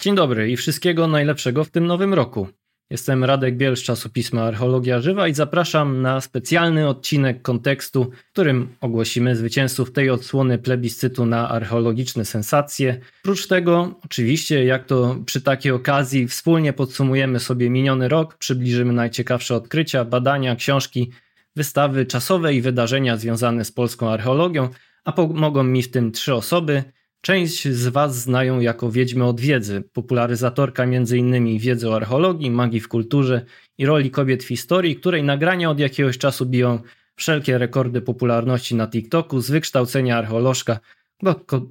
[0.00, 2.48] Dzień dobry i wszystkiego najlepszego w tym nowym roku.
[2.90, 8.68] Jestem Radek Biel z czasopisma Archeologia Żywa i zapraszam na specjalny odcinek kontekstu, w którym
[8.80, 13.00] ogłosimy zwycięzców tej odsłony plebiscytu na archeologiczne sensacje.
[13.24, 19.54] Oprócz tego, oczywiście, jak to przy takiej okazji, wspólnie podsumujemy sobie miniony rok, przybliżymy najciekawsze
[19.54, 21.10] odkrycia, badania, książki,
[21.56, 24.68] wystawy czasowe i wydarzenia związane z polską archeologią,
[25.04, 26.82] a pomogą mi w tym trzy osoby–
[27.20, 31.58] Część z Was znają jako Wiedźmy od wiedzy, popularyzatorka m.in.
[31.58, 33.44] wiedzy o archeologii, magii w kulturze
[33.78, 36.80] i roli kobiet w historii, której nagrania od jakiegoś czasu biją
[37.16, 40.80] wszelkie rekordy popularności na TikToku z wykształcenia archeolożka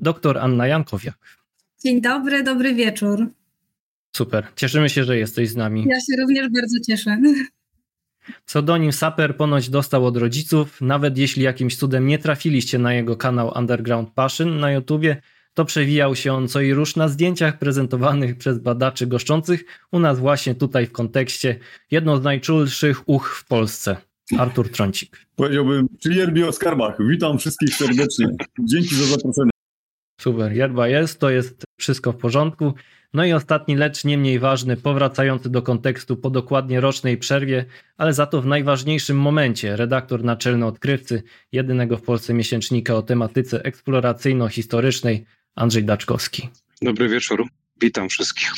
[0.01, 1.39] dr Anna Jankowiak.
[1.83, 3.27] Dzień dobry, dobry wieczór.
[4.15, 5.85] Super, cieszymy się, że jesteś z nami.
[5.89, 7.17] Ja się również bardzo cieszę.
[8.45, 13.51] Pseudonim Saper ponoć dostał od rodziców, nawet jeśli jakimś cudem nie trafiliście na jego kanał
[13.55, 15.21] Underground Passion na YouTubie,
[15.57, 20.19] to przewijał się on co i rusz na zdjęciach prezentowanych przez badaczy goszczących u nas
[20.19, 21.59] właśnie tutaj w kontekście
[21.91, 23.97] jedno z najczulszych uch w Polsce.
[24.37, 25.17] Artur Trącik.
[25.35, 26.95] Powiedziałbym, czyli Jerbi o skarbach.
[26.99, 28.27] Witam wszystkich serdecznie.
[28.59, 29.51] Dzięki za zaproszenie.
[30.21, 32.73] Super, yerba jest, to jest wszystko w porządku.
[33.13, 37.65] No i ostatni, lecz nie mniej ważny, powracający do kontekstu po dokładnie rocznej przerwie,
[37.97, 43.61] ale za to w najważniejszym momencie, redaktor naczelny odkrywcy jedynego w Polsce miesięcznika o tematyce
[43.63, 45.25] eksploracyjno-historycznej,
[45.57, 46.49] Andrzej Daczkowski.
[46.81, 47.47] Dobry wieczór,
[47.81, 48.51] witam wszystkich.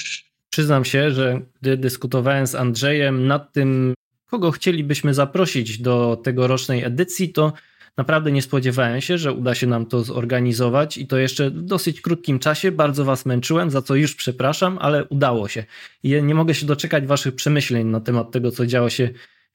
[0.49, 3.93] Przyznam się, że gdy dyskutowałem z Andrzejem nad tym,
[4.25, 7.53] kogo chcielibyśmy zaprosić do tegorocznej edycji, to
[7.97, 12.01] naprawdę nie spodziewałem się, że uda się nam to zorganizować i to jeszcze w dosyć
[12.01, 12.71] krótkim czasie.
[12.71, 15.63] Bardzo Was męczyłem, za co już przepraszam, ale udało się.
[16.03, 19.09] I nie mogę się doczekać Waszych przemyśleń na temat tego, co działo się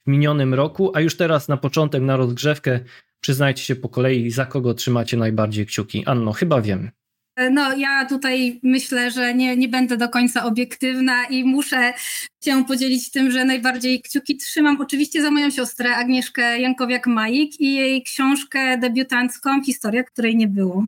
[0.07, 2.79] w minionym roku, a już teraz na początek, na rozgrzewkę,
[3.19, 6.05] przyznajcie się po kolei, za kogo trzymacie najbardziej kciuki.
[6.05, 6.91] Anno, chyba wiem.
[7.51, 11.93] No, ja tutaj myślę, że nie, nie będę do końca obiektywna i muszę
[12.43, 18.03] się podzielić tym, że najbardziej kciuki trzymam oczywiście za moją siostrę Agnieszkę Jankowiak-Majik i jej
[18.03, 20.85] książkę debiutancką Historia, której nie było.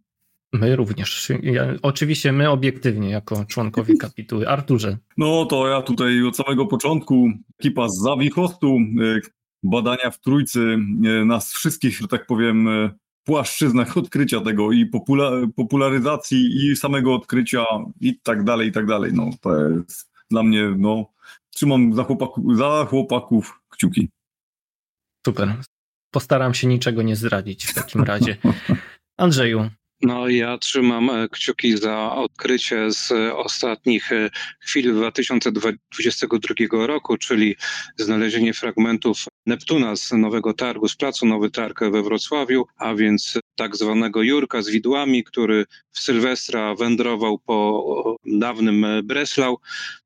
[0.53, 1.31] My również.
[1.43, 4.47] Ja, oczywiście my obiektywnie, jako członkowie kapituły.
[4.47, 4.97] Arturze.
[5.17, 9.19] No to ja tutaj od samego początku, ekipa z Zawichostu, e,
[9.63, 12.89] badania w trójcy, e, nas wszystkich, że tak powiem, e,
[13.27, 17.65] płaszczyznach odkrycia tego i popula popularyzacji i samego odkrycia
[18.01, 19.11] i tak dalej, i tak dalej.
[19.13, 21.05] No to jest dla mnie, no
[21.49, 24.09] trzymam za, chłopaku, za chłopaków kciuki.
[25.25, 25.55] Super.
[26.11, 28.37] Postaram się niczego nie zdradzić w takim razie.
[29.17, 29.69] Andrzeju,
[30.01, 37.55] no, ja trzymam e, kciuki za odkrycie z ostatnich e, chwil 2022 roku, czyli
[37.97, 43.75] znalezienie fragmentów Neptuna z Nowego Targu, z placu Nowy Targ we Wrocławiu, a więc tak
[43.75, 49.57] zwanego Jurka z widłami, który w Sylwestra wędrował po dawnym Breslau.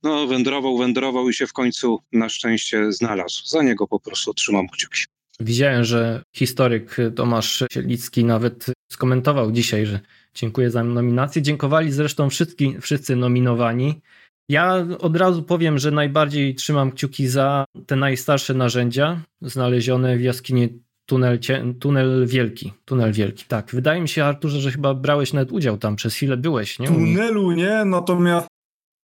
[0.04, 3.46] No, wędrował, wędrował i się w końcu na szczęście znalazł.
[3.46, 5.02] Za niego po prostu trzymam kciuki.
[5.40, 10.00] Widziałem, że historyk Tomasz Sielicki nawet skomentował dzisiaj, że
[10.34, 11.42] dziękuję za nominację.
[11.42, 14.02] Dziękowali zresztą wszyscy, wszyscy nominowani.
[14.50, 20.70] Ja od razu powiem, że najbardziej trzymam kciuki za te najstarsze narzędzia znalezione w jaskini
[21.06, 21.40] tunel,
[21.80, 22.74] tunel Wielki.
[22.86, 23.72] Tunel Wielki, tak.
[23.74, 26.88] Wydaje mi się, Arturze, że chyba brałeś nawet udział tam, przez chwilę byłeś, nie?
[26.88, 28.48] Tunelu nie, natomiast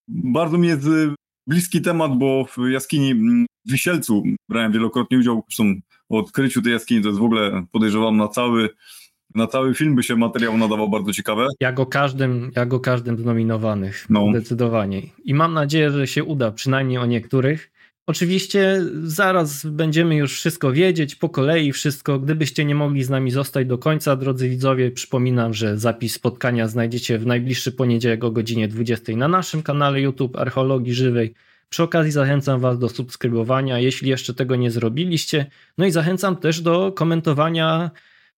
[0.09, 1.15] bardzo mi jest y,
[1.47, 5.45] bliski temat, bo w jaskini mm, w Wisielcu brałem wielokrotnie udział.
[5.49, 5.75] Zresztą
[6.09, 8.69] o odkryciu tej jaskini to jest w ogóle, podejrzewam, na cały,
[9.37, 11.47] na cały film by się materiał nadawał bardzo ciekawe.
[11.61, 14.27] Jak o każdym, jak o każdym z nominowanych, no.
[14.31, 15.03] zdecydowanie.
[15.25, 17.71] I mam nadzieję, że się uda, przynajmniej o niektórych.
[18.07, 22.19] Oczywiście zaraz będziemy już wszystko wiedzieć, po kolei wszystko.
[22.19, 27.19] Gdybyście nie mogli z nami zostać do końca, drodzy widzowie, przypominam, że zapis spotkania znajdziecie
[27.19, 31.35] w najbliższy poniedziałek o godzinie 20 na naszym kanale YouTube Archeologii Żywej.
[31.69, 35.47] Przy okazji zachęcam Was do subskrybowania, jeśli jeszcze tego nie zrobiliście.
[35.79, 37.91] No i zachęcam też do komentowania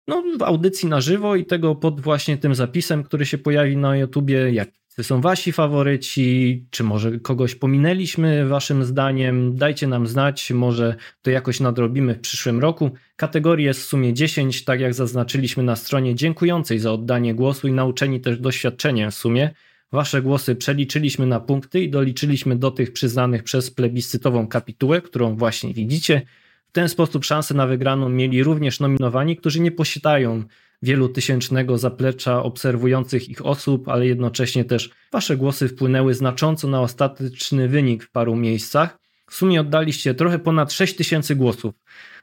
[0.08, 3.96] no, w audycji na żywo i tego pod właśnie tym zapisem, który się pojawi na
[3.96, 4.68] YouTubie, jak
[5.02, 11.60] są wasi faworyci, czy może kogoś pominęliśmy waszym zdaniem, dajcie nam znać, może to jakoś
[11.60, 12.90] nadrobimy w przyszłym roku.
[13.16, 17.72] Kategorii jest w sumie 10, tak jak zaznaczyliśmy na stronie, dziękującej za oddanie głosu i
[17.72, 19.50] nauczeni też doświadczeniem w sumie.
[19.92, 25.74] Wasze głosy przeliczyliśmy na punkty i doliczyliśmy do tych przyznanych przez plebiscytową kapitułę, którą właśnie
[25.74, 26.22] widzicie.
[26.68, 30.44] W ten sposób szansę na wygraną mieli również nominowani, którzy nie posiadają
[30.82, 38.04] wielutysięcznego zaplecza obserwujących ich osób, ale jednocześnie też wasze głosy wpłynęły znacząco na ostateczny wynik
[38.04, 38.98] w paru miejscach.
[39.30, 41.74] W sumie oddaliście trochę ponad 6 tysięcy głosów,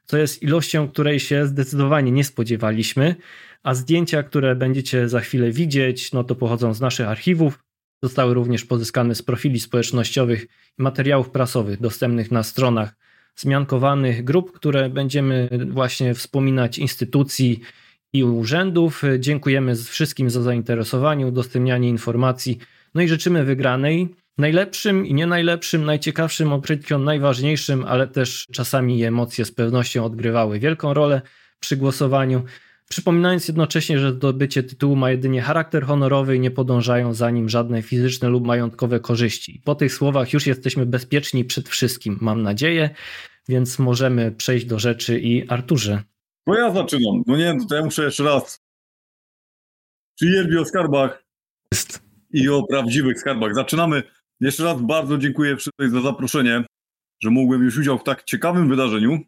[0.06, 3.15] co jest ilością, której się zdecydowanie nie spodziewaliśmy,
[3.63, 7.63] a zdjęcia, które będziecie za chwilę widzieć, no to pochodzą z naszych archiwów.
[8.03, 10.44] Zostały również pozyskane z profili społecznościowych
[10.80, 13.04] i materiałów prasowych dostępnych na stronach
[13.35, 17.59] zmiankowanych grup, które będziemy właśnie wspominać instytucji
[18.13, 19.01] i urzędów.
[19.19, 22.57] Dziękujemy wszystkim za zainteresowanie, udostępnianie informacji.
[22.95, 24.15] No i życzymy wygranej.
[24.37, 30.93] Najlepszym i nie najlepszym, najciekawszym okrytkiem, najważniejszym, ale też czasami emocje z pewnością odgrywały wielką
[30.93, 31.21] rolę
[31.59, 32.43] przy głosowaniu.
[32.89, 37.81] Przypominając jednocześnie, że zdobycie tytułu ma jedynie charakter honorowy i nie podążają za nim żadne
[37.81, 39.61] fizyczne lub majątkowe korzyści.
[39.65, 42.89] Po tych słowach już jesteśmy bezpieczni przed wszystkim, mam nadzieję,
[43.49, 46.03] więc możemy przejść do rzeczy i Arturze.
[46.47, 47.23] No ja zaczynam.
[47.27, 48.65] No nie, to ja muszę jeszcze raz.
[50.15, 51.23] Przyjemnie o skarbach
[51.71, 52.03] Jest.
[52.31, 53.55] i o prawdziwych skarbach.
[53.55, 54.03] Zaczynamy.
[54.39, 56.63] Jeszcze raz bardzo dziękuję wszystkim za zaproszenie,
[57.23, 59.19] że mogłem już udział w tak ciekawym wydarzeniu.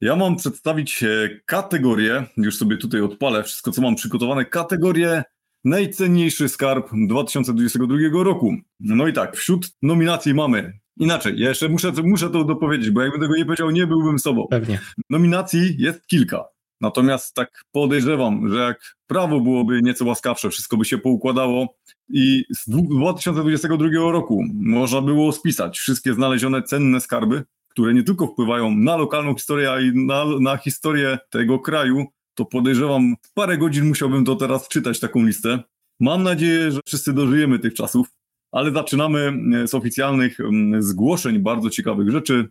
[0.00, 5.22] Ja mam przedstawić e, kategorię, już sobie tutaj odpalę wszystko, co mam przygotowane, kategorię
[5.64, 8.56] najcenniejszy skarb 2022 roku.
[8.80, 13.20] No i tak, wśród nominacji mamy, inaczej, ja jeszcze muszę, muszę to dopowiedzieć, bo jakbym
[13.20, 14.46] tego nie powiedział, nie byłbym sobą.
[14.50, 14.80] Pewnie.
[15.10, 16.44] Nominacji jest kilka.
[16.80, 21.76] Natomiast tak podejrzewam, że jak prawo byłoby nieco łaskawsze, wszystko by się poukładało
[22.08, 27.44] i z 2022 roku można było spisać wszystkie znalezione cenne skarby,
[27.78, 32.44] które nie tylko wpływają na lokalną historię, ale i na, na historię tego kraju, to
[32.44, 35.62] podejrzewam, parę godzin musiałbym to teraz czytać, taką listę.
[36.00, 38.08] Mam nadzieję, że wszyscy dożyjemy tych czasów,
[38.52, 39.32] ale zaczynamy
[39.62, 40.38] e, z oficjalnych
[40.78, 42.48] zgłoszeń bardzo ciekawych rzeczy.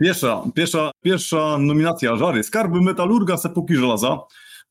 [0.00, 2.42] Pierwsza, pierwsza, pierwsza nominacja Żary.
[2.42, 4.18] Skarby metalurga z epoki żelaza.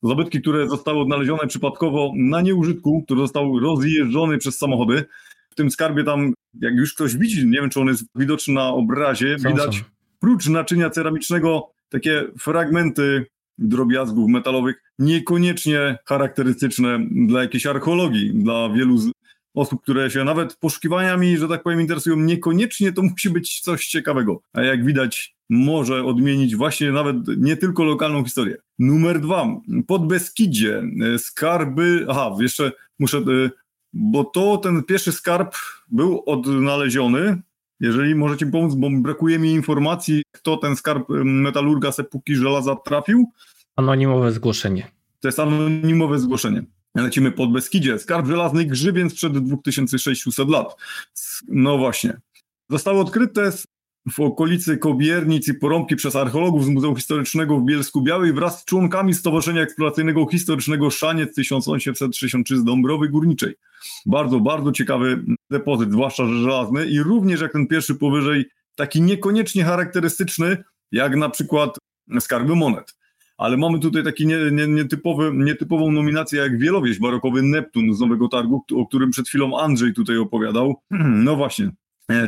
[0.02, 5.04] Zabytki, które zostały odnalezione przypadkowo na nieużytku, który został rozjeżdżony przez samochody.
[5.52, 8.68] W tym skarbie tam, jak już ktoś widzi, nie wiem czy on jest widoczny na
[8.68, 9.84] obrazie, Są, widać są.
[10.20, 13.26] prócz naczynia ceramicznego takie fragmenty
[13.58, 18.98] drobiazgów metalowych, niekoniecznie charakterystyczne dla jakiejś archeologii, dla wielu
[19.54, 24.40] osób, które się nawet poszukiwaniami, że tak powiem, interesują, niekoniecznie to musi być coś ciekawego.
[24.52, 28.56] A jak widać, może odmienić właśnie nawet nie tylko lokalną historię.
[28.78, 29.46] Numer dwa,
[29.86, 30.82] pod Beskidzie,
[31.14, 33.50] e, skarby, aha, jeszcze muszę, e,
[33.92, 35.54] bo to ten pierwszy skarb
[35.88, 37.42] był odnaleziony,
[37.80, 42.76] jeżeli możecie mi pomóc, bo brakuje mi informacji, kto ten skarb metalurga z epoki żelaza
[42.76, 43.32] trafił.
[43.76, 44.90] Anonimowe zgłoszenie.
[45.20, 46.64] To jest anonimowe zgłoszenie.
[46.94, 47.98] Lecimy pod Beskidzie.
[47.98, 50.76] Skarb żelazny grzybień sprzed 2600 lat.
[51.48, 52.20] No właśnie.
[52.70, 53.52] Zostały odkryte
[54.08, 58.64] w okolicy Kobiernic i Porąbki przez archeologów z Muzeum Historycznego w Bielsku Białej wraz z
[58.64, 63.54] członkami Stowarzyszenia Eksploracyjnego Historycznego Szaniec 1863 z Dąbrowy Górniczej.
[64.06, 68.44] Bardzo, bardzo ciekawy depozyt, zwłaszcza że żelazny i również jak ten pierwszy powyżej,
[68.76, 71.76] taki niekoniecznie charakterystyczny, jak na przykład
[72.20, 73.00] skarby monet
[73.40, 78.28] ale mamy tutaj taki nie, nie, nietypowy, nietypową nominację jak Wielowieś, barokowy Neptun z Nowego
[78.28, 80.74] Targu, o którym przed chwilą Andrzej tutaj opowiadał.
[81.24, 81.70] No właśnie,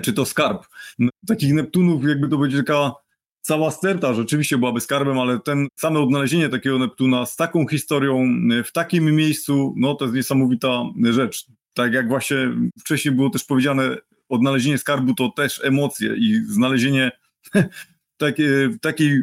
[0.02, 0.66] czy to skarb.
[0.98, 2.92] No, takich Neptunów jakby to będzie taka
[3.40, 8.64] cała sterta rzeczywiście byłaby skarbem, ale ten same odnalezienie takiego Neptuna z taką historią e,
[8.64, 11.46] w takim miejscu, no to jest niesamowita rzecz.
[11.74, 12.36] Tak jak właśnie
[12.80, 13.96] wcześniej było też powiedziane,
[14.28, 17.12] odnalezienie skarbu to też emocje i znalezienie
[18.16, 19.22] takiej, takiej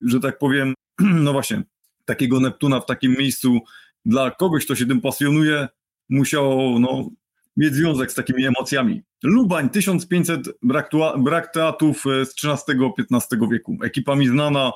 [0.00, 0.74] że tak powiem,
[1.24, 1.62] no właśnie,
[2.04, 3.60] takiego Neptuna w takim miejscu
[4.04, 5.68] dla kogoś, kto się tym pasjonuje,
[6.08, 7.10] musiał no,
[7.56, 9.02] mieć związek z takimi emocjami.
[9.22, 13.78] Lubań, 1500 brak, brak teatrów e, z XIII-XV wieku.
[13.84, 14.72] Ekipa mi znana.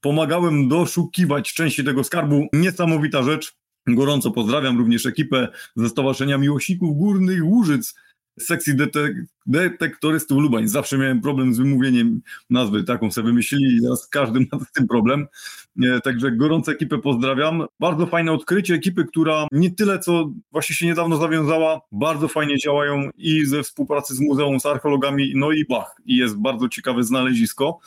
[0.00, 2.46] Pomagałem doszukiwać części tego skarbu.
[2.52, 3.54] Niesamowita rzecz.
[3.86, 7.94] Gorąco pozdrawiam również ekipę ze Stowarzyszenia Miłośników Górnych Łużyc,
[8.40, 9.16] sekcji detek
[9.46, 10.68] detektorystów Lubań.
[10.68, 14.88] Zawsze miałem problem z wymówieniem nazwy, taką sobie wymyślili i teraz każdy ma z tym
[14.88, 15.26] problem.
[16.04, 17.66] Także gorąco ekipę pozdrawiam.
[17.80, 23.10] Bardzo fajne odkrycie ekipy, która nie tyle co właśnie się niedawno zawiązała, bardzo fajnie działają
[23.16, 27.78] i ze współpracy z muzeum, z archeologami, no i bach, i jest bardzo ciekawe znalezisko.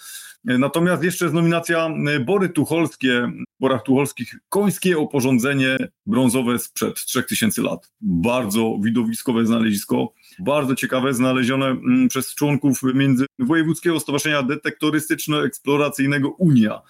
[0.43, 1.89] Natomiast jeszcze jest nominacja
[2.25, 7.91] Bory Tucholskie, Borach Tucholskich, końskie oporządzenie brązowe sprzed 3000 lat.
[8.01, 16.81] Bardzo widowiskowe znalezisko, bardzo ciekawe, znalezione mm, przez członków między Wojewódzkiego Stowarzyszenia Detektorystyczno-Eksploracyjnego Unia.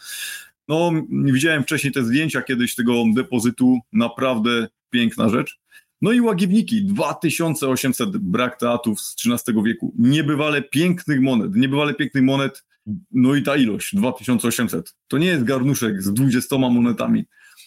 [0.68, 5.60] No, widziałem wcześniej te zdjęcia kiedyś tego depozytu, naprawdę piękna rzecz.
[6.02, 12.66] No i łagiwniki, 2800 brak teatów z XIII wieku, niebywale pięknych monet, niebywale pięknych monet,
[13.12, 14.96] no i ta ilość, 2800.
[15.08, 17.26] To nie jest garnuszek z 20 monetami.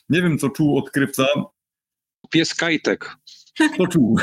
[0.09, 1.26] Nie wiem, co czuł odkrywca.
[2.31, 3.16] Pies Kajtek.
[3.76, 4.16] To czuł.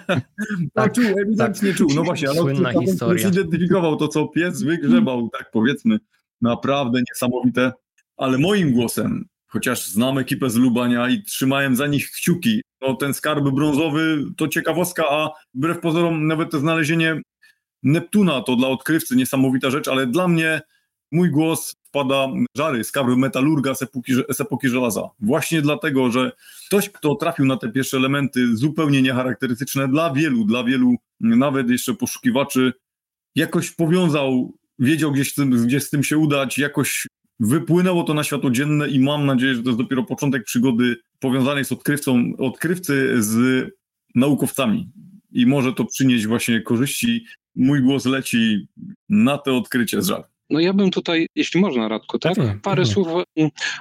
[0.74, 1.78] to czuł, ewidentnie tak.
[1.78, 1.88] czuł.
[1.94, 3.28] No właśnie, ale Słynna historia.
[3.28, 5.98] zidentyfikował to, co pies wygrzebał, tak powiedzmy.
[6.40, 7.72] Naprawdę niesamowite.
[8.16, 12.62] Ale moim głosem chociaż znam ekipę z Lubania i trzymałem za nich kciuki.
[12.80, 17.20] No, ten skarb brązowy to ciekawostka, a wbrew pozorom nawet to znalezienie
[17.82, 20.60] Neptuna to dla odkrywcy niesamowita rzecz, ale dla mnie
[21.12, 25.10] mój głos wpada żary, skarb metalurga z epoki, z epoki żelaza.
[25.20, 26.32] Właśnie dlatego, że
[26.66, 31.94] ktoś, kto trafił na te pierwsze elementy zupełnie niecharakterystyczne dla wielu, dla wielu nawet jeszcze
[31.94, 32.72] poszukiwaczy,
[33.34, 37.06] jakoś powiązał, wiedział gdzie z tym, gdzie z tym się udać, jakoś
[37.40, 41.64] wypłynęło to na światło dzienne i mam nadzieję, że to jest dopiero początek przygody powiązanej
[41.64, 43.66] z odkrywcą, odkrywcy z
[44.14, 44.90] naukowcami.
[45.32, 47.24] I może to przynieść właśnie korzyści.
[47.54, 48.68] Mój głos leci
[49.08, 50.24] na to odkrycie z żal.
[50.50, 52.34] No ja bym tutaj, jeśli można Radku, tak?
[52.62, 53.08] Parę słów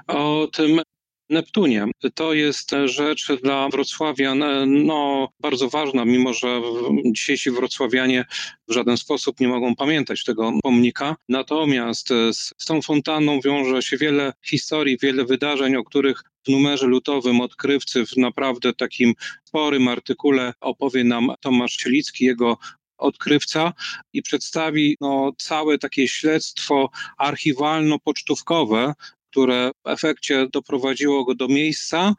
[0.07, 0.81] o tym
[1.29, 1.85] Neptunie.
[2.15, 4.43] To jest rzecz dla Wrocławian
[4.85, 6.61] no, bardzo ważna, mimo że
[7.05, 8.25] dzisiejsi wrocławianie
[8.67, 11.15] w żaden sposób nie mogą pamiętać tego pomnika.
[11.29, 16.87] Natomiast z, z tą fontanną wiąże się wiele historii, wiele wydarzeń, o których w numerze
[16.87, 22.57] lutowym odkrywcy w naprawdę takim sporym artykule opowie nam Tomasz Cielicki, jego
[22.97, 23.73] odkrywca
[24.13, 28.93] i przedstawi no, całe takie śledztwo archiwalno-pocztówkowe,
[29.31, 32.13] które w efekcie doprowadziło go do miejsca,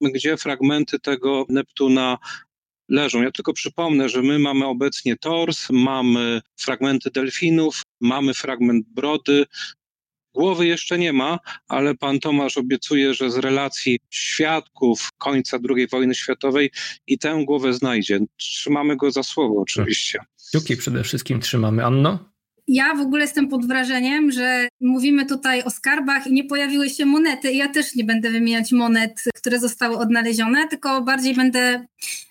[0.00, 2.18] gdzie fragmenty tego Neptuna
[2.88, 3.22] leżą.
[3.22, 9.46] Ja tylko przypomnę, że my mamy obecnie tors, mamy fragmenty delfinów, mamy fragment brody.
[10.36, 11.38] Głowy jeszcze nie ma,
[11.68, 16.70] ale pan Tomasz obiecuje, że z relacji świadków końca II wojny światowej
[17.06, 18.20] i tę głowę znajdzie.
[18.36, 20.18] Trzymamy go za słowo oczywiście.
[20.48, 21.84] Kciuki przede wszystkim trzymamy.
[21.84, 22.36] Anno?
[22.68, 27.06] ja w ogóle jestem pod wrażeniem, że mówimy tutaj o skarbach i nie pojawiły się
[27.06, 27.52] monety.
[27.52, 31.86] Ja też nie będę wymieniać monet, które zostały odnalezione, tylko bardziej będę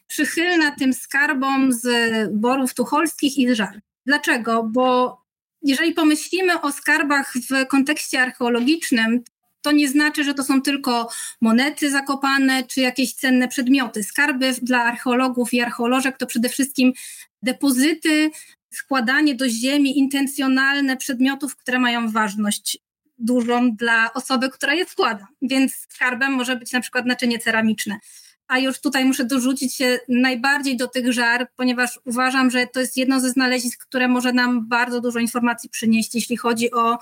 [0.08, 1.88] przychylna tym skarbom z
[2.34, 3.82] borów tucholskich i z żar.
[4.06, 4.64] Dlaczego?
[4.64, 5.18] Bo
[5.66, 9.24] jeżeli pomyślimy o skarbach w kontekście archeologicznym,
[9.62, 11.10] to nie znaczy, że to są tylko
[11.42, 14.04] monety zakopane czy jakieś cenne przedmioty.
[14.04, 16.94] Skarby dla archeologów i archeolożek to przede wszystkim
[17.42, 18.32] depozyty
[18.74, 22.78] składanie do ziemi intencjonalne przedmiotów, które mają ważność
[23.18, 25.28] dużą dla osoby, która je składa.
[25.42, 28.00] Więc skarbem może być na przykład naczynie ceramiczne.
[28.48, 32.98] A już tutaj muszę dorzucić się najbardziej do tych żar, ponieważ uważam, że to jest
[32.98, 36.98] jedno ze znalezisk, które może nam bardzo dużo informacji przynieść, jeśli chodzi o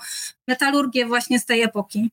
[0.48, 2.10] metalurgię właśnie z tej epoki.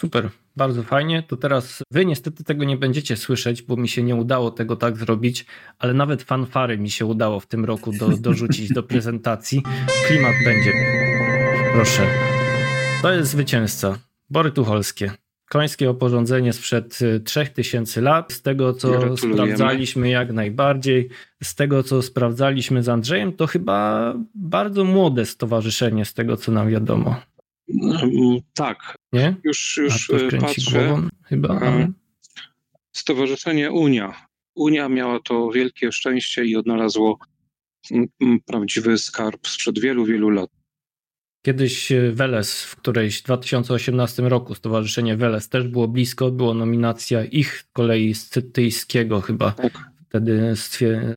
[0.00, 1.22] Super, bardzo fajnie.
[1.22, 4.96] To teraz wy niestety tego nie będziecie słyszeć, bo mi się nie udało tego tak
[4.96, 5.46] zrobić,
[5.78, 9.62] ale nawet fanfary mi się udało w tym roku do, dorzucić do prezentacji.
[10.06, 10.72] Klimat będzie.
[11.72, 12.06] Proszę.
[13.02, 13.98] To jest zwycięzca.
[14.30, 15.25] Bory Tucholskie.
[15.48, 18.32] Końskie oporządzenie sprzed 3000 y, lat.
[18.32, 21.08] Z tego, co sprawdzaliśmy jak najbardziej,
[21.42, 26.70] z tego, co sprawdzaliśmy z Andrzejem, to chyba bardzo młode stowarzyszenie, z tego, co nam
[26.70, 27.20] wiadomo.
[27.68, 28.96] Mm, tak.
[29.12, 29.36] Nie?
[29.44, 30.86] Już, już e, patrzę.
[30.86, 31.60] Głową, chyba.
[31.60, 31.92] E,
[32.92, 34.26] Stowarzyszenie Unia.
[34.54, 37.18] Unia miała to wielkie szczęście i odnalazło
[38.46, 40.50] prawdziwy skarb sprzed wielu, wielu lat.
[41.46, 47.24] Kiedyś e, Weles, w którejś w 2018 roku Stowarzyszenie Weles też było blisko, była nominacja
[47.24, 49.50] ich z kolei z Cytyjskiego chyba.
[49.50, 49.90] Tak.
[50.08, 50.54] Wtedy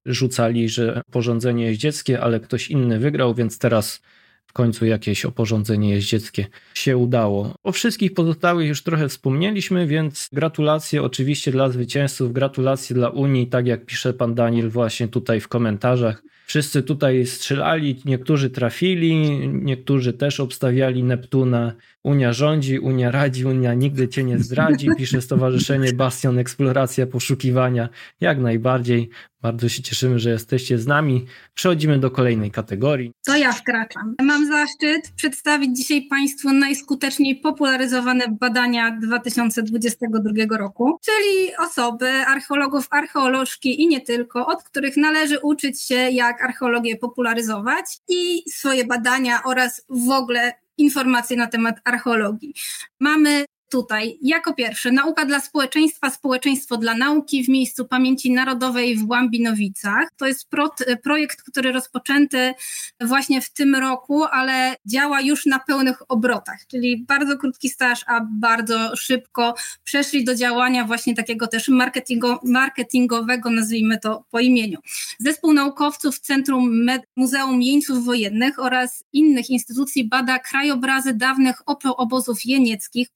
[0.05, 4.01] rzucali, że porządzenie jeździeckie, ale ktoś inny wygrał, więc teraz
[4.47, 7.55] w końcu jakieś oporządzenie jeździeckie się udało.
[7.63, 13.67] O wszystkich pozostałych już trochę wspomnieliśmy, więc gratulacje oczywiście dla zwycięzców, gratulacje dla Unii, tak
[13.67, 16.23] jak pisze pan Daniel właśnie tutaj w komentarzach.
[16.49, 19.15] Wszyscy tutaj strzelali, niektórzy trafili,
[19.47, 21.75] niektórzy też obstawiali Neptuna.
[22.03, 27.89] Unia rządzi, Unia radzi, Unia nigdy cię nie zdradzi, pisze Stowarzyszenie Bastion Eksploracja Poszukiwania.
[28.21, 29.09] Jak najbardziej.
[29.41, 31.25] Bardzo się cieszymy, że jesteście z nami.
[31.53, 33.11] Przechodzimy do kolejnej kategorii.
[33.25, 34.15] To ja wkraczam.
[34.21, 43.87] Mam zaszczyt przedstawić dzisiaj Państwu najskuteczniej popularyzowane badania 2022 roku, czyli osoby, archeologów, archeolożki i
[43.87, 50.09] nie tylko, od których należy uczyć się, jak archeologię popularyzować i swoje badania oraz w
[50.09, 52.53] ogóle informacje na temat archeologii.
[52.99, 59.09] Mamy tutaj jako pierwsze nauka dla społeczeństwa, społeczeństwo dla nauki w miejscu pamięci narodowej w
[59.09, 60.09] Łambinowicach.
[60.17, 60.69] To jest pro,
[61.03, 62.53] projekt, który rozpoczęty
[63.01, 68.21] właśnie w tym roku, ale działa już na pełnych obrotach, czyli bardzo krótki staż, a
[68.31, 74.79] bardzo szybko przeszli do działania właśnie takiego też marketingo, marketingowego, nazwijmy to po imieniu.
[75.19, 81.61] Zespół naukowców Centrum Med Muzeum Jeńców Wojennych oraz innych instytucji bada krajobrazy dawnych
[81.97, 83.07] obozów jenieckich,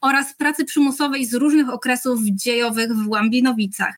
[0.00, 3.94] oraz pracy przymusowej z różnych okresów dziejowych w Łambinowicach.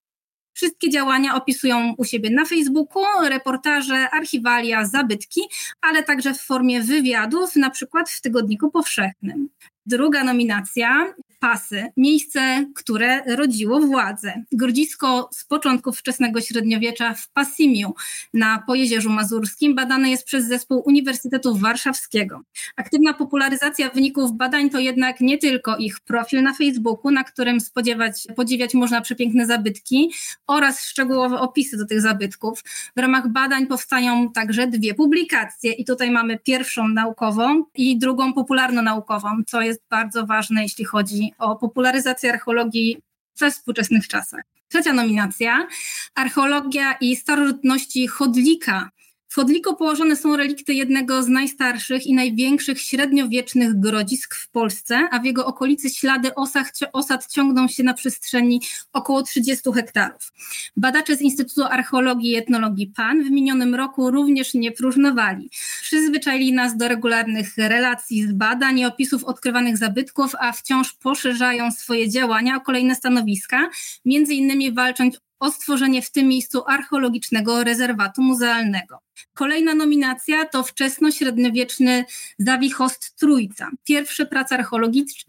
[0.53, 5.41] Wszystkie działania opisują u siebie na Facebooku, reportaże, archiwalia, zabytki,
[5.81, 9.49] ale także w formie wywiadów, na przykład w Tygodniku Powszechnym.
[9.87, 14.45] Druga nominacja Pasy, miejsce, które rodziło władzę.
[14.53, 17.95] Grodzisko z początków wczesnego średniowiecza w Pasimiu
[18.35, 22.41] na Pojezierzu Mazurskim badane jest przez zespół Uniwersytetu Warszawskiego.
[22.77, 28.27] Aktywna popularyzacja wyników badań to jednak nie tylko ich profil na Facebooku, na którym spodziewać,
[28.37, 30.13] podziwiać można przepiękne zabytki
[30.47, 32.63] oraz szczegółowe opisy do tych zabytków.
[32.97, 39.29] W ramach badań powstają także dwie publikacje i tutaj mamy pierwszą naukową i drugą popularno-naukową,
[39.47, 42.99] co jest bardzo ważne, jeśli chodzi o popularyzację archeologii
[43.41, 44.41] we współczesnych czasach.
[44.69, 45.67] Trzecia nominacja,
[46.15, 48.91] archeologia i starożytności Chodlika,
[49.31, 55.19] w Chodliko położone są relikty jednego z najstarszych i największych średniowiecznych grodzisk w Polsce, a
[55.19, 58.61] w jego okolicy ślady osad, osad ciągną się na przestrzeni
[58.93, 60.33] około 30 hektarów.
[60.77, 65.51] Badacze z Instytutu Archeologii i Etnologii PAN w minionym roku również nie próżnowali.
[65.83, 72.09] Przyzwyczaili nas do regularnych relacji z badań i opisów odkrywanych zabytków, a wciąż poszerzają swoje
[72.09, 73.71] działania o kolejne stanowiska,
[74.05, 78.99] między innymi walcząc o stworzenie w tym miejscu archeologicznego rezerwatu muzealnego.
[79.35, 82.05] Kolejna nominacja to wczesno-średniowieczny
[82.39, 83.71] Zawichost Trójca.
[83.85, 84.65] Pierwsze prace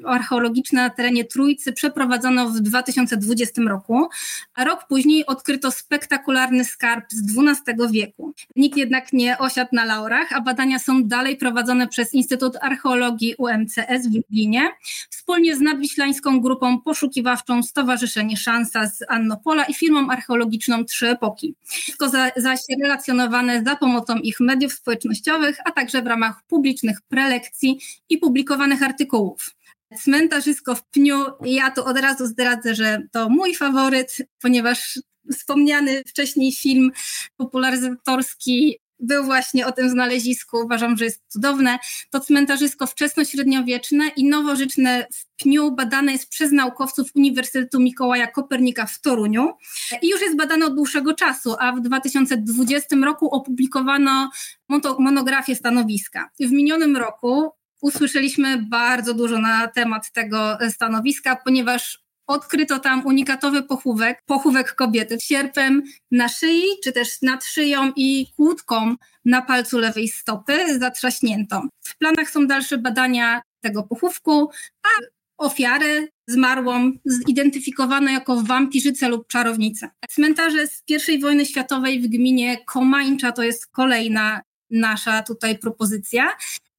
[0.06, 4.10] archeologiczne na terenie Trójcy przeprowadzono w 2020 roku,
[4.54, 8.34] a rok później odkryto spektakularny skarb z XII wieku.
[8.56, 14.08] Nikt jednak nie osiadł na laurach, a badania są dalej prowadzone przez Instytut Archeologii UMCS
[14.10, 14.70] w Lublinie,
[15.10, 21.56] wspólnie z nadwiślańską grupą poszukiwawczą Stowarzyszenie Szansa z Annopola i firmą archeologiczną Trzy Epoki.
[21.66, 27.80] Wszystko zaś relacjonowane za pomocą ich mediów społecznościowych, a także w ramach publicznych prelekcji
[28.10, 29.50] i publikowanych artykułów.
[30.04, 35.00] Cmentarzysko w Pniu, ja tu od razu zdradzę, że to mój faworyt, ponieważ
[35.32, 36.92] wspomniany wcześniej film
[37.38, 41.80] popularyzatorski był właśnie o tym znalezisku, uważam, że jest cudowne.
[42.10, 49.02] To cmentarzysko wczesnośredniowieczne i nowożytne w pniu badane jest przez naukowców Uniwersytetu Mikołaja Kopernika w
[49.02, 49.54] Toruniu
[50.02, 54.30] i już jest badane od dłuższego czasu, a w 2020 roku opublikowano
[55.00, 56.30] monografię stanowiska.
[56.40, 62.01] W minionym roku usłyszeliśmy bardzo dużo na temat tego stanowiska, ponieważ
[62.32, 68.28] odkryto tam unikatowy pochówek, pochówek kobiety z sierpem na szyi, czy też nad szyją i
[68.36, 71.68] kłódką na palcu lewej stopy zatrzaśniętą.
[71.84, 74.50] W planach są dalsze badania tego pochówku,
[74.84, 74.90] a
[75.38, 79.90] ofiarę zmarłą zidentyfikowano jako wampirzycę lub czarownicę.
[80.10, 86.30] Cmentarze z I wojny światowej w gminie Komańcza to jest kolejna nasza tutaj propozycja.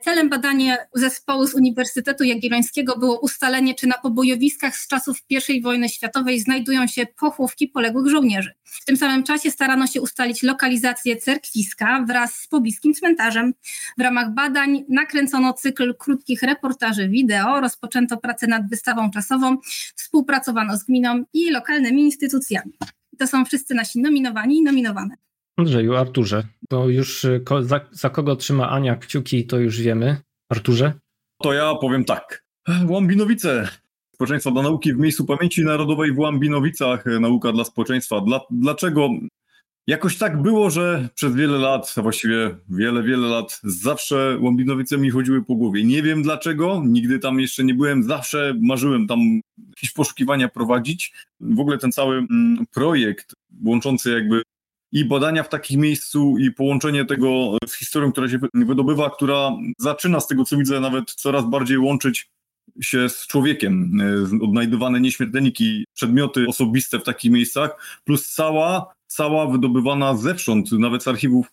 [0.05, 5.88] Celem badania zespołu z Uniwersytetu Jagiellońskiego było ustalenie, czy na pobojowiskach z czasów I wojny
[5.88, 8.53] światowej znajdują się pochówki poległych żołnierzy.
[8.65, 13.55] W tym samym czasie starano się ustalić lokalizację cerkwiska wraz z pobliskim cmentarzem.
[13.99, 19.57] W ramach badań nakręcono cykl krótkich reportaży wideo, rozpoczęto pracę nad wystawą czasową,
[19.97, 22.73] współpracowano z gminą i lokalnymi instytucjami.
[23.19, 25.17] To są wszyscy nasi nominowani i nominowane.
[25.57, 30.17] Andrzeju, Arturze, to już y, za, za, kogo trzyma Ania kciuki, to już wiemy.
[30.49, 30.93] Arturze?
[31.43, 32.45] To ja powiem tak.
[32.89, 33.69] Łambinowice.
[34.15, 37.05] Społeczeństwa dla nauki w miejscu pamięci narodowej w Łambinowicach.
[37.21, 38.21] Nauka dla społeczeństwa.
[38.21, 39.09] Dla, dlaczego?
[39.87, 45.11] Jakoś tak było, że przez wiele lat, a właściwie wiele, wiele lat, zawsze Łambinowice mi
[45.11, 45.85] chodziły po głowie.
[45.85, 51.13] Nie wiem dlaczego, nigdy tam jeszcze nie byłem, zawsze marzyłem tam jakieś poszukiwania prowadzić.
[51.41, 54.43] W ogóle ten cały mm, projekt łączący jakby
[54.92, 60.20] i badania w takim miejscu i połączenie tego z historią, która się wydobywa, która zaczyna
[60.20, 62.31] z tego, co widzę, nawet coraz bardziej łączyć
[62.81, 64.00] się z człowiekiem.
[64.00, 71.09] E, odnajdywane nieśmiertelniki, przedmioty osobiste w takich miejscach, plus cała, cała wydobywana zewsząd, nawet z
[71.09, 71.52] archiwów,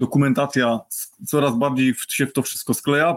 [0.00, 0.80] dokumentacja
[1.26, 3.16] coraz bardziej się w to wszystko skleja,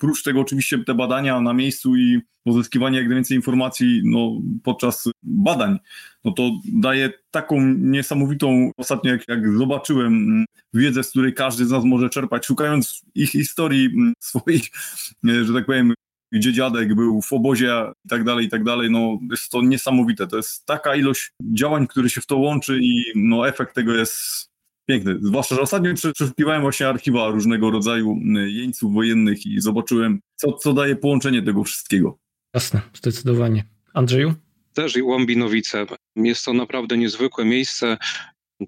[0.00, 5.78] Prócz tego oczywiście te badania na miejscu i pozyskiwanie jak najwięcej informacji no, podczas badań,
[6.24, 11.70] no to daje taką niesamowitą, ostatnio jak, jak zobaczyłem mm, wiedzę, z której każdy z
[11.70, 14.70] nas może czerpać, szukając ich historii mm, swoich,
[15.24, 15.94] że tak powiem,
[16.32, 17.72] gdzie dziadek był w obozie
[18.04, 20.26] i tak dalej, i tak dalej, no jest to niesamowite.
[20.26, 24.49] To jest taka ilość działań, które się w to łączy i no efekt tego jest
[24.90, 25.18] piękny.
[25.22, 30.96] Zwłaszcza, że ostatnio przeszukiwałem właśnie archiwa różnego rodzaju jeńców wojennych i zobaczyłem, co, co daje
[30.96, 32.18] połączenie tego wszystkiego.
[32.54, 33.64] Jasne, zdecydowanie.
[33.94, 34.34] Andrzeju?
[34.74, 35.86] Też i Łambinowice.
[36.16, 37.96] Jest to naprawdę niezwykłe miejsce.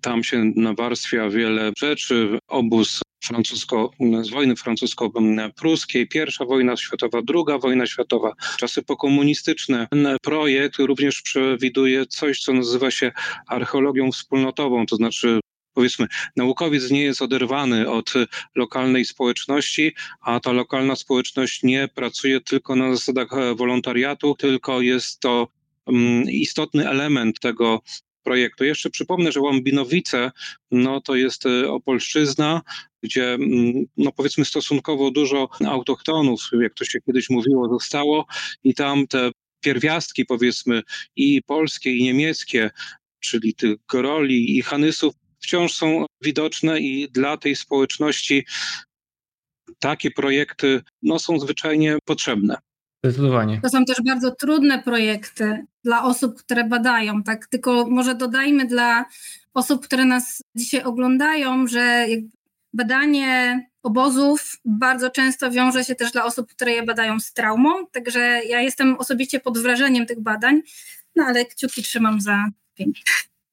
[0.00, 2.38] Tam się nawarstwia wiele rzeczy.
[2.48, 3.90] Obóz francusko,
[4.22, 9.86] z wojny francusko-pruskiej, pierwsza wojna światowa, druga wojna światowa, czasy pokomunistyczne.
[9.90, 13.12] Ten projekt również przewiduje coś, co nazywa się
[13.48, 15.40] archeologią wspólnotową, to znaczy
[15.74, 16.06] powiedzmy,
[16.36, 18.12] naukowiec nie jest oderwany od
[18.54, 25.48] lokalnej społeczności, a ta lokalna społeczność nie pracuje tylko na zasadach wolontariatu, tylko jest to
[25.86, 27.82] mm, istotny element tego
[28.22, 28.64] projektu.
[28.64, 30.30] Jeszcze przypomnę, że Łambinowice
[30.70, 32.62] no, to jest e, Opolszczyzna,
[33.02, 38.26] gdzie mm, no, powiedzmy stosunkowo dużo autochtonów, jak to się kiedyś mówiło, zostało
[38.64, 39.30] i tam te
[39.60, 40.82] pierwiastki powiedzmy
[41.16, 42.70] i polskie i niemieckie,
[43.20, 48.46] czyli tych goroli i hanysów wciąż są widoczne i dla tej społeczności
[49.78, 52.56] takie projekty no, są zwyczajnie potrzebne.
[53.04, 53.60] Zdecydowanie.
[53.62, 57.22] To są też bardzo trudne projekty dla osób, które badają.
[57.22, 59.04] Tak, tylko może dodajmy dla
[59.54, 62.06] osób, które nas dzisiaj oglądają, że
[62.72, 67.86] badanie obozów bardzo często wiąże się też dla osób, które je badają z traumą.
[67.86, 70.62] Także ja jestem osobiście pod wrażeniem tych badań,
[71.16, 73.02] no ale kciuki trzymam za pięknie.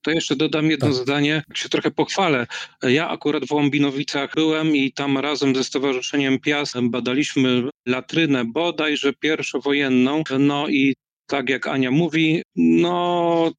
[0.02, 0.96] To jeszcze dodam jedno tak.
[0.96, 2.48] zdanie, się trochę pochwalę.
[2.84, 10.24] Ja akurat w Łambinowicach byłem i tam razem ze Stowarzyszeniem Piast badaliśmy latrynę bodajże pierwszowojenną.
[10.40, 10.96] No i
[11.28, 13.52] tak jak Ania mówi, no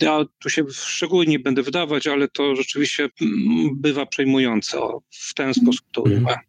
[0.00, 3.08] ja tu się szczególnie będę wdawać, ale to rzeczywiście
[3.74, 4.78] bywa przejmujące.
[5.10, 6.16] W ten sposób to mhm.
[6.18, 6.47] ujmę.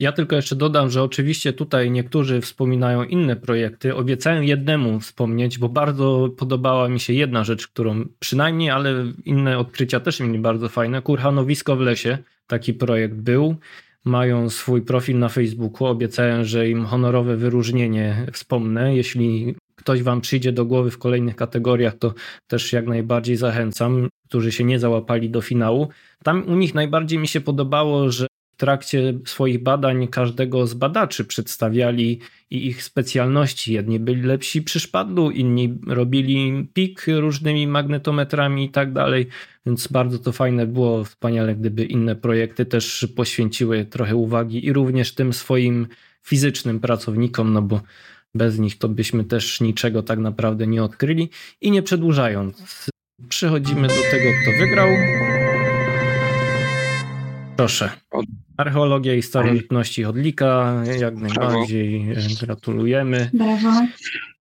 [0.00, 3.94] Ja tylko jeszcze dodam, że oczywiście tutaj niektórzy wspominają inne projekty.
[3.94, 10.00] Obiecałem jednemu wspomnieć, bo bardzo podobała mi się jedna rzecz, którą przynajmniej, ale inne odkrycia
[10.00, 11.02] też mieli bardzo fajne.
[11.02, 13.56] Kurhanowisko w lesie, taki projekt był.
[14.04, 15.86] Mają swój profil na Facebooku.
[15.86, 18.96] Obiecałem, że im honorowe wyróżnienie wspomnę.
[18.96, 22.14] Jeśli ktoś Wam przyjdzie do głowy w kolejnych kategoriach, to
[22.46, 25.88] też jak najbardziej zachęcam, którzy się nie załapali do finału.
[26.24, 28.26] Tam u nich najbardziej mi się podobało, że
[28.60, 32.20] trakcie swoich badań każdego z badaczy przedstawiali
[32.50, 33.72] i ich specjalności.
[33.72, 39.26] Jedni byli lepsi przy szpadlu, inni robili pik różnymi magnetometrami i tak dalej,
[39.66, 41.04] więc bardzo to fajne było.
[41.04, 45.86] Wspaniale, gdyby inne projekty też poświęciły trochę uwagi i również tym swoim
[46.22, 47.80] fizycznym pracownikom, no bo
[48.34, 51.28] bez nich to byśmy też niczego tak naprawdę nie odkryli.
[51.60, 52.86] I nie przedłużając,
[53.28, 54.88] przechodzimy do tego, kto wygrał.
[57.60, 57.90] Proszę.
[58.56, 62.28] Archeologia i starożytności Chodlika, jak najbardziej Brawo.
[62.40, 63.30] gratulujemy.
[63.34, 63.86] Brawo.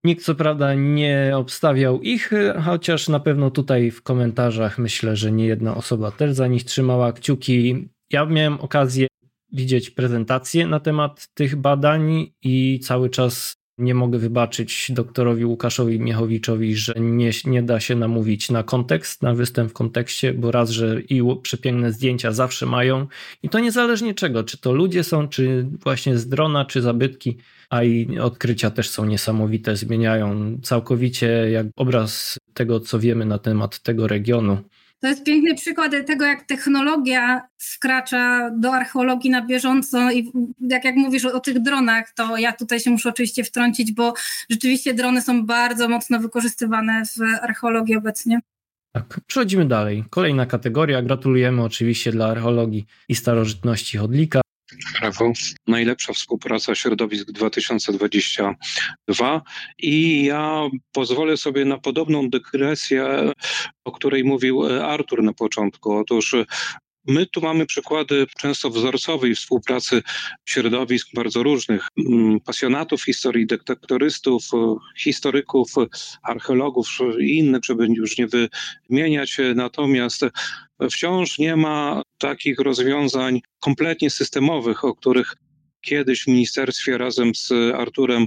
[0.05, 2.31] Nikt co prawda nie obstawiał ich,
[2.65, 7.13] chociaż na pewno tutaj w komentarzach myślę, że nie jedna osoba też za nich trzymała
[7.13, 7.89] kciuki.
[8.11, 9.07] Ja miałem okazję
[9.53, 16.77] widzieć prezentację na temat tych badań i cały czas nie mogę wybaczyć doktorowi Łukaszowi Miechowiczowi,
[16.77, 21.01] że nie, nie da się namówić na kontekst, na występ w kontekście, bo raz, że
[21.01, 23.07] i przepiękne zdjęcia zawsze mają
[23.43, 27.37] i to niezależnie czego, czy to ludzie są, czy właśnie z drona, czy zabytki,
[27.71, 33.83] a i odkrycia też są niesamowite, zmieniają całkowicie jak obraz tego, co wiemy na temat
[33.83, 34.59] tego regionu.
[35.01, 40.97] To jest piękny przykład tego, jak technologia wkracza do archeologii na bieżąco i jak, jak
[40.97, 44.15] mówisz o, o, tych dronach, to ja tutaj się muszę oczywiście wtrącić, bo
[44.51, 48.41] rzeczywiście drony są bardzo mocno wykorzystywane w archeologii obecnie.
[48.93, 50.05] Tak, przechodzimy dalej.
[50.11, 51.03] Kolejna kategoria.
[51.03, 54.41] Gratulujemy oczywiście dla archeologii i starożytności Chodlika.
[55.01, 55.33] Brawo.
[55.67, 59.43] Najlepsza współpraca środowisk 2022
[59.79, 63.33] i ja pozwolę sobie na podobną dygresję,
[63.85, 65.93] o której mówił Artur na początku.
[65.93, 66.35] Otóż
[67.09, 70.03] My tu mamy przykłady często wzorcowej współpracy
[70.45, 74.45] środowisk bardzo różnych, mm, pasjonatów historii, detektorystów,
[74.99, 75.69] historyków,
[76.23, 76.89] archeologów
[77.21, 78.27] i innych, żeby już nie
[78.91, 79.37] wymieniać.
[79.55, 80.25] Natomiast
[80.91, 85.35] wciąż nie ma takich rozwiązań kompletnie systemowych, o których
[85.81, 88.27] kiedyś w ministerstwie razem z Arturem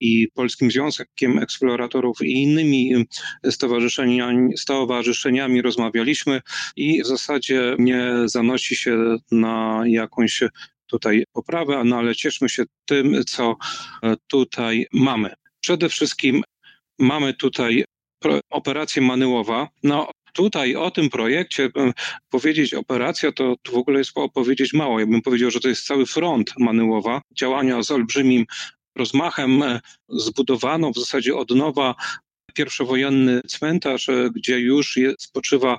[0.00, 3.06] i Polskim Związkiem Eksploratorów i innymi
[3.50, 6.40] stowarzyszeniami, stowarzyszeniami rozmawialiśmy
[6.76, 10.42] i w zasadzie nie zanosi się na jakąś
[10.86, 13.56] tutaj poprawę, no ale cieszmy się tym, co
[14.26, 15.30] tutaj mamy.
[15.60, 16.42] Przede wszystkim
[16.98, 17.84] mamy tutaj
[18.50, 19.68] operację Manyłowa.
[19.82, 21.70] No, tutaj o tym projekcie
[22.30, 25.00] powiedzieć operacja, to, w ogóle jest powiedzieć mało.
[25.00, 28.46] Ja bym powiedział, że to jest cały front Manyłowa, działania z olbrzymim
[28.96, 31.94] rozmachem e, zbudowano w zasadzie od nowa
[32.54, 35.78] pierwszowojenny cmentarz, e, gdzie już jest, spoczywa,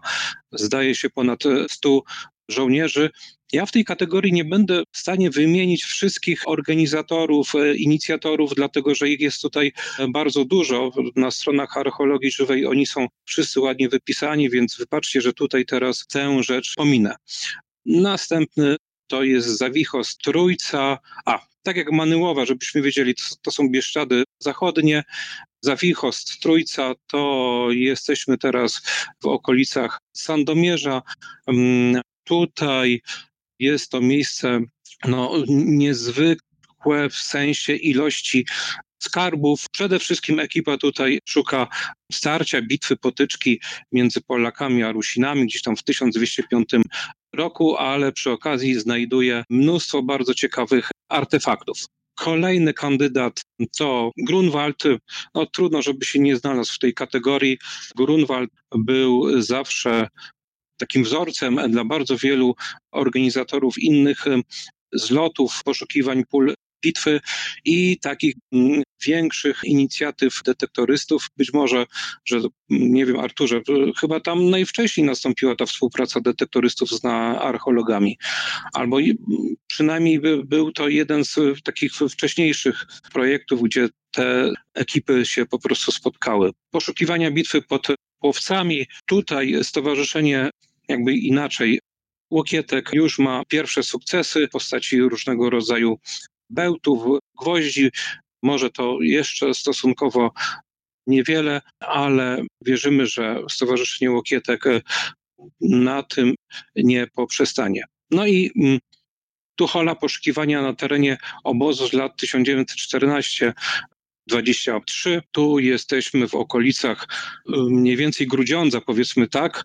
[0.51, 2.01] zdaje się, ponad 100
[2.49, 3.09] żołnierzy.
[3.53, 9.09] Ja w tej kategorii nie będę w stanie wymienić wszystkich organizatorów, e, inicjatorów, dlatego że
[9.09, 9.71] ich jest tutaj
[10.09, 10.91] bardzo dużo.
[11.15, 16.43] Na stronach archeologii żywej oni są wszyscy ładnie wypisani, więc wybaczcie, że tutaj teraz tę
[16.43, 17.15] rzecz pominę.
[17.85, 18.75] Następny
[19.07, 20.99] to jest Zawichos Trójca.
[21.25, 25.03] A, tak jak Manyłowa, żebyśmy wiedzieli, to, to są Bieszczady zachodnie.
[25.61, 28.81] Zawichost, Trójca, to jesteśmy teraz
[29.21, 31.01] w okolicach Sandomierza.
[32.23, 33.01] Tutaj
[33.59, 34.59] jest to miejsce
[35.07, 38.45] no, niezwykłe w sensie ilości
[39.03, 39.65] skarbów.
[39.71, 41.67] Przede wszystkim ekipa tutaj szuka
[42.11, 46.69] starcia, bitwy, potyczki między Polakami a Rusinami gdzieś tam w 1205
[47.33, 51.77] roku, ale przy okazji znajduje mnóstwo bardzo ciekawych artefaktów.
[52.15, 53.41] Kolejny kandydat
[53.77, 54.83] to Grunwald.
[55.35, 57.57] No, trudno, żeby się nie znalazł w tej kategorii.
[57.95, 60.07] Grunwald był zawsze
[60.77, 62.55] takim wzorcem dla bardzo wielu
[62.91, 64.25] organizatorów innych
[64.93, 67.21] zlotów, poszukiwań pól bitwy
[67.65, 71.27] i takich mm, większych inicjatyw detektorystów.
[71.37, 71.85] Być może,
[72.25, 73.61] że nie wiem, Arturze,
[73.99, 78.17] chyba tam najwcześniej nastąpiła ta współpraca detektorystów z archeologami,
[78.73, 78.97] albo
[79.67, 86.51] przynajmniej był to jeden z takich wcześniejszych projektów, gdzie te ekipy się po prostu spotkały.
[86.71, 87.87] Poszukiwania bitwy pod
[88.23, 88.87] łowcami.
[89.05, 90.49] Tutaj stowarzyszenie
[90.87, 91.79] jakby inaczej
[92.31, 95.99] Łokietek już ma pierwsze sukcesy w postaci różnego rodzaju
[96.49, 97.89] bełtów, gwoździ.
[98.43, 100.31] Może to jeszcze stosunkowo
[101.07, 104.63] niewiele, ale wierzymy, że Stowarzyszenie Łokietek
[105.61, 106.35] na tym
[106.75, 107.83] nie poprzestanie.
[108.11, 108.79] No i mm,
[109.55, 113.53] Tuchola poszukiwania na terenie obozu z lat 1914
[114.27, 115.21] 23.
[115.31, 117.07] Tu jesteśmy w okolicach
[117.69, 119.63] mniej więcej Grudziądza, powiedzmy tak.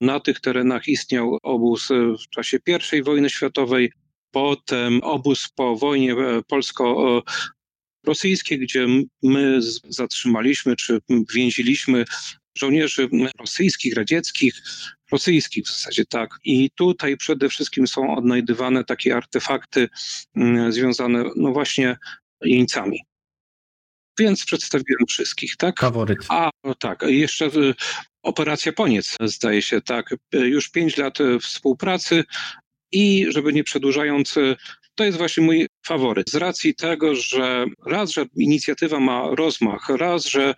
[0.00, 2.58] Na tych terenach istniał obóz w czasie
[2.92, 3.92] I wojny światowej,
[4.30, 8.86] potem obóz po wojnie e, polsko-rosyjskiej, gdzie
[9.22, 10.98] my zatrzymaliśmy czy
[11.34, 12.04] więziliśmy
[12.58, 14.54] żołnierzy rosyjskich, radzieckich,
[15.12, 16.30] rosyjskich w zasadzie tak.
[16.44, 19.88] I tutaj przede wszystkim są odnajdywane takie artefakty
[20.68, 21.96] związane no właśnie
[22.42, 23.00] jeńcami.
[24.20, 25.80] Więc przedstawiłem wszystkich, tak?
[25.80, 26.18] Faworyt.
[26.28, 27.50] A, no tak, jeszcze e,
[28.22, 30.14] Operacja Poniec, zdaje się, tak.
[30.34, 32.24] E, już pięć lat współpracy
[32.92, 34.34] i żeby nie przedłużając,
[34.94, 36.30] to jest właśnie mój faworyt.
[36.30, 40.54] Z racji tego, że raz, że inicjatywa ma rozmach, raz, że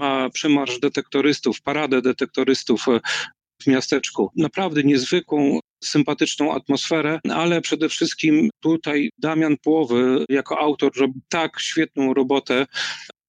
[0.00, 2.86] ma przemarsz detektorystów, paradę detektorystów
[3.62, 4.30] w miasteczku.
[4.36, 12.14] Naprawdę niezwykłą, sympatyczną atmosferę, ale przede wszystkim tutaj Damian Połowy jako autor robi tak świetną
[12.14, 12.66] robotę,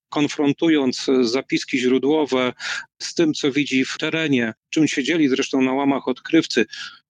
[0.09, 2.53] konfrontując zapiski źródłowe
[3.01, 6.65] z tym, co widzi w terenie, czym się dzieli zresztą na łamach odkrywcy,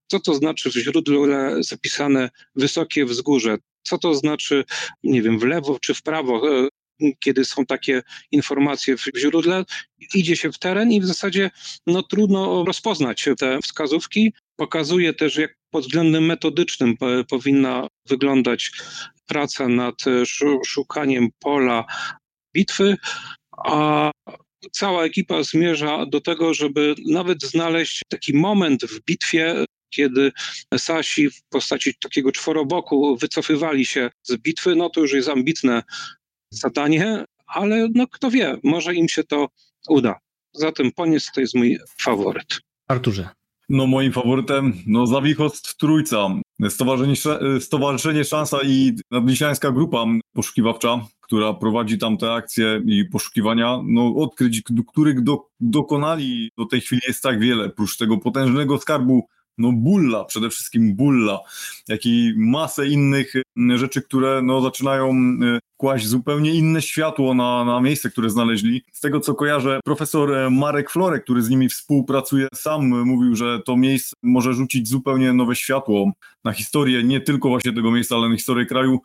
[0.07, 3.57] co to znaczy w źródle zapisane wysokie wzgórze?
[3.83, 4.63] Co to znaczy,
[5.03, 6.59] nie wiem, w lewo czy w prawo?
[6.65, 6.67] E,
[7.19, 9.65] kiedy są takie informacje w źródle,
[10.13, 11.51] idzie się w teren i w zasadzie
[11.87, 14.33] no, trudno rozpoznać te wskazówki.
[14.57, 16.95] Pokazuje też, jak pod względem metodycznym
[17.29, 18.71] powinna wyglądać
[19.27, 19.95] praca nad
[20.65, 21.85] szukaniem pola
[22.53, 22.97] bitwy,
[23.57, 24.11] a
[24.71, 30.31] cała ekipa zmierza do tego, żeby nawet znaleźć taki moment w bitwie, kiedy
[30.77, 35.83] Sasi w postaci takiego czworoboku wycofywali się z bitwy, no to już jest ambitne
[36.51, 39.47] zadanie, ale no kto wie, może im się to
[39.89, 40.19] uda.
[40.53, 42.59] Zatem Poniec to jest mój faworyt.
[42.87, 43.29] Arturze.
[43.69, 46.29] No moim faworytem, no Zawichost Trójca,
[46.69, 54.15] Stowarzyszenie, Stowarzyszenie Szansa i Nadliśniańska Grupa Poszukiwawcza, która prowadzi tam te akcje i poszukiwania, no
[54.15, 59.27] odkryć, których do, dokonali do tej chwili jest tak wiele, prócz tego potężnego skarbu
[59.57, 61.39] no bulla, przede wszystkim bulla,
[61.87, 67.65] jak i masę innych mm, rzeczy, które no zaczynają y, kłaść zupełnie inne światło na,
[67.65, 68.83] na miejsce, które znaleźli.
[68.91, 73.59] Z tego co kojarzę, profesor e, Marek Florek, który z nimi współpracuje, sam mówił, że
[73.65, 76.11] to miejsce może rzucić zupełnie nowe światło
[76.43, 78.99] na historię, nie tylko właśnie tego miejsca, ale na historię kraju.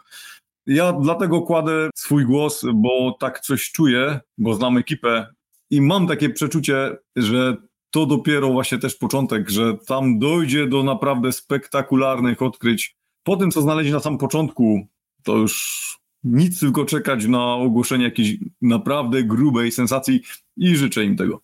[0.66, 5.26] Ja dlatego kładę swój głos, bo tak coś czuję, bo znam ekipę
[5.70, 7.56] i mam takie przeczucie, że
[7.92, 12.96] to dopiero właśnie też początek, że tam dojdzie do naprawdę spektakularnych odkryć.
[13.22, 14.86] Po tym, co znaleźli na samym początku,
[15.22, 15.82] to już
[16.24, 20.22] nic, tylko czekać na ogłoszenie jakiejś naprawdę grubej sensacji
[20.56, 21.42] i życzę im tego.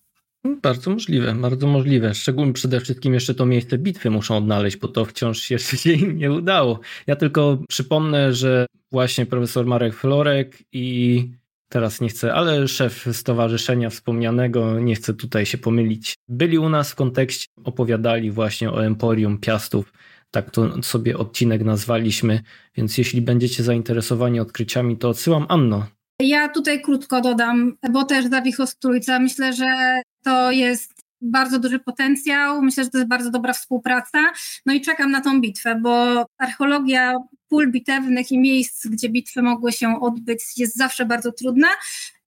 [0.63, 2.15] Bardzo możliwe, bardzo możliwe.
[2.15, 6.19] Szczególnie przede wszystkim jeszcze to miejsce bitwy muszą odnaleźć, bo to wciąż jeszcze się im
[6.19, 6.81] nie udało.
[7.07, 11.29] Ja tylko przypomnę, że właśnie profesor Marek Florek i
[11.69, 16.93] teraz nie chcę, ale szef stowarzyszenia wspomnianego, nie chcę tutaj się pomylić, byli u nas
[16.93, 19.93] w kontekście, opowiadali właśnie o Emporium Piastów.
[20.31, 22.41] Tak to sobie odcinek nazwaliśmy,
[22.77, 25.87] więc jeśli będziecie zainteresowani odkryciami, to odsyłam Anno.
[26.23, 29.19] Ja tutaj krótko dodam, bo też Zawichos Trójca.
[29.19, 32.63] Myślę, że to jest bardzo duży potencjał.
[32.63, 34.33] Myślę, że to jest bardzo dobra współpraca.
[34.67, 37.15] No i czekam na tą bitwę, bo archeologia
[37.49, 41.69] pól bitewnych i miejsc, gdzie bitwy mogły się odbyć, jest zawsze bardzo trudna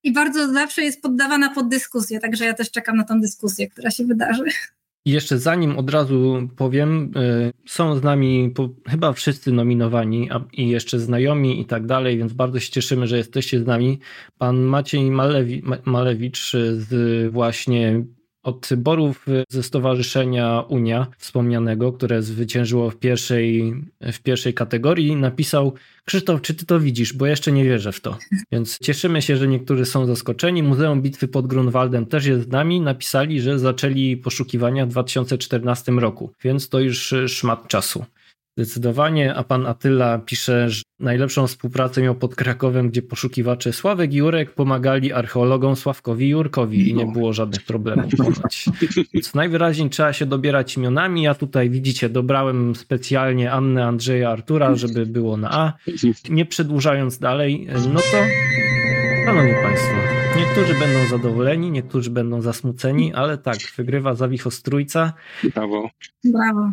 [0.04, 3.92] i bardzo zawsze jest poddawana pod dyskusję, także ja też czekam na tą dyskusję, która
[3.92, 4.44] się wydarzy.
[5.06, 8.54] I jeszcze zanim od razu powiem, y, są z nami
[8.88, 13.60] chyba wszyscy nominowani i jeszcze znajomi i tak dalej, więc bardzo się cieszymy, że jesteście
[13.60, 14.00] z nami.
[14.38, 18.04] Pan Maciej Malewi, Malewicz z właśnie
[18.44, 25.74] od borów ze Stowarzyszenia Unia wspomnianego, które zwyciężyło w pierwszej, w pierwszej kategorii, napisał
[26.06, 27.14] Krzysztof, czy ty to widzisz?
[27.14, 28.18] Bo jeszcze nie wierzę w to.
[28.52, 30.64] Więc cieszymy się, że niektórzy są zaskoczeni.
[30.64, 32.82] Muzeum Bitwy pod Grunwaldem też jest z nami.
[32.82, 38.06] Napisali, że zaczęli poszukiwania w 2014 roku, więc to już szmat czasu.
[38.58, 44.18] Zdecydowanie, a pan Atyla pisze, że najlepszą współpracę miał pod Krakowem, gdzie poszukiwacze Sławek i
[44.18, 47.12] Jurek pomagali archeologom Sławkowi i Jurkowi i nie no.
[47.12, 48.66] było żadnych problemów ponoć.
[49.14, 51.24] Więc najwyraźniej trzeba się dobierać imionami.
[51.24, 55.74] Ja tutaj widzicie, dobrałem specjalnie Annę, Andrzeja, Artura, żeby było na A.
[56.30, 58.18] Nie przedłużając dalej, no to
[59.26, 59.96] szanowni państwo,
[60.38, 65.14] niektórzy będą zadowoleni, niektórzy będą zasmuceni, ale tak, wygrywa Zawichostrójca.
[65.56, 65.90] Brawo.
[66.24, 66.72] Brawo.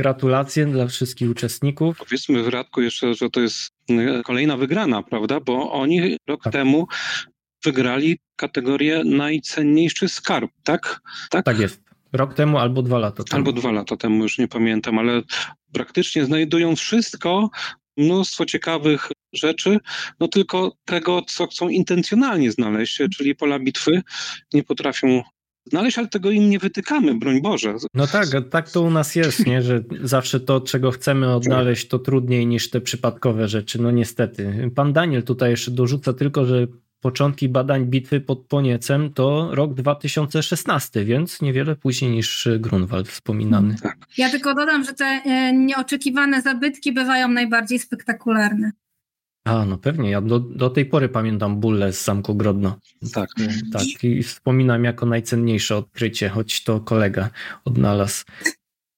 [0.00, 1.96] Gratulacje dla wszystkich uczestników.
[1.98, 5.40] Powiedzmy w Radku jeszcze, że to jest e, kolejna wygrana, prawda?
[5.40, 6.52] Bo oni rok tak.
[6.52, 6.86] temu
[7.64, 11.00] wygrali kategorię najcenniejszy skarb, tak?
[11.30, 11.44] tak?
[11.44, 11.82] Tak jest.
[12.12, 13.36] Rok temu albo dwa lata temu.
[13.36, 15.22] Albo dwa lata temu, już nie pamiętam, ale
[15.72, 17.50] praktycznie znajdują wszystko,
[17.96, 19.78] mnóstwo ciekawych rzeczy,
[20.20, 24.02] no tylko tego, co chcą intencjonalnie znaleźć, czyli pola bitwy,
[24.52, 25.22] nie potrafią
[25.70, 27.74] znaleźć, ale tego im nie wytykamy, broń Boże.
[27.94, 29.62] No tak, tak to u nas jest, nie?
[29.62, 34.70] że zawsze to, czego chcemy odnaleźć, to trudniej niż te przypadkowe rzeczy, no niestety.
[34.74, 36.66] Pan Daniel tutaj jeszcze dorzuca tylko, że
[37.00, 43.76] początki badań bitwy pod Poniecem to rok 2016, więc niewiele później niż Grunwald wspominany.
[43.82, 43.96] Tak.
[44.18, 48.72] Ja tylko dodam, że te e, nieoczekiwane zabytki bywają najbardziej spektakularne.
[49.44, 50.10] A, no pewnie.
[50.10, 52.76] Ja do, do tej pory pamiętam bulle z Zamku Grodno.
[53.14, 53.30] Tak.
[53.72, 54.04] Tak.
[54.04, 57.30] I wspominam jako najcenniejsze odkrycie, choć to kolega
[57.64, 58.24] odnalazł.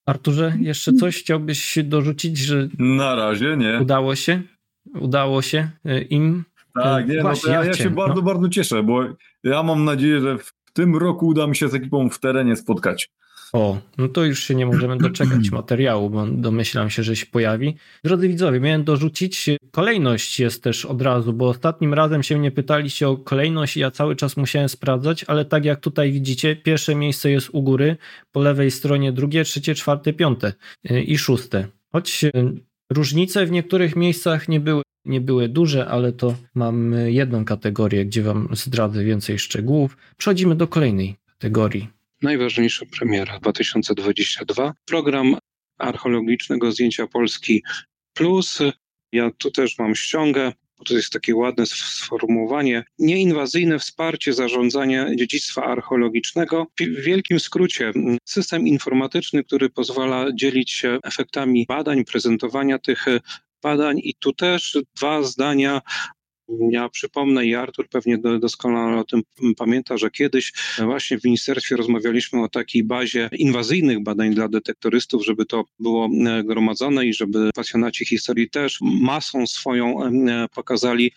[0.06, 2.68] Arturze, jeszcze coś chciałbyś dorzucić, że.
[2.78, 3.78] Na razie nie.
[3.82, 4.42] Udało się?
[4.94, 6.44] Udało się e, im.
[6.74, 8.22] Tak, nie, Właśnie, no ja, ja, się bardzo, no.
[8.22, 9.04] bardzo cieszę, bo
[9.44, 13.10] ja mam nadzieję, że w tym roku uda mi się z ekipą w terenie spotkać.
[13.52, 17.76] O, no to już się nie możemy doczekać materiału, bo domyślam się, że się pojawi.
[18.04, 23.08] Drodzy widzowie, miałem dorzucić, kolejność jest też od razu, bo ostatnim razem się mnie pytaliście
[23.08, 27.30] o kolejność i ja cały czas musiałem sprawdzać, ale tak jak tutaj widzicie, pierwsze miejsce
[27.30, 27.96] jest u góry,
[28.32, 30.52] po lewej stronie drugie, trzecie, czwarte, piąte
[30.90, 31.66] y, i szóste.
[31.92, 32.32] Choć y,
[32.90, 38.22] różnice w niektórych miejscach nie były nie były duże, ale to mam jedną kategorię, gdzie
[38.22, 39.96] Wam zdradzę więcej szczegółów.
[40.16, 44.74] Przechodzimy do kolejnej kategorii najważniejsza premiera 2022.
[44.84, 45.36] Program
[45.78, 47.62] archeologicznego zdjęcia Polski
[48.14, 48.58] Plus.
[49.12, 52.84] Ja tu też mam ściągę, bo to jest takie ładne sformułowanie.
[52.98, 56.66] Nieinwazyjne wsparcie zarządzania dziedzictwa archeologicznego.
[56.80, 57.92] W wielkim skrócie,
[58.24, 63.06] system informatyczny, który pozwala dzielić się efektami badań, prezentowania tych
[63.62, 65.80] badań i tu też dwa zdania
[66.70, 69.22] ja przypomnę i Artur pewnie doskonale o tym
[69.56, 75.46] pamięta, że kiedyś właśnie w ministerstwie rozmawialiśmy o takiej bazie inwazyjnych badań dla detektorystów, żeby
[75.46, 81.12] to było e, gromadzone i żeby pasjonaci historii też masą swoją e, pokazali,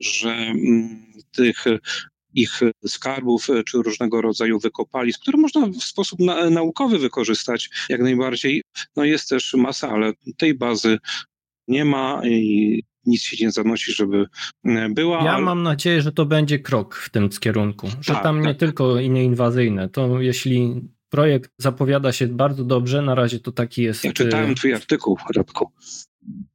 [0.00, 1.64] że mm, tych
[2.34, 8.00] ich skarbów e, czy różnego rodzaju wykopalisk, które można w sposób na, naukowy wykorzystać jak
[8.00, 8.62] najbardziej.
[8.96, 10.98] No jest też masa, ale tej bazy
[11.68, 14.26] nie ma i nic się nie zanosi, żeby
[14.64, 15.24] e, była.
[15.24, 15.44] Ja ale...
[15.44, 18.46] mam nadzieję, że to będzie krok w tym kierunku, że tak, tam tak.
[18.46, 19.88] nie tylko inwazyjne.
[19.88, 24.04] To jeśli projekt zapowiada się bardzo dobrze, na razie to taki jest.
[24.04, 25.70] Ja czytałem e, twój artykuł, Radku.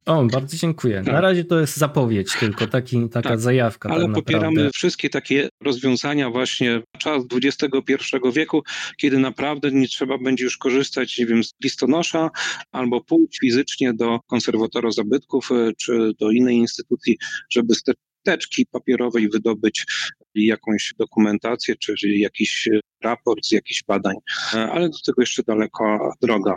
[0.06, 1.02] O, bardzo dziękuję.
[1.04, 1.14] Tak.
[1.14, 3.90] Na razie to jest zapowiedź tylko, taki, taka tak, zajawka.
[3.90, 8.62] Ale tak popieramy wszystkie takie rozwiązania właśnie czas XXI wieku,
[8.96, 12.30] kiedy naprawdę nie trzeba będzie już korzystać, nie wiem, z listonosza
[12.72, 17.18] albo pójść fizycznie do konserwatora zabytków e, czy do innej instytucji,
[17.50, 17.82] żeby z
[18.22, 19.86] teczki papierowej wydobyć
[20.34, 22.68] jakąś dokumentację, czy jakiś
[23.02, 24.14] raport z jakichś badań.
[24.54, 26.56] E, ale do tego jeszcze daleko droga.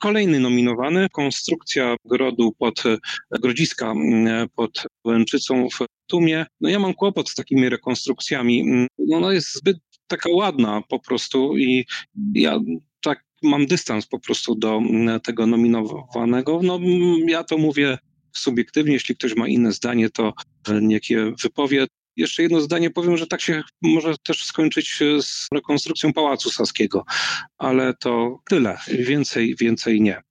[0.00, 2.82] Kolejny nominowany, konstrukcja grodu pod,
[3.30, 6.46] grodziska mm, pod Łęczycą w Tumie.
[6.60, 8.86] No ja mam kłopot z takimi rekonstrukcjami.
[8.98, 11.84] No ona jest zbyt taka ładna po prostu i
[12.34, 12.60] ja
[13.02, 14.80] tak mam dystans po prostu do
[15.22, 16.60] tego nominowanego.
[16.62, 16.80] No
[17.26, 17.98] ja to mówię
[18.36, 20.32] subiektywnie, jeśli ktoś ma inne zdanie, to
[20.82, 21.86] niech je wypowie.
[22.16, 27.04] Jeszcze jedno zdanie powiem, że tak się może też skończyć z rekonstrukcją Pałacu Saskiego,
[27.58, 30.22] ale to tyle, więcej, więcej nie.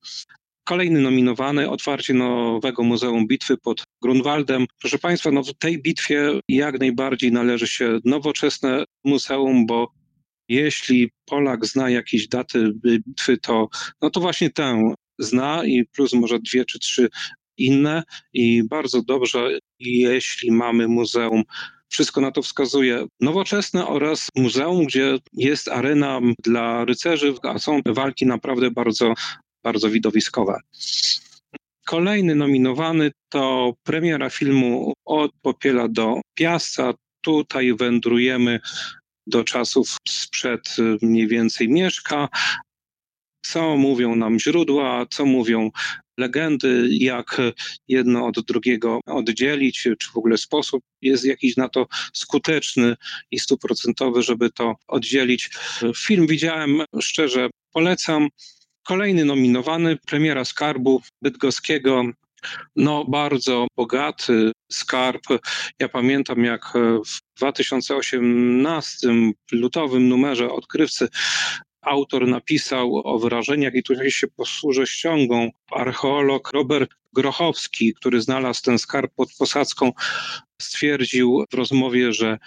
[0.64, 4.66] Kolejny nominowany, otwarcie nowego Muzeum Bitwy pod Grunwaldem.
[4.80, 9.92] Proszę Państwa, no w tej bitwie jak najbardziej należy się nowoczesne muzeum, bo
[10.48, 13.68] jeśli Polak zna jakieś daty bitwy, to,
[14.02, 17.10] no to właśnie tę zna i plus może dwie czy trzy
[17.60, 18.04] inne
[18.34, 21.44] i bardzo dobrze, jeśli mamy muzeum
[21.90, 23.06] wszystko na to wskazuje.
[23.20, 29.14] Nowoczesne oraz muzeum, gdzie jest arena dla rycerzy, a są walki naprawdę bardzo,
[29.64, 30.60] bardzo widowiskowe.
[31.86, 36.94] Kolejny nominowany to premiera filmu Od Popiela do Piasta.
[37.22, 38.60] Tutaj wędrujemy
[39.28, 42.30] do czasów sprzed mniej więcej Mieszka.
[43.46, 45.70] Co mówią nam źródła, co mówią
[46.20, 47.42] legendy, jak
[47.88, 52.96] jedno od drugiego oddzielić, czy w ogóle sposób jest jakiś na to skuteczny
[53.32, 55.50] i stuprocentowy, żeby to oddzielić.
[55.98, 58.28] Film widziałem, szczerze polecam.
[58.84, 62.04] Kolejny nominowany, premiera Skarbu Bydgoskiego,
[62.76, 65.24] no, bardzo bogaty skarb.
[65.80, 66.74] Ja pamiętam, jak
[67.06, 69.08] w 2018
[69.52, 71.08] lutowym numerze odkrywcy
[71.82, 75.52] autor napisał o wrażeniach i tutaj się posłużę ściągą.
[75.72, 79.92] Archeolog Robert Grochowski, który znalazł ten skarb pod posadzką,
[80.62, 82.38] stwierdził w rozmowie, że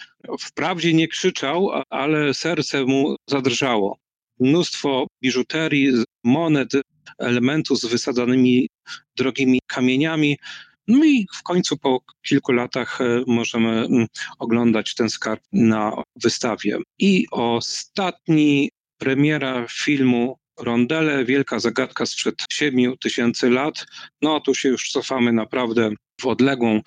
[0.41, 3.99] wprawdzie nie krzyczał, ale serce mu zadrżało.
[4.41, 5.93] Mnóstwo biżuterii,
[6.24, 6.72] monet,
[7.18, 8.68] elementów z wysadzanymi
[9.16, 10.39] drogimi kamieniami.
[10.89, 14.07] No i w końcu po kilku latach e, możemy mm,
[14.39, 16.78] oglądać ten skarb na wystawie.
[16.99, 18.70] I ostatni
[19.03, 23.86] premiera filmu Rondele, wielka zagadka sprzed 7 tysięcy lat.
[24.22, 25.90] No tu się już cofamy naprawdę
[26.20, 26.80] w odległą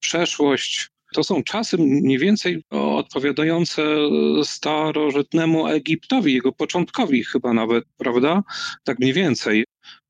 [0.00, 0.88] przeszłość.
[1.14, 3.82] To są czasy mniej więcej odpowiadające
[4.44, 8.42] starożytnemu Egiptowi, jego początkowi chyba nawet, prawda?
[8.84, 9.64] Tak mniej więcej.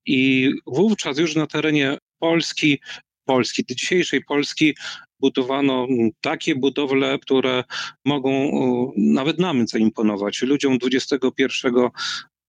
[0.06, 2.80] I wówczas już na terenie Polski,
[3.24, 4.74] Polski, dzisiejszej Polski,
[5.20, 5.86] budowano
[6.20, 7.64] takie budowle, które
[8.04, 8.50] mogą
[8.96, 10.42] nawet nam zaimponować.
[10.42, 11.48] Ludziom XXI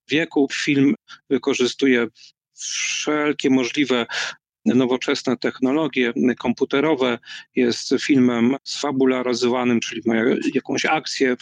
[0.10, 0.96] wieku film
[1.30, 2.08] wykorzystuje
[2.56, 4.06] wszelkie możliwe
[4.66, 7.20] nowoczesne technologie komputerowe,
[7.56, 10.16] jest filmem sfabularyzowanym, czyli ma
[10.56, 11.36] jakąś akcję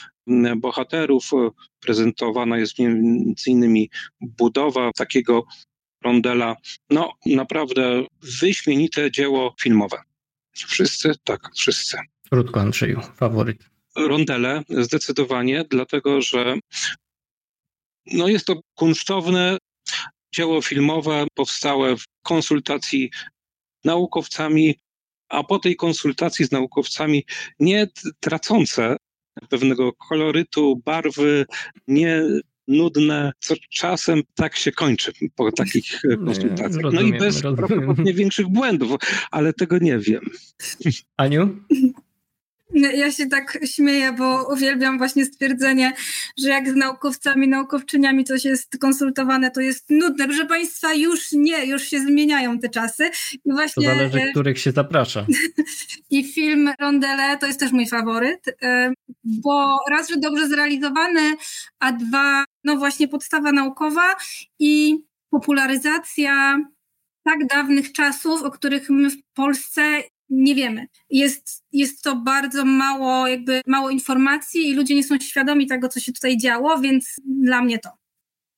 [0.58, 1.32] bohaterów.
[1.80, 3.90] Prezentowana jest między innymi
[4.22, 5.46] budowa takiego
[6.04, 6.56] rondela.
[6.90, 8.04] No, naprawdę
[8.42, 9.98] wyśmienite dzieło filmowe.
[10.54, 11.12] Wszyscy?
[11.24, 11.98] Tak, wszyscy.
[12.30, 13.70] Krótko, Andrzeju, faworyt.
[13.96, 16.56] Rondele zdecydowanie, dlatego że
[18.06, 19.58] no jest to kunsztowne
[20.36, 23.12] dzieło filmowe powstałe w konsultacji
[23.84, 24.76] naukowcami,
[25.30, 27.26] a po tej konsultacji z naukowcami
[27.60, 27.88] nie
[28.20, 28.98] tracące
[29.50, 31.46] pewnego kolorytu, barwy,
[31.88, 32.24] nie
[32.68, 36.82] nudne, co czasem tak się kończy po takich konsultacjach.
[36.82, 37.58] rozumiem, no i bez rozumiem.
[37.58, 38.92] prawdopodobnie większych błędów,
[39.32, 40.22] ale tego nie wiem.
[41.18, 41.60] Aniu?
[42.74, 45.94] Ja się tak śmieję, bo uwielbiam właśnie stwierdzenie,
[46.38, 50.26] że jak z naukowcami, naukowczyniami coś jest konsultowane, to jest nudne.
[50.26, 53.10] Proszę Państwa, już nie, już się zmieniają te czasy.
[53.46, 55.26] I właśnie, To zależy, e, których się zaprasza.
[56.10, 58.94] I film Rondele to jest też mój faworyt, e,
[59.24, 61.36] bo raz, że dobrze zrealizowany,
[61.80, 64.16] a dwa, no właśnie podstawa naukowa
[64.60, 64.98] i
[65.30, 66.58] popularyzacja
[67.24, 70.88] tak dawnych czasów, o których my w Polsce nie wiemy.
[71.10, 76.00] Jest, jest to bardzo mało, jakby mało informacji i ludzie nie są świadomi tego, co
[76.00, 77.90] się tutaj działo, więc dla mnie to.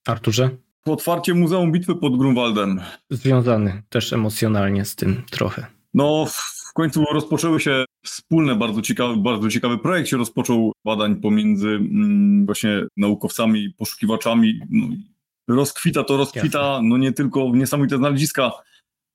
[0.08, 0.50] Arturze?
[0.86, 2.82] Otwarcie Muzeum Bitwy pod Grunwaldem.
[3.10, 5.66] Związany też emocjonalnie z tym trochę.
[5.94, 11.68] No, w końcu rozpoczęły się wspólne, bardzo ciekawy, bardzo ciekawy projekt się rozpoczął badań pomiędzy
[11.70, 14.60] mm, właśnie naukowcami, poszukiwaczami.
[14.70, 14.88] No,
[15.48, 18.52] rozkwita to, rozkwita, no nie tylko niesamowite znaleziska,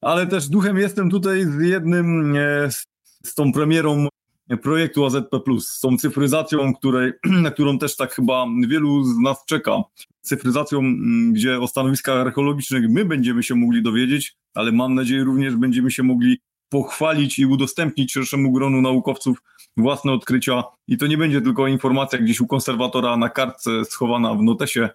[0.00, 2.86] ale też duchem jestem tutaj z jednym, e, z,
[3.24, 4.08] z tą premierą
[4.56, 7.12] projektu AZP+, z tą cyfryzacją, której,
[7.44, 9.82] na którą też tak chyba wielu z nas czeka.
[10.20, 15.56] Cyfryzacją, mm, gdzie o stanowiskach archeologicznych my będziemy się mogli dowiedzieć, ale mam nadzieję również
[15.56, 16.38] będziemy się mogli
[16.68, 19.42] pochwalić i udostępnić szerszemu gronu naukowców
[19.76, 20.64] własne odkrycia.
[20.88, 24.88] I to nie będzie tylko informacja gdzieś u konserwatora na kartce schowana w notesie,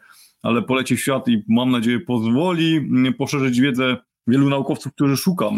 [0.44, 3.98] ale poleci w świat i mam nadzieję pozwoli mm, poszerzyć wiedzę
[4.28, 5.50] wielu naukowców, którzy szuka,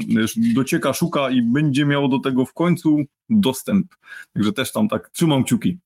[0.55, 2.97] docieka, szuka i będzie miało do tego w końcu
[3.29, 3.87] dostęp.
[4.33, 5.77] Także też tam tak trzymam kciuki.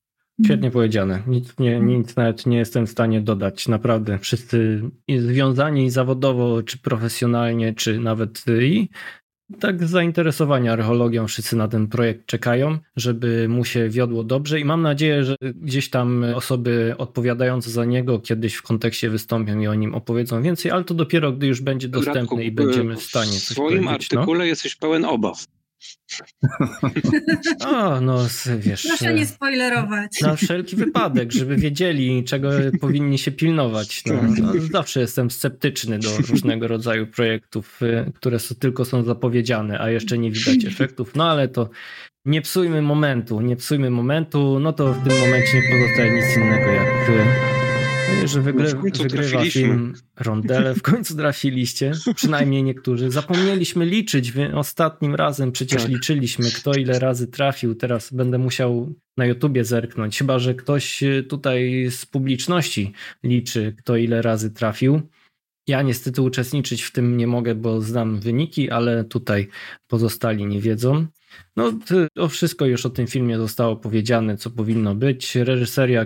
[0.46, 1.24] Świetnie powiedziane.
[1.28, 3.68] Nic, nie, nic nawet nie jestem w stanie dodać.
[3.68, 4.82] Naprawdę wszyscy
[5.18, 8.90] związani zawodowo, czy profesjonalnie, czy nawet i
[9.60, 14.82] tak zainteresowani archeologią wszyscy na ten projekt czekają, żeby mu się wiodło dobrze i mam
[14.82, 19.96] nadzieję, że gdzieś tam osoby odpowiadające za niego kiedyś w kontekście wystąpią i o nim
[19.96, 23.44] opowiedzą więcej, ale to dopiero gdy już będzie dostępny Radku, i będziemy w stanie coś
[23.44, 23.92] W swoim no.
[23.92, 24.46] artykule no?
[24.46, 25.46] jesteś pełen obaw.
[27.66, 28.28] O, no
[28.58, 28.86] wiesz.
[28.88, 30.22] Proszę nie spoilerować.
[30.22, 32.52] Na wszelki wypadek, żeby wiedzieli, czego
[32.82, 34.04] powinni się pilnować.
[34.06, 39.90] No, no, zawsze jestem sceptyczny do różnego rodzaju projektów, y, które tylko są zapowiedziane, a
[39.90, 41.16] jeszcze nie widać efektów.
[41.16, 41.70] No ale to
[42.26, 46.72] nie psujmy momentu, nie psujmy momentu, no to w tym momencie nie pozostaje nic innego
[46.72, 47.59] jak y,
[48.26, 48.68] że wygry,
[49.00, 50.76] wygrywa film Rondele.
[50.76, 53.12] W końcu trafiliście, przynajmniej niektórzy.
[53.12, 55.92] Zapomnieliśmy liczyć ostatnim razem, przecież tak.
[55.92, 57.76] liczyliśmy, kto ile razy trafił.
[57.76, 62.94] Teraz będę musiał na YouTubie zerknąć, chyba że ktoś tutaj z publiczności
[63.24, 65.02] liczy, kto ile razy trafił.
[65.68, 69.48] Ja niestety uczestniczyć w tym nie mogę, bo znam wyniki, ale tutaj
[69.88, 71.08] pozostali nie wiedzą.
[71.56, 71.74] No,
[72.14, 75.36] to wszystko już o tym filmie zostało powiedziane, co powinno być.
[75.36, 76.06] Reżyseria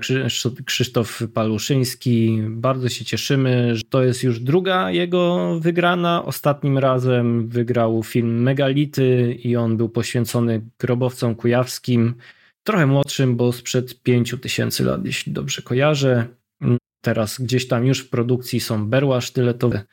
[0.65, 2.41] Krzysztof Paluszyński.
[2.49, 6.25] Bardzo się cieszymy, że to jest już druga jego wygrana.
[6.25, 12.15] Ostatnim razem wygrał film Megality i on był poświęcony grobowcom kujawskim.
[12.63, 16.27] Trochę młodszym, bo sprzed pięciu tysięcy lat, jeśli dobrze kojarzę.
[17.01, 19.83] Teraz gdzieś tam już w produkcji są berła sztyletowe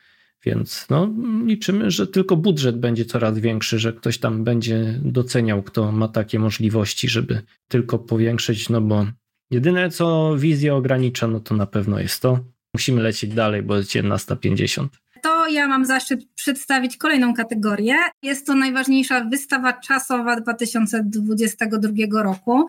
[0.45, 1.13] więc no,
[1.45, 6.39] liczymy, że tylko budżet będzie coraz większy, że ktoś tam będzie doceniał, kto ma takie
[6.39, 9.05] możliwości, żeby tylko powiększyć, no bo
[9.51, 12.39] jedyne co wizję ogranicza, no to na pewno jest to.
[12.73, 14.87] Musimy lecieć dalej, bo jest 11.50
[15.21, 17.95] to ja mam zaszczyt przedstawić kolejną kategorię.
[18.23, 22.67] Jest to najważniejsza wystawa czasowa 2022 roku.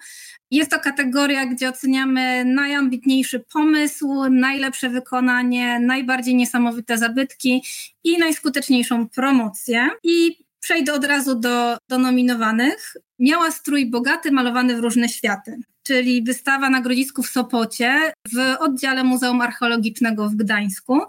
[0.51, 7.65] Jest to kategoria, gdzie oceniamy najambitniejszy pomysł, najlepsze wykonanie, najbardziej niesamowite zabytki
[8.05, 9.89] i najskuteczniejszą promocję.
[10.05, 12.97] I przejdę od razu do, do nominowanych.
[13.23, 19.05] Miała strój bogaty, malowany w różne światy czyli wystawa na Grodzisku w Sopocie w oddziale
[19.05, 21.01] Muzeum Archeologicznego w Gdańsku.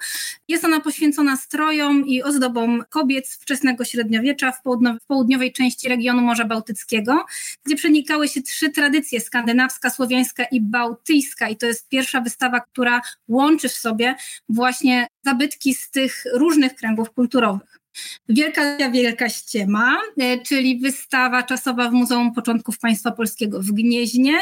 [0.48, 4.62] Jest ona poświęcona strojom i ozdobom kobiet z wczesnego średniowiecza w,
[5.02, 7.26] w południowej części regionu Morza Bałtyckiego,
[7.66, 13.02] gdzie przenikały się trzy tradycje, skandynawska, słowiańska i bałtyjska i to jest pierwsza wystawa, która
[13.28, 14.16] łączy w sobie
[14.50, 17.83] właśnie zabytki z tych różnych kręgów kulturowych.
[18.30, 24.34] Wielka Wielka Ściema, e, czyli wystawa czasowa w Muzeum Początków Państwa Polskiego w Gnieźnie.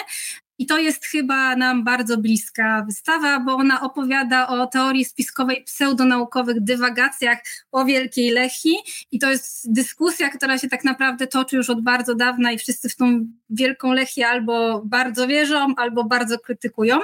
[0.62, 6.64] I to jest chyba nam bardzo bliska wystawa, bo ona opowiada o teorii spiskowej, pseudonaukowych
[6.64, 7.38] dywagacjach
[7.72, 8.76] o Wielkiej Lechii.
[9.12, 12.90] I to jest dyskusja, która się tak naprawdę toczy już od bardzo dawna i wszyscy
[12.90, 17.00] w tą Wielką Lechię albo bardzo wierzą, albo bardzo krytykują.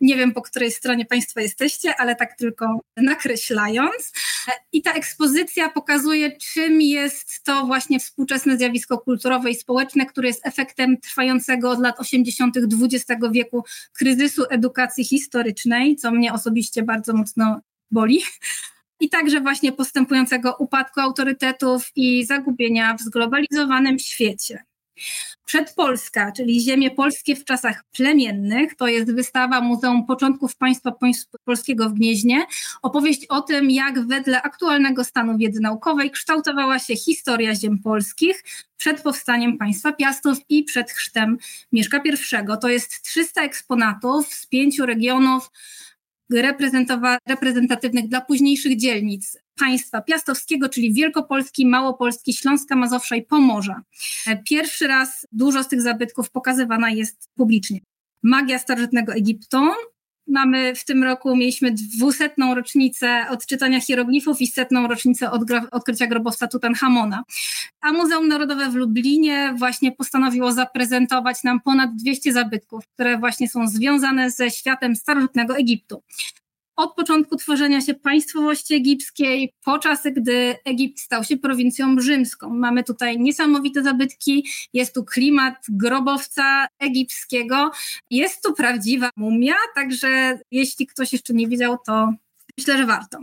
[0.00, 4.12] Nie wiem, po której stronie Państwo jesteście, ale tak tylko nakreślając.
[4.72, 10.46] I ta ekspozycja pokazuje, czym jest to właśnie współczesne zjawisko kulturowe i społeczne, które jest
[10.46, 12.56] efektem trwającego od lat 80.
[12.56, 12.91] XX
[13.32, 18.22] wieku kryzysu edukacji historycznej, co mnie osobiście bardzo mocno boli
[19.00, 24.64] i także właśnie postępującego upadku autorytetów i zagubienia w zglobalizowanym świecie.
[25.44, 30.92] Przedpolska, czyli ziemie polskie w czasach plemiennych, to jest wystawa Muzeum Początków Państwa
[31.44, 32.46] Polskiego w Gnieźnie.
[32.82, 38.44] Opowieść o tym, jak wedle aktualnego stanu wiedzy naukowej kształtowała się historia ziem polskich
[38.76, 41.38] przed powstaniem państwa Piastów i przed chrztem
[41.72, 42.12] Mieszka I.
[42.60, 45.50] To jest 300 eksponatów z pięciu regionów
[47.26, 53.82] reprezentatywnych dla późniejszych dzielnic państwa piastowskiego, czyli Wielkopolski, Małopolski, Śląska, Mazowsza i Pomorza.
[54.48, 57.80] Pierwszy raz dużo z tych zabytków pokazywana jest publicznie.
[58.22, 59.58] Magia starożytnego Egiptu,
[60.26, 65.30] Mamy w tym roku, mieliśmy dwusetną rocznicę odczytania hieroglifów i setną rocznicę
[65.70, 67.22] odkrycia grobowca Tutanchamona.
[67.80, 73.66] A Muzeum Narodowe w Lublinie właśnie postanowiło zaprezentować nam ponad 200 zabytków, które właśnie są
[73.66, 76.02] związane ze światem starożytnego Egiptu
[76.76, 82.50] od początku tworzenia się państwowości egipskiej, po czasy, gdy Egipt stał się prowincją rzymską.
[82.50, 87.70] Mamy tutaj niesamowite zabytki, jest tu klimat grobowca egipskiego,
[88.10, 92.12] jest tu prawdziwa mumia, także jeśli ktoś jeszcze nie widział, to
[92.58, 93.18] myślę, że warto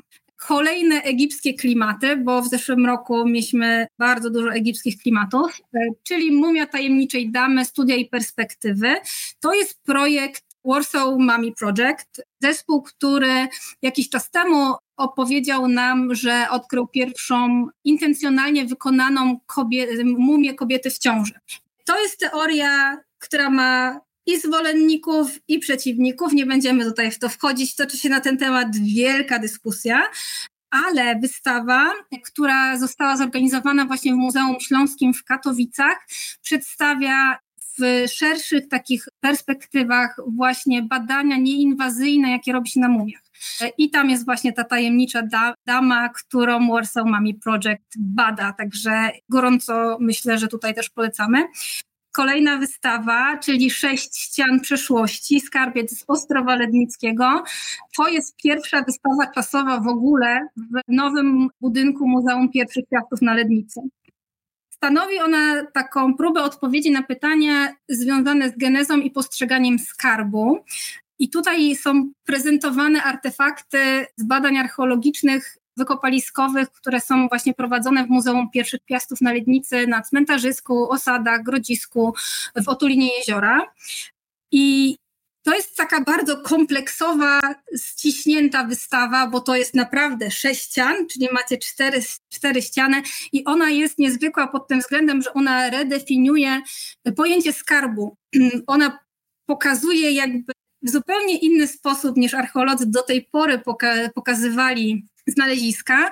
[0.48, 5.62] kolejne egipskie klimaty, bo w zeszłym roku mieliśmy bardzo dużo egipskich klimatów,
[6.04, 8.96] czyli Mumia Tajemniczej Damy, Studia i Perspektywy.
[9.40, 13.48] To jest projekt Warsaw Mummy Project, zespół, który
[13.82, 21.34] jakiś czas temu opowiedział nam, że odkrył pierwszą intencjonalnie wykonaną kobiet, mumię kobiety w ciąży.
[21.86, 26.34] To jest teoria, która ma i zwolenników, i przeciwników.
[26.34, 27.76] Nie będziemy tutaj w to wchodzić.
[27.76, 30.02] Toczy się na ten temat wielka dyskusja.
[30.72, 31.94] ale wystawa,
[32.26, 35.98] która została zorganizowana właśnie w Muzeum Śląskim w Katowicach,
[36.42, 37.40] przedstawia
[37.80, 43.22] w szerszych takich perspektywach właśnie badania nieinwazyjne, jakie robi się na mumiach.
[43.78, 49.98] I tam jest właśnie ta tajemnicza da dama, którą Warsaw Mummy Project bada, także gorąco
[50.00, 51.44] myślę, że tutaj też polecamy.
[52.12, 57.44] Kolejna wystawa, czyli Sześć ścian przeszłości, skarbiec z Ostrowa Lednickiego.
[57.98, 63.82] To jest pierwsza wystawa czasowa w ogóle w nowym budynku Muzeum Pierwszych Kwiatów na Lednicy.
[64.84, 70.64] Stanowi ona taką próbę odpowiedzi na pytania związane z genezą i postrzeganiem skarbu.
[71.20, 78.50] I tutaj są prezentowane artefakty z badań archeologicznych wykopaliskowych, które są właśnie prowadzone w Muzeum
[78.50, 82.14] Pierwszych Piastów na Lednicy, na cmentarzysku, osadach, grodzisku,
[82.56, 83.62] w otulinie jeziora.
[84.52, 84.98] I
[85.44, 87.40] to jest taka bardzo kompleksowa,
[87.86, 93.70] ściśnięta wystawa, bo to jest naprawdę sześć ścian, czyli macie cztery, cztery ściany i ona
[93.70, 96.62] jest niezwykła pod tym względem, że ona redefiniuje
[97.16, 98.18] pojęcie skarbu.
[98.68, 99.00] Ona
[99.46, 106.12] pokazuje jakby w zupełnie inny sposób niż archeolodzy do tej pory poka pokazywali znaleziska,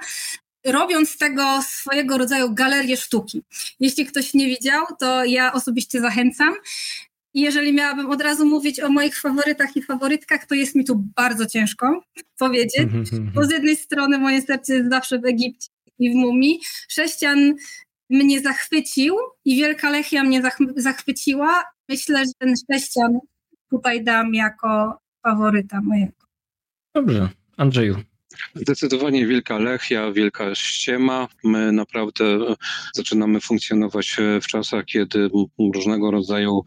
[0.65, 3.43] robiąc tego swojego rodzaju galerię sztuki.
[3.79, 6.53] Jeśli ktoś nie widział, to ja osobiście zachęcam.
[7.39, 11.45] Jeżeli miałabym od razu mówić o moich faworytach i faworytkach, to jest mi tu bardzo
[11.45, 12.01] ciężko
[12.39, 12.87] powiedzieć,
[13.33, 15.67] bo z jednej strony moje serce jest zawsze w Egipcie
[15.99, 16.59] i w Mumii.
[16.87, 17.55] Sześcian
[18.09, 19.15] mnie zachwycił
[19.45, 20.41] i Wielka Lechia mnie
[20.75, 21.63] zachwyciła.
[21.89, 23.19] Myślę, że ten sześcian
[23.69, 26.13] tutaj dam jako faworyta mojego.
[26.95, 27.29] Dobrze.
[27.57, 27.95] Andrzeju.
[28.55, 31.27] Zdecydowanie Wielka Lechia, Wielka Ściema.
[31.43, 32.39] My naprawdę
[32.95, 35.29] zaczynamy funkcjonować w czasach, kiedy
[35.73, 36.63] różnego rodzaju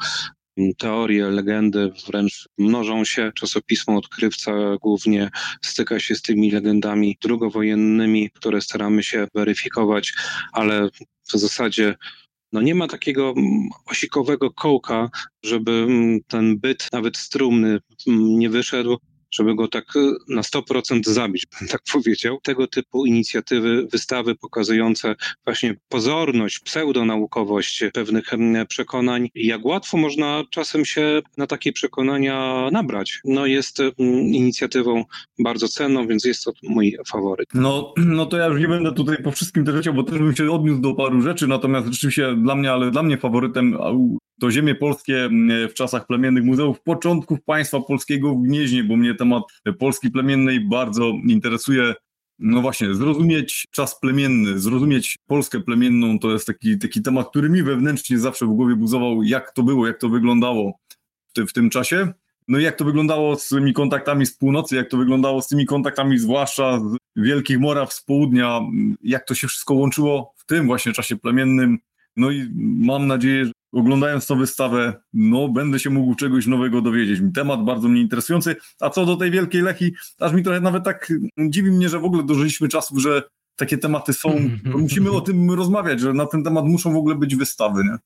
[0.79, 3.33] teorie, legendy wręcz mnożą się.
[3.35, 5.31] Czasopismo Odkrywca głównie
[5.63, 10.13] styka się z tymi legendami drugowojennymi, które staramy się weryfikować,
[10.53, 10.89] ale
[11.33, 11.95] w zasadzie
[12.53, 13.35] no nie ma takiego
[13.87, 15.11] osikowego kołka,
[15.45, 15.87] żeby
[16.27, 18.99] ten byt, nawet strumny, nie wyszedł
[19.31, 22.39] żeby go tak e, na 100% zabić, bym tak powiedział.
[22.43, 25.15] Tego typu inicjatywy, wystawy pokazujące
[25.45, 28.25] właśnie pozorność, pseudonaukowość pewnych
[28.69, 33.21] przekonań, jak łatwo można czasem się na takie przekonania nabrać.
[33.25, 35.05] No jest inicjatywą
[35.39, 37.49] bardzo cenną, więc jest to mój faworyt.
[37.55, 40.37] No, no to ja już nie będę tutaj po wszystkim też leciał, bo też bym
[40.37, 43.77] się odniósł do paru rzeczy, natomiast rzeczywiście dla mnie, ale dla mnie faworytem
[44.41, 45.29] to ziemie polskie
[45.71, 49.43] w czasach plemiennych muzeów, początków państwa polskiego w Gnieźnie, bo mnie temat
[49.79, 51.95] Polski plemiennej bardzo interesuje.
[52.39, 57.63] No właśnie, zrozumieć czas plemienny, zrozumieć Polskę plemienną, to jest taki, taki temat, który mi
[57.63, 60.79] wewnętrznie zawsze w głowie buzował, jak to było, jak to wyglądało
[61.37, 62.13] w, w tym czasie.
[62.49, 65.67] No i jak to wyglądało z tymi kontaktami z północy, jak to wyglądało z tymi
[65.67, 68.61] kontaktami zwłaszcza z Wielkich Moraw z południa,
[69.03, 71.79] jak to się wszystko łączyło w tym właśnie czasie plemiennym.
[72.17, 72.49] No i
[72.81, 77.21] mam nadzieję, oglądając tą wystawę, no będę się mógł czegoś nowego dowiedzieć.
[77.35, 78.57] Temat bardzo mnie interesujący.
[78.81, 82.05] A co do tej Wielkiej Lechi, aż mi trochę nawet tak dziwi mnie, że w
[82.05, 83.23] ogóle dożyliśmy czasów, że
[83.57, 84.41] takie tematy są.
[84.65, 87.97] Musimy o tym rozmawiać, że na ten temat muszą w ogóle być wystawy, nie?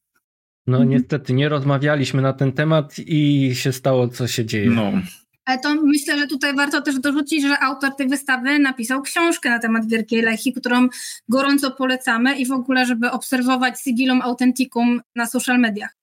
[0.67, 4.71] No niestety nie rozmawialiśmy na ten temat i się stało, co się dzieje.
[4.71, 4.93] No.
[5.63, 9.89] To myślę, że tutaj warto też dorzucić, że autor tej wystawy napisał książkę na temat
[9.89, 10.89] Wielkiej Lechii, którą
[11.29, 15.97] gorąco polecamy i w ogóle, żeby obserwować Sigilum Authenticum na social mediach.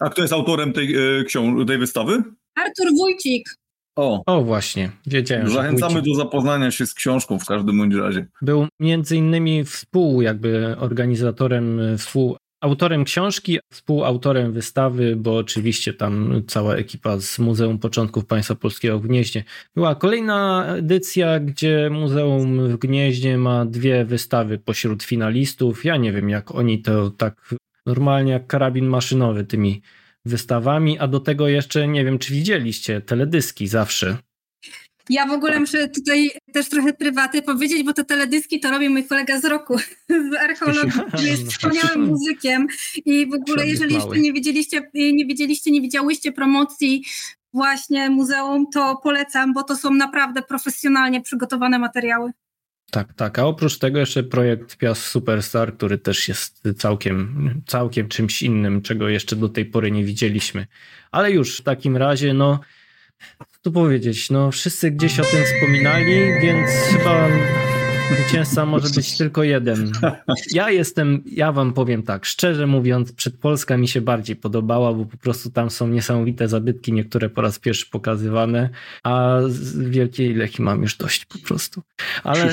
[0.00, 2.22] A kto jest autorem tej, e, książ- tej wystawy?
[2.54, 3.48] Artur Wójcik.
[3.96, 5.48] O, o właśnie, wiedziałem.
[5.50, 8.26] Zachęcamy do zapoznania się z książką w każdym bądź razie.
[8.42, 16.74] Był między innymi współ jakby organizatorem, współ autorem książki, współautorem wystawy, bo oczywiście tam cała
[16.74, 19.44] ekipa z Muzeum Początków Państwa Polskiego w Gnieźnie.
[19.74, 25.84] Była kolejna edycja, gdzie Muzeum w Gnieźnie ma dwie wystawy pośród finalistów.
[25.84, 27.54] Ja nie wiem, jak oni to tak
[27.86, 29.82] normalnie jak karabin maszynowy tymi
[30.24, 34.16] wystawami, a do tego jeszcze nie wiem, czy widzieliście teledyski zawsze.
[35.10, 39.06] Ja w ogóle muszę tutaj też trochę prywaty powiedzieć, bo te teledyski to robi mój
[39.06, 39.78] kolega z roku,
[40.30, 42.66] z archeologii, który jest wspaniałym muzykiem
[43.04, 47.04] i w ogóle jeżeli jeszcze nie widzieliście, nie widzieliście, nie widziałyście promocji
[47.52, 52.32] właśnie muzeum, to polecam, bo to są naprawdę profesjonalnie przygotowane materiały.
[52.90, 53.38] Tak, tak.
[53.38, 59.08] A oprócz tego jeszcze projekt Piast Superstar, który też jest całkiem, całkiem czymś innym, czego
[59.08, 60.66] jeszcze do tej pory nie widzieliśmy.
[61.10, 62.60] Ale już w takim razie, no
[63.62, 64.30] tu powiedzieć?
[64.30, 67.28] No, wszyscy gdzieś o tym wspominali, więc chyba
[68.14, 69.92] Zwycięzca może być tylko jeden.
[70.50, 75.16] Ja jestem, ja wam powiem tak, szczerze mówiąc, Przedpolska mi się bardziej podobała, bo po
[75.16, 78.70] prostu tam są niesamowite zabytki, niektóre po raz pierwszy pokazywane,
[79.02, 81.82] a z Wielkiej Lechii mam już dość po prostu.
[82.24, 82.42] Ale...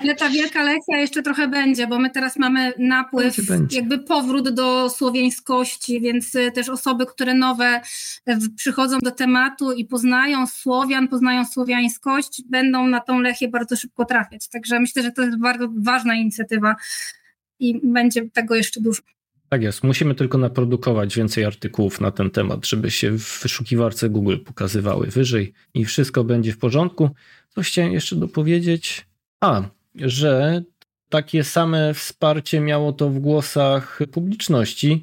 [0.00, 3.36] Ale ta Wielka Lechia jeszcze trochę będzie, bo my teraz mamy napływ,
[3.70, 7.80] jakby powrót do słowiańskości, więc y, też osoby, które nowe
[8.28, 14.04] y, przychodzą do tematu i poznają Słowian, poznają słowiańskość, będą na tą Lechię bardzo szybko
[14.04, 14.48] trafiać.
[14.60, 16.76] Także myślę, że to jest bardzo ważna inicjatywa
[17.58, 19.02] i będzie tego jeszcze dużo.
[19.48, 19.84] Tak jest.
[19.84, 25.52] Musimy tylko naprodukować więcej artykułów na ten temat, żeby się w wyszukiwarce Google pokazywały wyżej
[25.74, 27.10] i wszystko będzie w porządku.
[27.48, 29.06] Coś chciałem jeszcze dopowiedzieć.
[29.40, 29.62] A,
[29.94, 30.62] że
[31.08, 35.02] takie same wsparcie miało to w głosach publiczności,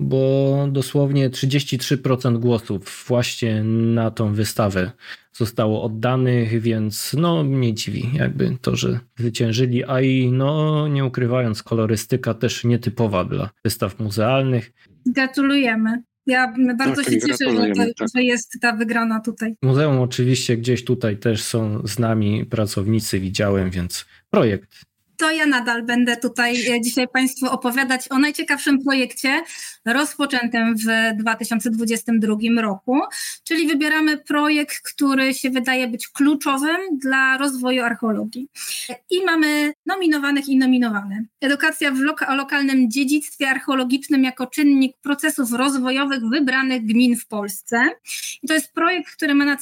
[0.00, 4.92] bo dosłownie 33% głosów właśnie na tą wystawę
[5.32, 11.62] zostało oddanych, więc no mnie dziwi jakby to, że zwyciężyli, a i no nie ukrywając
[11.62, 14.72] kolorystyka też nietypowa dla wystaw muzealnych.
[15.06, 16.02] Gratulujemy.
[16.26, 18.08] Ja bardzo tak, się cieszę, że, to, tak.
[18.14, 19.56] że, jest ta wygrana tutaj.
[19.62, 24.84] Muzeum oczywiście gdzieś tutaj też są z nami pracownicy, widziałem, więc projekt
[25.16, 29.42] to ja nadal będę tutaj e, dzisiaj Państwu opowiadać o najciekawszym projekcie
[29.84, 33.00] rozpoczętym w 2022 roku,
[33.44, 38.48] czyli wybieramy projekt, który się wydaje być kluczowym dla rozwoju archeologii.
[39.10, 41.24] I mamy nominowanych i nominowane.
[41.40, 47.76] Edukacja w loka lokalnym dziedzictwie archeologicznym jako czynnik procesów rozwojowych wybranych gmin w Polsce.
[48.42, 49.56] I to jest projekt, który ma na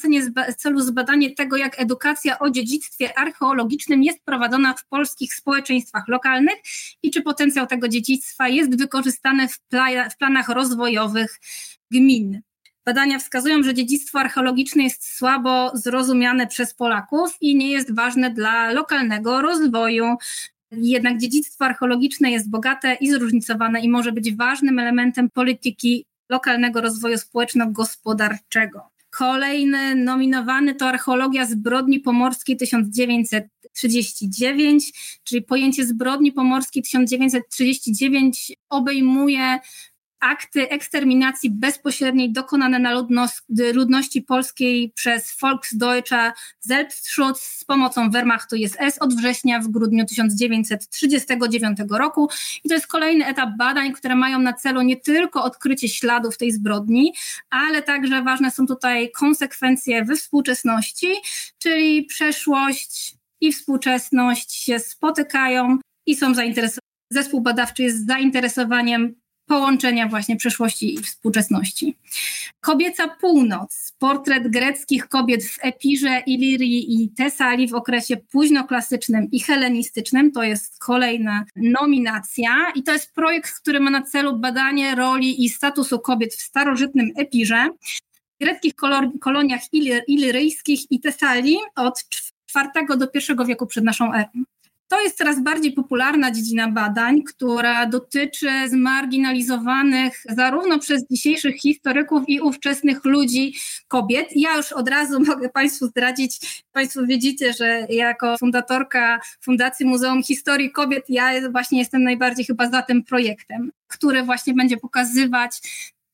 [0.57, 6.55] celu zbadanie tego, jak edukacja o dziedzictwie archeologicznym jest prowadzona w polskich społeczeństwach lokalnych
[7.03, 11.39] i czy potencjał tego dziedzictwa jest wykorzystany w, pla w planach rozwojowych
[11.91, 12.41] gmin.
[12.85, 18.71] Badania wskazują, że dziedzictwo archeologiczne jest słabo zrozumiane przez Polaków i nie jest ważne dla
[18.71, 20.05] lokalnego rozwoju.
[20.71, 27.17] Jednak dziedzictwo archeologiczne jest bogate i zróżnicowane i może być ważnym elementem polityki lokalnego rozwoju
[27.17, 28.92] społeczno-gospodarczego.
[29.17, 34.93] Kolejny nominowany to archeologia zbrodni pomorskiej 1939,
[35.23, 39.59] czyli pojęcie zbrodni pomorskiej 1939 obejmuje
[40.23, 43.03] akty eksterminacji bezpośredniej dokonane na
[43.73, 52.29] ludności polskiej przez Volksdeutscher Selbstschutz z pomocą Wehrmachtu SS od września w grudniu 1939 roku.
[52.63, 56.51] I to jest kolejny etap badań, które mają na celu nie tylko odkrycie śladów tej
[56.51, 57.13] zbrodni,
[57.49, 61.07] ale także ważne są tutaj konsekwencje we współczesności,
[61.57, 66.83] czyli przeszłość i współczesność się spotykają i są zainteresowani.
[67.11, 71.97] Zespół badawczy jest zainteresowaniem połączenia właśnie przeszłości i współczesności.
[72.61, 80.31] Kobieca Północ, portret greckich kobiet w Epirze, Ilirii i Tesalii w okresie późnoklasycznym i helenistycznym,
[80.31, 85.49] to jest kolejna nominacja i to jest projekt, który ma na celu badanie roli i
[85.49, 87.69] statusu kobiet w starożytnym Epirze,
[88.41, 88.73] greckich
[89.21, 89.61] koloniach
[90.07, 92.03] iliryjskich i Tesalii od
[92.55, 93.07] IV do
[93.43, 94.43] I wieku przed naszą erą.
[94.93, 102.41] To jest coraz bardziej popularna dziedzina badań, która dotyczy zmarginalizowanych zarówno przez dzisiejszych historyków i
[102.41, 103.55] ówczesnych ludzi
[103.87, 104.27] kobiet.
[104.35, 110.71] Ja już od razu mogę Państwu zdradzić, Państwo widzicie, że jako fundatorka Fundacji Muzeum Historii
[110.71, 115.61] Kobiet, ja właśnie jestem najbardziej chyba za tym projektem, który właśnie będzie pokazywać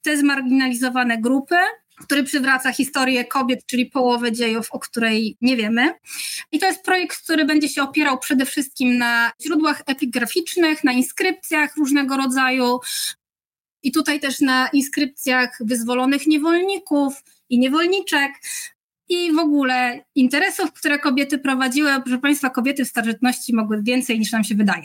[0.02, 1.56] te zmarginalizowane grupy,
[2.04, 5.93] który przywraca historię kobiet, czyli połowę dziejów, o której nie wiemy.
[6.52, 11.76] I to jest projekt, który będzie się opierał przede wszystkim na źródłach epigraficznych, na inskrypcjach
[11.78, 12.80] różnego rodzaju.
[13.84, 17.14] I tutaj też na inskrypcjach wyzwolonych niewolników
[17.50, 18.32] i niewolniczek,
[19.10, 22.02] i w ogóle interesów, które kobiety prowadziły.
[22.04, 24.84] Proszę Państwa, kobiety w starożytności mogły więcej niż nam się wydaje.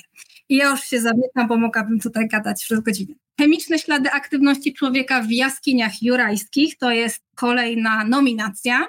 [0.49, 3.15] I ja już się zamykam, bo mogłabym tutaj gadać przez godzinę.
[3.41, 8.87] Chemiczne ślady aktywności człowieka w jaskiniach jurajskich to jest kolejna nominacja.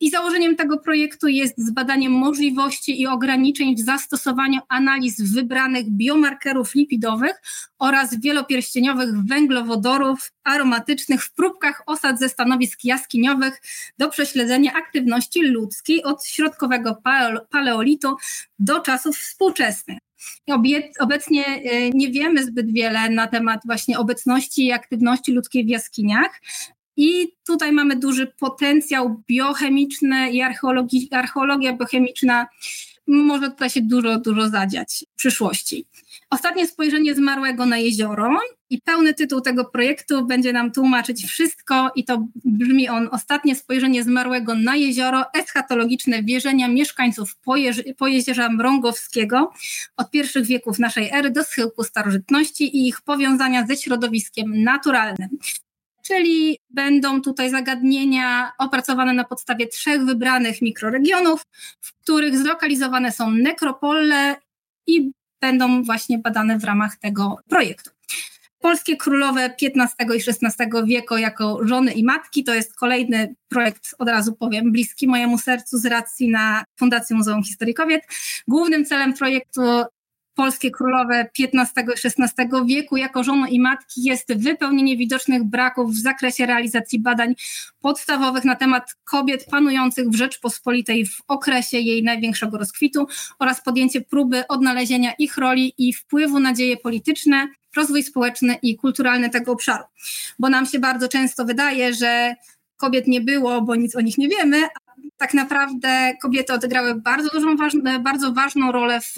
[0.00, 7.42] I założeniem tego projektu jest zbadanie możliwości i ograniczeń w zastosowaniu analiz wybranych biomarkerów lipidowych
[7.78, 13.62] oraz wielopierścieniowych węglowodorów aromatycznych w próbkach osad ze stanowisk jaskiniowych
[13.98, 17.02] do prześledzenia aktywności ludzkiej od środkowego
[17.50, 18.16] paleolitu
[18.58, 20.07] do czasów współczesnych.
[21.00, 26.40] Obecnie e, nie wiemy zbyt wiele na temat właśnie obecności i aktywności ludzkiej w jaskiniach.
[26.96, 30.42] I tutaj mamy duży potencjał biochemiczny i
[31.10, 32.46] archeologia biochemiczna
[33.08, 35.86] może tutaj się dużo, dużo zadziać w przyszłości.
[36.30, 42.04] Ostatnie spojrzenie zmarłego na jezioro i pełny tytuł tego projektu będzie nam tłumaczyć wszystko i
[42.04, 47.36] to brzmi on Ostatnie spojrzenie zmarłego na jezioro, eschatologiczne wierzenia mieszkańców
[47.96, 49.52] Pojezierza Mrągowskiego
[49.96, 55.28] od pierwszych wieków naszej ery do schyłku starożytności i ich powiązania ze środowiskiem naturalnym.
[56.02, 61.42] Czyli będą tutaj zagadnienia opracowane na podstawie trzech wybranych mikroregionów,
[61.80, 64.36] w których zlokalizowane są nekropole
[64.86, 65.10] i
[65.40, 67.90] będą właśnie badane w ramach tego projektu.
[68.60, 74.08] Polskie królowe XV i XVI wieku jako żony i matki to jest kolejny projekt, od
[74.08, 78.02] razu powiem, bliski mojemu sercu z racji na Fundację Muzeum Historii Kobiet.
[78.48, 79.62] Głównym celem projektu
[80.38, 86.02] polskie królowe XV i XVI wieku jako żony i matki jest wypełnienie widocznych braków w
[86.02, 87.34] zakresie realizacji badań
[87.80, 93.06] podstawowych na temat kobiet panujących w Rzeczpospolitej w okresie jej największego rozkwitu
[93.38, 99.30] oraz podjęcie próby odnalezienia ich roli i wpływu na dzieje polityczne, rozwój społeczny i kulturalny
[99.30, 99.84] tego obszaru.
[100.38, 102.34] Bo nam się bardzo często wydaje, że
[102.76, 104.68] kobiet nie było, bo nic o nich nie wiemy,
[105.16, 107.56] tak naprawdę kobiety odegrały bardzo dużą,
[108.00, 109.14] bardzo ważną rolę w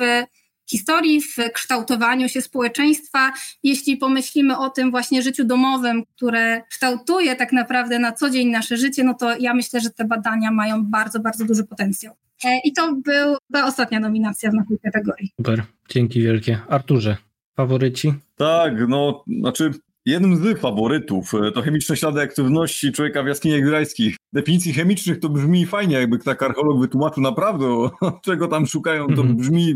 [0.70, 3.32] historii, w kształtowaniu się społeczeństwa.
[3.62, 8.76] Jeśli pomyślimy o tym właśnie życiu domowym, które kształtuje tak naprawdę na co dzień nasze
[8.76, 12.14] życie, no to ja myślę, że te badania mają bardzo, bardzo duży potencjał.
[12.44, 15.30] E, I to był, była ostatnia nominacja w naszej kategorii.
[15.36, 16.58] Super, dzięki wielkie.
[16.68, 17.16] Arturze,
[17.56, 18.14] faworyci?
[18.36, 19.70] Tak, no, znaczy
[20.06, 24.16] Jednym z faworytów e, to chemiczne ślady aktywności człowieka w jaskiniach grajskich.
[24.32, 27.66] Definicji chemicznych to brzmi fajnie, jakby tak archeolog wytłumaczył naprawdę,
[28.24, 29.34] czego tam szukają, to -hmm.
[29.34, 29.74] brzmi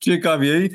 [0.00, 0.70] ciekawiej.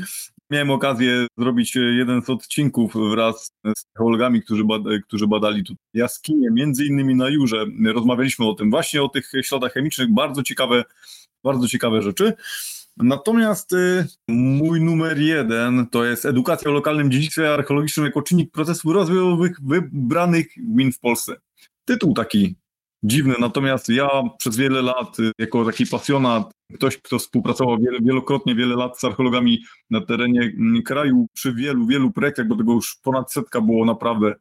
[0.51, 4.63] Miałem okazję zrobić jeden z odcinków wraz z archeologami, którzy,
[5.03, 7.65] którzy badali tu jaskinie, między innymi na Jurze.
[7.93, 10.13] Rozmawialiśmy o tym, właśnie o tych śladach chemicznych.
[10.13, 10.83] Bardzo ciekawe,
[11.43, 12.33] bardzo ciekawe rzeczy.
[12.97, 18.93] Natomiast y, mój numer jeden to jest edukacja o lokalnym dziedzictwie archeologicznym jako czynnik procesów
[18.93, 21.35] rozwojowych wybranych gmin w Polsce.
[21.85, 22.55] Tytuł taki
[23.05, 28.75] dziwny, natomiast ja przez wiele lat, y, jako taki pasjonat, ktoś, kto współpracował wielokrotnie, wiele
[28.75, 33.33] lat z archeologami na terenie mm, kraju, przy wielu, wielu projektach, bo tego już ponad
[33.33, 34.35] setka było naprawdę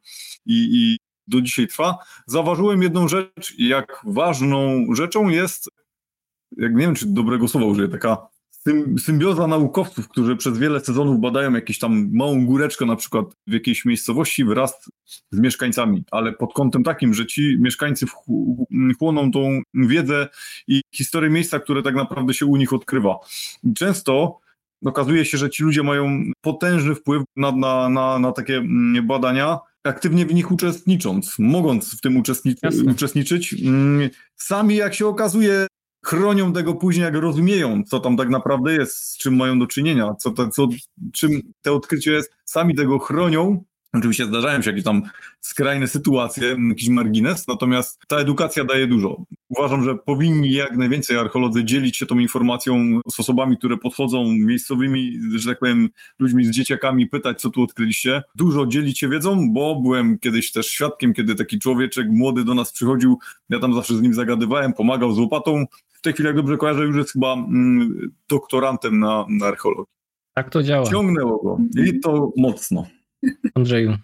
[0.45, 0.97] i, i
[1.27, 1.97] do dzisiaj trwa,
[2.27, 5.69] zauważyłem jedną rzecz, jak ważną rzeczą jest,
[6.57, 8.27] jak nie wiem, czy dobrego słowa użyję, taka
[8.99, 13.85] symbioza naukowców, którzy przez wiele sezonów badają jakąś tam małą góreczkę na przykład w jakiejś
[13.85, 14.89] miejscowości wraz
[15.31, 18.05] z mieszkańcami, ale pod kątem takim, że ci mieszkańcy
[18.95, 20.27] wchłoną tą wiedzę
[20.67, 23.19] i historię miejsca, które tak naprawdę się u nich odkrywa.
[23.63, 24.39] I często
[24.85, 29.59] okazuje się, że ci ludzie mają potężny wpływ na, na, na, na takie mm, badania,
[29.83, 32.17] aktywnie w nich uczestnicząc, mogąc w tym
[32.91, 33.53] uczestniczyć.
[33.53, 35.67] Mm, sami, jak się okazuje,
[36.05, 40.15] chronią tego później, jak rozumieją, co tam tak naprawdę jest, z czym mają do czynienia,
[40.19, 40.67] co, to, co,
[41.13, 43.63] czym te odkrycie jest, sami tego chronią.
[43.93, 45.01] Oczywiście zdarzają się jakieś tam
[45.41, 49.25] skrajne sytuacje, jakiś margines, natomiast ta edukacja daje dużo.
[49.49, 55.19] Uważam, że powinni jak najwięcej archeolodzy dzielić się tą informacją z osobami, które podchodzą miejscowymi,
[55.35, 55.89] że tak powiem,
[56.19, 58.23] ludźmi z dzieciakami, pytać, co tu odkryliście.
[58.35, 62.71] Dużo dzielić się wiedzą, bo byłem kiedyś też świadkiem, kiedy taki człowieczek młody do nas
[62.71, 65.65] przychodził, ja tam zawsze z nim zagadywałem, pomagał z łopatą,
[66.05, 69.93] tej chwili, jak dobrze kojarzę, już jest chyba mm, doktorantem na, na archeologii.
[70.33, 70.85] Tak to działa.
[70.85, 72.87] Ciągnęło go i to mocno.
[73.55, 73.97] Andrzeju.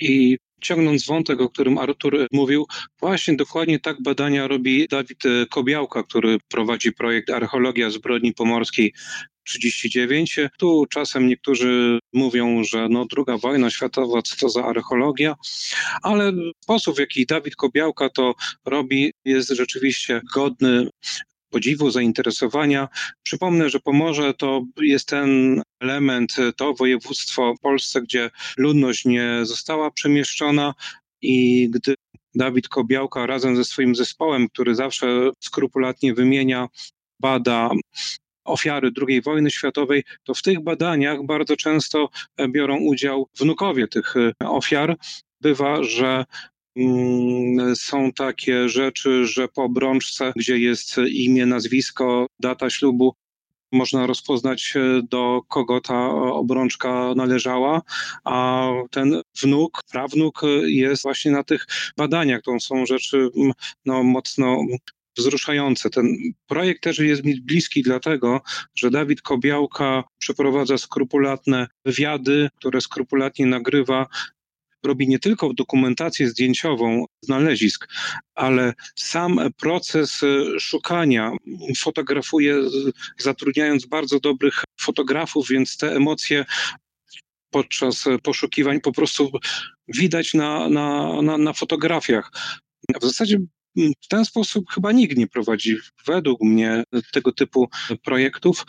[0.00, 2.66] I ciągnąc wątek, o którym Artur mówił,
[3.00, 8.92] właśnie dokładnie tak badania robi Dawid Kobiałka, który prowadzi projekt Archeologia Zbrodni Pomorskiej
[9.44, 10.40] 39.
[10.58, 15.34] Tu czasem niektórzy mówią, że no druga wojna światowa, co to za archeologia,
[16.02, 16.32] ale
[16.62, 18.34] sposób, w jaki Dawid Kobiałka to
[18.64, 20.88] robi, jest rzeczywiście godny
[21.54, 22.88] podziwu, zainteresowania.
[23.22, 29.90] Przypomnę, że Pomorze to jest ten element, to województwo w Polsce, gdzie ludność nie została
[29.90, 30.74] przemieszczona
[31.22, 31.94] i gdy
[32.34, 36.68] Dawid Kobiałka razem ze swoim zespołem, który zawsze skrupulatnie wymienia,
[37.20, 37.70] bada
[38.44, 42.08] ofiary II wojny światowej, to w tych badaniach bardzo często
[42.48, 44.96] biorą udział wnukowie tych ofiar.
[45.40, 46.24] Bywa, że
[47.74, 53.14] są takie rzeczy, że po obrączce, gdzie jest imię, nazwisko, data ślubu,
[53.74, 57.82] można rozpoznać, e, do kogo ta obrączka należała,
[58.24, 61.66] a ten wnuk, prawnuk jest właśnie na tych
[61.96, 62.42] badaniach.
[62.42, 63.52] To są rzeczy mm,
[63.84, 64.58] no, mocno
[65.16, 65.90] wzruszające.
[65.90, 66.16] Ten
[66.46, 68.40] projekt też jest mi bliski dlatego,
[68.74, 74.06] że Dawid Kobiałka przeprowadza skrupulatne wywiady, które skrupulatnie nagrywa
[74.84, 77.88] robi nie tylko dokumentację zdjęciową znalezisk,
[78.34, 81.32] ale sam proces e, szukania
[81.76, 82.56] fotografuje,
[83.18, 86.44] zatrudniając bardzo dobrych fotografów, więc te emocje
[87.50, 89.30] podczas poszukiwań po prostu
[89.88, 92.30] widać na, na, na, na fotografiach.
[93.00, 93.38] W zasadzie
[93.76, 95.76] w ten sposób chyba nikt nie prowadzi,
[96.06, 97.68] według mnie, tego typu
[98.04, 98.64] projektów.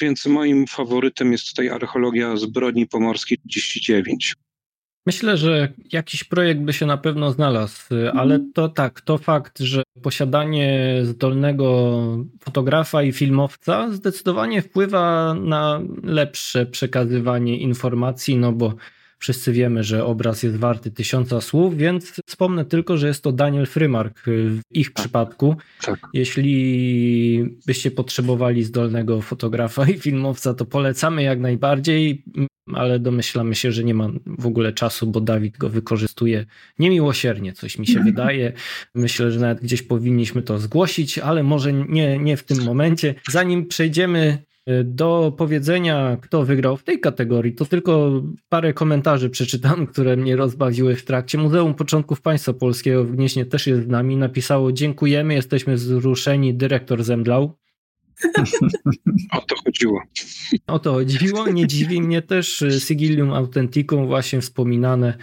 [0.00, 4.34] Więc moim faworytem jest tutaj archeologia zbrodni pomorskiej 39.
[5.06, 7.82] Myślę, że jakiś projekt by się na pewno znalazł,
[8.12, 8.52] ale mhm.
[8.52, 11.98] to tak, to fakt, że posiadanie zdolnego
[12.40, 18.74] fotografa i filmowca zdecydowanie wpływa na lepsze przekazywanie informacji, no bo
[19.20, 23.66] Wszyscy wiemy, że obraz jest warty tysiąca słów, więc wspomnę tylko, że jest to Daniel
[23.66, 24.94] Frymark w ich tak.
[24.94, 25.56] przypadku.
[25.82, 26.00] Tak.
[26.12, 32.24] Jeśli byście potrzebowali zdolnego fotografa i filmowca, to polecamy jak najbardziej,
[32.74, 36.46] ale domyślamy się, że nie ma w ogóle czasu, bo Dawid go wykorzystuje
[36.78, 38.52] niemiłosiernie, coś mi się wydaje.
[38.94, 43.14] Myślę, że nawet gdzieś powinniśmy to zgłosić, ale może nie, nie w tym momencie.
[43.30, 44.49] Zanim przejdziemy
[44.84, 50.96] do powiedzenia, kto wygrał w tej kategorii, to tylko parę komentarzy przeczytam, które mnie rozbawiły
[50.96, 51.38] w trakcie.
[51.38, 54.16] Muzeum Początków Państwa Polskiego w Gnieźnie też jest z nami.
[54.16, 57.56] Napisało: Dziękujemy, jesteśmy wzruszeni, dyrektor zemdlał.
[59.32, 60.02] O to chodziło.
[60.66, 61.48] O to chodziło.
[61.48, 65.14] Nie dziwi mnie też Sigilium Authenticum, właśnie wspominane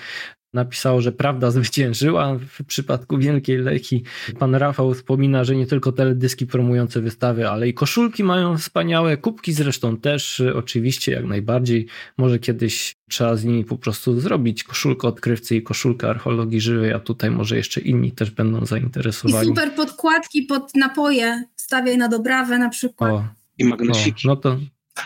[0.54, 4.04] napisało, że prawda zwyciężyła w przypadku Wielkiej Leki.
[4.40, 9.54] Pan Rafał wspomina, że nie tylko teledyski promujące wystawy, ale i koszulki mają wspaniałe, kubki
[9.54, 11.88] zresztą też, oczywiście jak najbardziej.
[12.18, 17.00] Może kiedyś trzeba z nimi po prostu zrobić koszulkę odkrywcy i koszulkę archeologii żywej, a
[17.00, 19.46] tutaj może jeszcze inni też będą zainteresowani.
[19.46, 23.12] I super podkładki pod napoje, stawiaj na dobrawę na przykład.
[23.12, 23.28] O,
[23.58, 24.28] I magnesiki.
[24.28, 24.58] O, no to,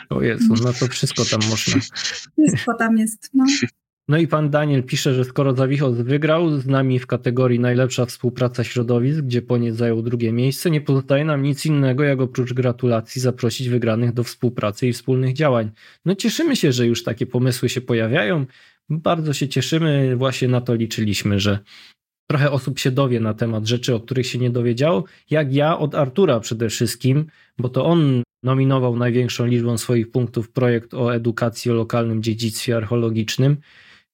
[0.09, 1.81] o Jezu, no to wszystko tam można.
[2.37, 3.45] Wszystko tam jest, no.
[4.08, 8.64] No i pan Daniel pisze, że skoro Zawichos wygrał z nami w kategorii najlepsza współpraca
[8.64, 13.70] środowisk, gdzie Poniec zajął drugie miejsce, nie pozostaje nam nic innego, jak oprócz gratulacji zaprosić
[13.70, 15.72] wygranych do współpracy i wspólnych działań.
[16.06, 18.45] No cieszymy się, że już takie pomysły się pojawiają.
[18.89, 21.60] Bardzo się cieszymy, właśnie na to liczyliśmy, że
[22.30, 25.95] trochę osób się dowie na temat rzeczy, o których się nie dowiedziało, jak ja od
[25.95, 27.26] Artura przede wszystkim,
[27.58, 33.58] bo to on nominował największą liczbą swoich punktów projekt o edukacji o lokalnym dziedzictwie archeologicznym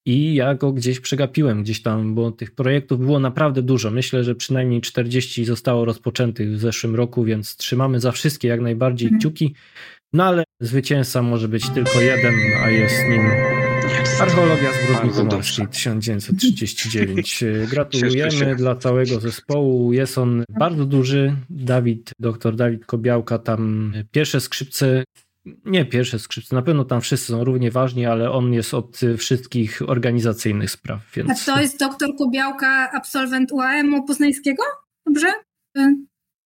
[0.07, 3.91] i ja go gdzieś przegapiłem gdzieś tam, bo tych projektów było naprawdę dużo.
[3.91, 9.07] Myślę, że przynajmniej 40 zostało rozpoczętych w zeszłym roku, więc trzymamy za wszystkie jak najbardziej
[9.07, 9.19] mhm.
[9.19, 9.55] kciuki.
[10.13, 13.21] No ale zwycięzca może być tylko jeden, a jest nim
[14.19, 17.43] Archeologia Zbrodni Pomorskiej 1939.
[17.69, 19.93] Gratulujemy dla całego zespołu.
[19.93, 21.35] Jest on bardzo duży.
[21.49, 25.03] Dawid, doktor Dawid Kobiałka, tam pierwsze skrzypce
[25.65, 29.81] nie pierwsze skrzypce, na pewno tam wszyscy są równie ważni, ale on jest od wszystkich
[29.87, 31.01] organizacyjnych spraw.
[31.15, 31.49] Więc...
[31.49, 34.63] A to jest doktor Kubiałka, absolwent UAM-u poznańskiego?
[35.05, 35.27] Dobrze?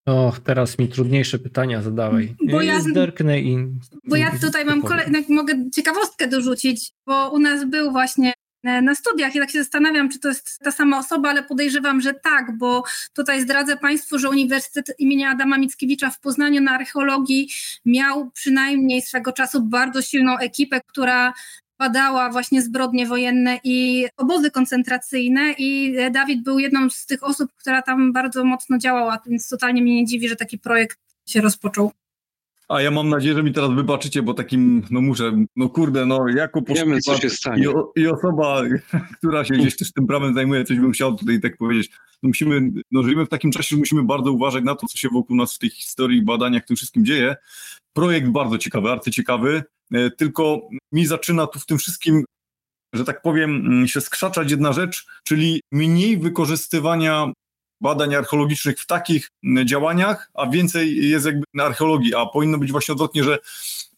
[0.06, 2.36] Och, teraz mi trudniejsze pytania zadawaj.
[2.52, 3.68] Bo ja, Zderknę i...
[4.04, 8.34] Bo ja tutaj mam kolejną, mogę ciekawostkę dorzucić, bo u nas był właśnie
[8.64, 9.36] na studiach.
[9.36, 12.84] Ja tak się zastanawiam, czy to jest ta sama osoba, ale podejrzewam, że tak, bo
[13.14, 17.50] tutaj zdradzę Państwu, że Uniwersytet imienia Adama Mickiewicza w Poznaniu na archeologii
[17.86, 21.34] miał przynajmniej swego czasu bardzo silną ekipę, która
[21.80, 27.82] badała właśnie zbrodnie wojenne i obozy koncentracyjne i Dawid był jedną z tych osób, która
[27.82, 31.92] tam bardzo mocno działała, więc totalnie mnie nie dziwi, że taki projekt się rozpoczął.
[32.72, 36.28] A ja mam nadzieję, że mi teraz wybaczycie, bo takim, no muszę, no kurde, no
[36.28, 37.24] jako poszukiwacz
[37.58, 38.62] i, i, osoba,
[39.18, 41.92] która się gdzieś też tym prawem zajmuje, coś bym chciał tutaj tak powiedzieć.
[42.24, 45.10] No musimy, no żyjemy w takim czasie, że musimy bardzo uważać na to, co się
[45.10, 47.36] wokół nas w tej historii, badaniach, tym wszystkim dzieje.
[47.94, 49.64] Projekt bardzo ciekawy, arcyciekawy,
[49.94, 52.24] e, tylko mi zaczyna tu w tym wszystkim
[52.94, 57.32] że tak powiem, mm, się skrzaczać jedna rzecz, czyli mniej wykorzystywania
[57.82, 59.30] badań archeologicznych w takich
[59.66, 63.40] działaniach, a więcej jest jakby na archeologii, a powinno być właśnie odwrotnie, że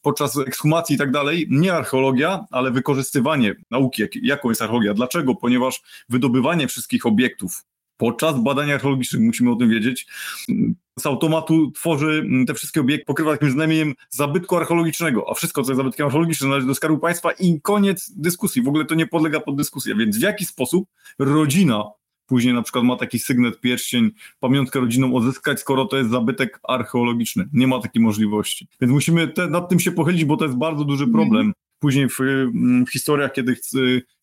[0.01, 4.93] podczas ekshumacji i tak dalej, nie archeologia, ale wykorzystywanie nauki, jak, jaką jest archeologia.
[4.93, 5.35] Dlaczego?
[5.35, 7.63] Ponieważ wydobywanie wszystkich obiektów
[7.97, 10.07] podczas badań archeologicznych, musimy o tym wiedzieć,
[10.99, 15.77] z automatu tworzy te wszystkie obiekty, pokrywa takim znamieniem zabytku archeologicznego, a wszystko, co jest
[15.77, 18.61] zabytkiem archeologicznym, należy do Skarbu Państwa i koniec dyskusji.
[18.61, 19.95] W ogóle to nie podlega pod dyskusję.
[19.95, 21.83] Więc w jaki sposób rodzina
[22.33, 27.49] później na przykład ma taki sygnet, pierścień, pamiątkę rodzinną odzyskać, skoro to jest zabytek archeologiczny.
[27.53, 28.67] Nie ma takiej możliwości.
[28.81, 31.23] Więc musimy te, nad tym się pochylić, bo to jest bardzo duży mhm.
[31.23, 31.53] problem.
[31.79, 32.17] Później w,
[32.87, 33.55] w historiach, kiedy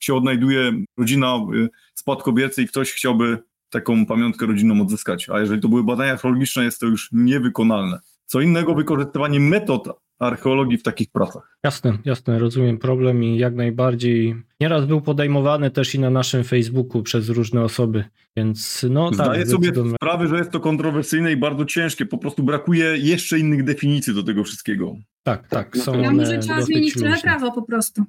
[0.01, 3.39] się odnajduje rodzina y, spadkobiercy i ktoś chciałby
[3.69, 5.29] taką pamiątkę rodzinną odzyskać.
[5.29, 8.01] A jeżeli to były badania archeologiczne, jest to już niewykonalne.
[8.31, 11.57] Co innego wykorzystywanie metod archeologii w takich pracach.
[11.65, 14.43] Jasne, jasne, rozumiem problem i jak najbardziej.
[14.61, 18.05] Nieraz był podejmowany też i na naszym Facebooku przez różne osoby,
[18.37, 19.15] więc no tak.
[19.15, 23.65] Zdaję sobie sprawę, że jest to kontrowersyjne i bardzo ciężkie, po prostu brakuje jeszcze innych
[23.65, 24.97] definicji do tego wszystkiego.
[25.23, 25.77] Tak, tak.
[25.77, 28.05] Są ja może trzeba zmienić trochę prawo po prostu.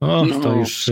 [0.00, 0.40] O, no.
[0.40, 0.90] to już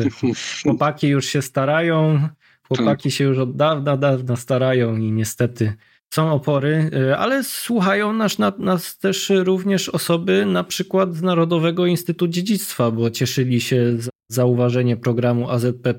[0.63, 2.29] chłopaki już się starają,
[2.69, 5.75] chłopaki się już od dawna, dawna starają i niestety
[6.15, 12.29] są opory, y, ale słuchają nas, nas też również osoby na przykład z Narodowego Instytutu
[12.29, 15.95] Dziedzictwa, bo cieszyli się z zauważenie programu AZP,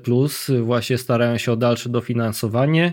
[0.62, 2.92] właśnie starają się o dalsze dofinansowanie,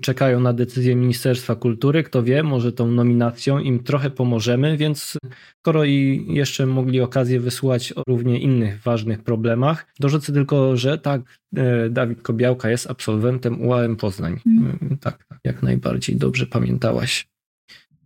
[0.00, 2.02] czekają na decyzję Ministerstwa Kultury.
[2.02, 5.18] Kto wie, może tą nominacją im trochę pomożemy, więc
[5.58, 11.22] skoro i jeszcze mogli okazję wysłuchać o równie innych ważnych problemach, dorzucę tylko, że tak,
[11.56, 14.40] e, Dawid Kobiałka jest absolwentem UAM Poznań.
[14.46, 14.98] Mm.
[15.00, 17.26] Tak, tak, jak najbardziej dobrze pamiętałaś.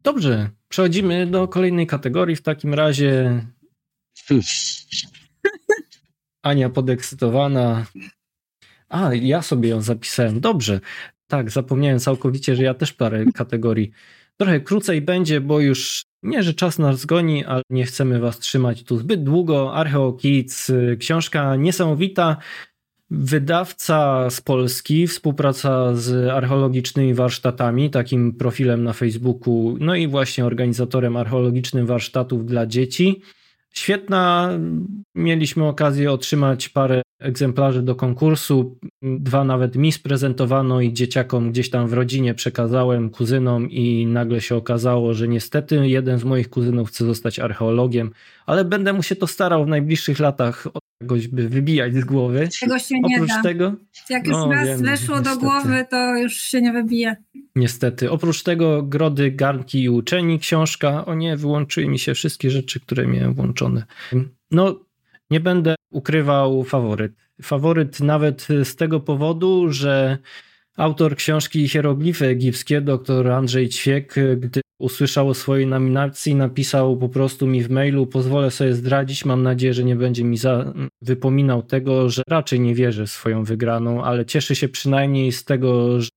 [0.03, 2.37] Dobrze, przechodzimy do kolejnej kategorii.
[2.37, 3.43] W takim razie
[6.45, 7.87] Ania podekscytowana.
[8.89, 10.41] A, ja sobie ją zapisałem.
[10.41, 10.81] Dobrze.
[11.27, 13.91] Tak, zapomniałem całkowicie, że ja też parę kategorii.
[14.37, 18.83] Trochę krócej będzie, bo już nie, że czas nas zgoni, ale nie chcemy was trzymać
[18.83, 19.75] tu zbyt długo.
[19.75, 22.37] Archeo Kids, książka niesamowita.
[23.11, 31.17] Wydawca z Polski, współpraca z archeologicznymi warsztatami, takim profilem na Facebooku, no i właśnie organizatorem
[31.17, 33.23] archeologicznych warsztatów dla dzieci.
[33.77, 34.51] Świetna.
[35.15, 38.79] Mieliśmy okazję otrzymać parę egzemplarzy do konkursu.
[39.03, 44.57] Dwa nawet mi sprezentowano i dzieciakom gdzieś tam w rodzinie przekazałem kuzynom i nagle się
[44.57, 48.11] okazało, że niestety jeden z moich kuzynów chce zostać archeologiem,
[48.47, 50.67] ale będę mu się to starał w najbliższych latach
[51.03, 52.49] czegoś by wybijać z głowy.
[52.61, 53.43] Tego się nie Oprócz da.
[53.43, 53.75] tego,
[54.11, 55.41] Jak już no, raz wiem, weszło niestety.
[55.41, 57.17] do głowy, to już się nie wybije.
[57.57, 58.11] Niestety.
[58.11, 61.05] Oprócz tego Grody, Garnki i Uczeni książka.
[61.07, 63.85] O nie, wyłączyły mi się wszystkie rzeczy, które miałem włączone.
[64.51, 64.81] No,
[65.35, 67.13] nie będę ukrywał faworyt.
[67.43, 70.19] Faworyt nawet z tego powodu, że
[70.77, 77.47] autor książki Hieroglify egipskie, dr Andrzej Ćwiek, gdy usłyszał o swojej nominacji, napisał po prostu
[77.47, 82.11] mi w mailu, pozwolę sobie zdradzić, mam nadzieję, że nie będzie mi za, wypominał tego,
[82.11, 86.11] że raczej nie wierzy w swoją wygraną, ale cieszy się przynajmniej z tego, że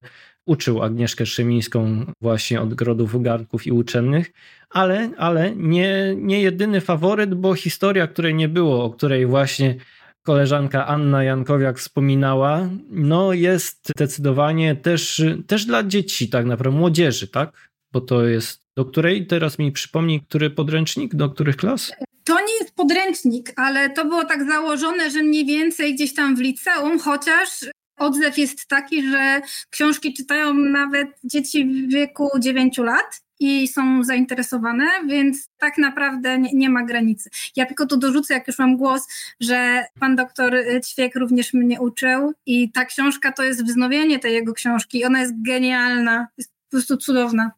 [0.47, 4.31] uczył Agnieszkę Szymińską właśnie od grodów, garnków i uczennych,
[4.69, 9.75] ale, ale nie, nie jedyny faworyt, bo historia, której nie było, o której właśnie
[10.23, 17.69] koleżanka Anna Jankowiak wspominała, no jest zdecydowanie też, też dla dzieci, tak naprawdę, młodzieży, tak?
[17.91, 21.91] Bo to jest, do której, teraz mi przypomnij, który podręcznik, do których klas?
[22.23, 26.39] To nie jest podręcznik, ale to było tak założone, że mniej więcej gdzieś tam w
[26.39, 27.49] liceum, chociaż
[27.97, 34.85] odzew jest taki, że książki czytają nawet dzieci w wieku 9 lat i są zainteresowane,
[35.07, 37.29] więc tak naprawdę nie, nie, ma granicy.
[37.55, 39.07] Ja tylko tu dorzucę, jak już mam głos,
[39.39, 44.53] że pan doktor Ćwiek również mnie uczył i ta książka to jest wznowienie tej jego
[44.53, 45.05] książki.
[45.05, 47.51] Ona jest genialna, jest po prostu cudowna.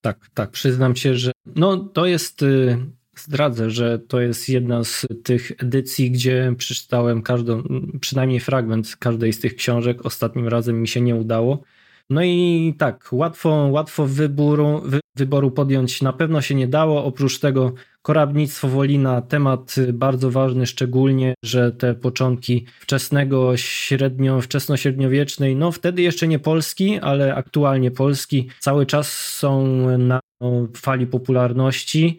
[0.00, 2.78] Tak, tak, przyznam się, że no to jest y,
[3.22, 7.62] zdradzę, że to jest jedna z tych edycji, gdzie przeczytałem każdą,
[8.00, 10.06] przynajmniej fragment każdej z tych książek.
[10.06, 11.62] Ostatnim razem mi się nie udało.
[12.10, 17.04] No i tak, łatwo, łatwo wyboru, wy, wyboru podjąć na pewno się nie dało.
[17.04, 25.72] Oprócz tego korabnictwo Wolina, temat bardzo ważny, szczególnie, że te początki wczesnego, średnio, wczesno-średniowiecznej, no
[25.72, 29.66] wtedy jeszcze nie Polski, ale aktualnie Polski, cały czas są
[29.98, 30.20] na
[30.76, 32.18] fali popularności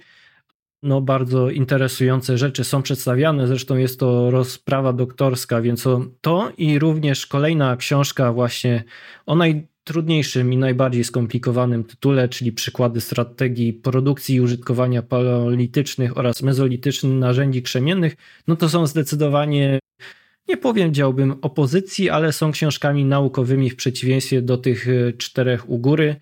[0.84, 3.48] no, bardzo interesujące rzeczy są przedstawiane.
[3.48, 5.88] Zresztą jest to rozprawa doktorska, więc
[6.22, 8.84] to i również kolejna książka właśnie
[9.26, 17.14] o najtrudniejszym i najbardziej skomplikowanym tytule, czyli przykłady strategii produkcji i użytkowania paleolitycznych oraz mezolitycznych
[17.14, 18.16] narzędzi krzemiennych,
[18.48, 19.80] no to są zdecydowanie
[20.48, 26.16] nie powiedziałbym opozycji, ale są książkami naukowymi w przeciwieństwie do tych czterech u góry.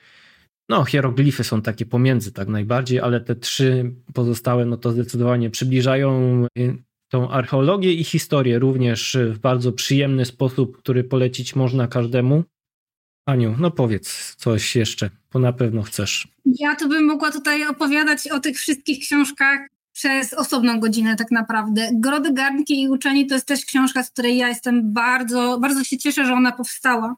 [0.69, 6.45] No, hieroglify są takie pomiędzy tak najbardziej, ale te trzy pozostałe, no to zdecydowanie przybliżają
[6.59, 6.77] y,
[7.09, 12.43] tą archeologię i historię również w bardzo przyjemny sposób, który polecić można każdemu.
[13.25, 16.27] Aniu, no powiedz coś jeszcze, bo na pewno chcesz.
[16.45, 19.59] Ja to bym mogła tutaj opowiadać o tych wszystkich książkach
[19.99, 21.89] przez osobną godzinę tak naprawdę.
[21.93, 25.97] Grody, garnki i uczeni to jest też książka, z której ja jestem bardzo, bardzo się
[25.97, 27.15] cieszę, że ona powstała.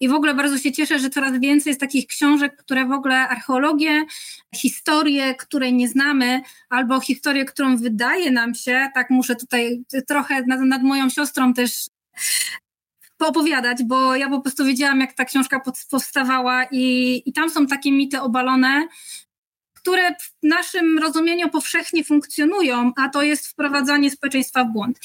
[0.00, 3.28] I w ogóle bardzo się cieszę, że coraz więcej jest takich książek, które w ogóle
[3.28, 4.04] archeologię,
[4.54, 10.60] historię, której nie znamy, albo historię, którą wydaje nam się, tak muszę tutaj trochę nad,
[10.60, 11.86] nad moją siostrą też
[13.16, 15.60] poopowiadać, bo ja po prostu wiedziałam, jak ta książka
[15.90, 18.88] powstawała i, i tam są takie mity obalone,
[19.82, 24.98] które w naszym rozumieniu powszechnie funkcjonują, a to jest wprowadzanie społeczeństwa w błąd.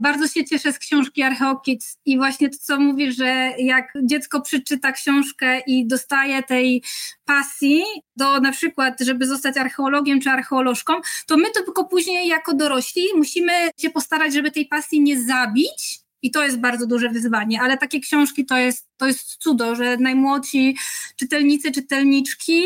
[0.00, 4.92] Bardzo się cieszę z książki Archeokids i właśnie to, co mówisz, że jak dziecko przeczyta
[4.92, 6.82] książkę i dostaje tej
[7.24, 7.82] pasji
[8.16, 10.92] do na przykład, żeby zostać archeologiem czy archeolożką,
[11.26, 16.00] to my to tylko później jako dorośli musimy się postarać, żeby tej pasji nie zabić,
[16.22, 19.96] i to jest bardzo duże wyzwanie, ale takie książki to jest, to jest cudo, że
[19.96, 20.76] najmłodsi
[21.16, 22.64] czytelnicy, czytelniczki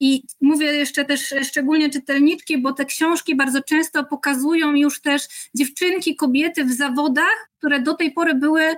[0.00, 5.22] i mówię jeszcze też szczególnie czytelniczki, bo te książki bardzo często pokazują już też
[5.54, 8.76] dziewczynki, kobiety w zawodach, które do tej pory były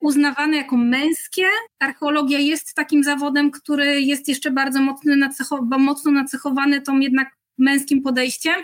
[0.00, 1.46] uznawane jako męskie.
[1.78, 8.02] Archeologia jest takim zawodem, który jest jeszcze bardzo mocno, nacecho- mocno nacechowany tą jednak męskim
[8.02, 8.54] podejściem.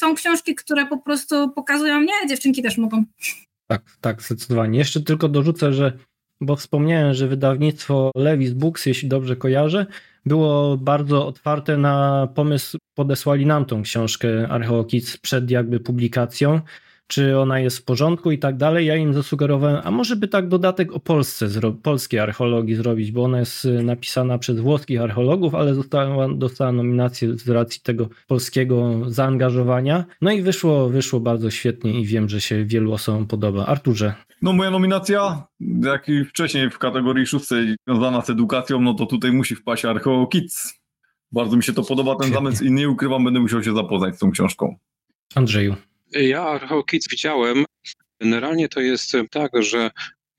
[0.00, 3.04] Są książki, które po prostu pokazują, nie, dziewczynki też mogą.
[3.66, 4.78] Tak, tak, zdecydowanie.
[4.78, 5.92] Jeszcze tylko dorzucę, że,
[6.40, 9.86] bo wspomniałem, że wydawnictwo Levis Books, jeśli dobrze kojarzę,
[10.26, 16.60] było bardzo otwarte na pomysł, podesłali nam tą książkę Archeokids przed jakby publikacją
[17.06, 18.86] czy ona jest w porządku i tak dalej.
[18.86, 21.48] Ja im zasugerowałem, a może by tak dodatek o Polsce,
[21.82, 27.38] polskiej archeologii zrobić, bo ona jest y, napisana przez włoskich archeologów, ale dostała, dostała nominację
[27.38, 30.04] z racji tego polskiego zaangażowania.
[30.20, 33.66] No i wyszło, wyszło bardzo świetnie i wiem, że się wielu osobom podoba.
[33.66, 34.14] Arturze.
[34.42, 35.46] No moja nominacja,
[35.82, 40.26] jak i wcześniej w kategorii szóstej związana z edukacją, no to tutaj musi wpaść Archeo
[40.26, 40.80] Kids.
[41.32, 44.18] Bardzo mi się to podoba ten zamysł i nie ukrywam, będę musiał się zapoznać z
[44.18, 44.76] tą książką.
[45.34, 45.74] Andrzeju.
[46.12, 47.64] Ja Archeokids widziałem.
[48.20, 49.90] Generalnie to jest tak, że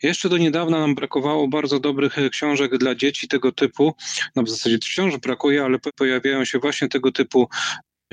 [0.04, 3.96] jeszcze do niedawna nam brakowało bardzo dobrych książek dla dzieci tego typu.
[4.36, 7.50] No w zasadzie wciąż brakuje, ale pojawiają się właśnie tego typu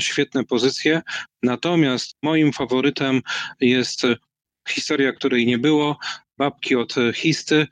[0.01, 1.03] świetne pozycje.
[1.43, 3.21] Natomiast moim faworytem
[3.61, 4.03] jest
[4.69, 5.99] historia, której nie było,
[6.39, 7.67] babki od Histy.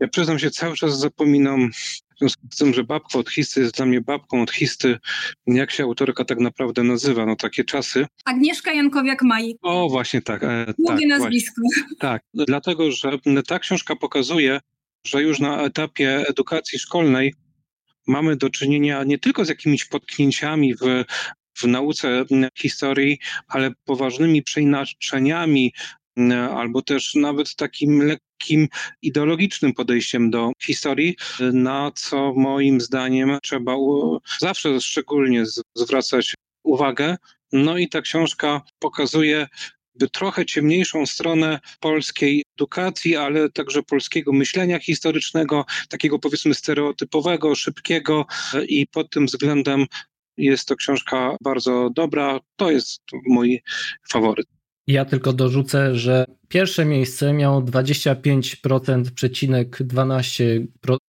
[0.00, 1.70] Ja przyznam się, cały czas zapominam
[2.16, 4.98] w związku z tym, że babka od histy jest dla mnie babką od histy,
[5.46, 8.06] jak się autorka tak naprawdę nazywa, no takie czasy.
[8.24, 9.54] Agnieszka Jankowiak-Majik.
[9.62, 10.42] O, właśnie tak.
[10.44, 11.62] E, Długie tak, nazwisko.
[11.62, 14.60] Właśnie, tak, dlatego, że ta książka pokazuje,
[15.06, 17.34] że już na etapie edukacji szkolnej
[18.06, 21.04] mamy do czynienia nie tylko z jakimiś potknięciami w,
[21.54, 22.24] w nauce
[22.58, 23.18] historii,
[23.48, 25.72] ale poważnymi przeinaczeniami
[26.56, 28.68] albo też nawet takim lekkim
[29.02, 31.16] ideologicznym podejściem do historii,
[31.52, 33.76] na co moim zdaniem trzeba
[34.40, 35.44] zawsze szczególnie
[35.74, 37.16] zwracać uwagę.
[37.52, 39.46] No i ta książka pokazuje
[40.12, 48.26] trochę ciemniejszą stronę polskiej edukacji, ale także polskiego myślenia historycznego, takiego powiedzmy stereotypowego, szybkiego
[48.68, 49.86] i pod tym względem
[50.36, 52.40] jest to książka bardzo dobra.
[52.56, 53.62] To jest mój
[54.10, 54.55] faworyt.
[54.86, 60.66] Ja tylko dorzucę, że pierwsze miejsce miało 25% przecinek 12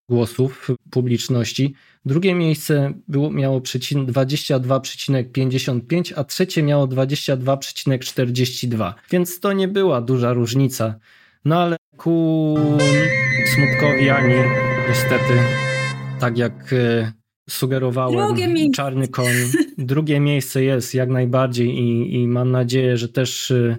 [0.10, 1.74] głosów publiczności.
[2.06, 8.94] Drugie miejsce było, miało 22,55, a trzecie miało 22,42.
[9.12, 10.96] Więc to nie była duża różnica.
[11.46, 12.56] No ale ku
[13.56, 14.36] smutkowi Ani
[14.90, 15.34] niestety,
[16.20, 16.76] tak jak
[17.50, 18.36] sugerowałem,
[18.76, 19.34] czarny koń.
[19.78, 23.78] Drugie miejsce jest jak najbardziej i, i mam nadzieję, że też y,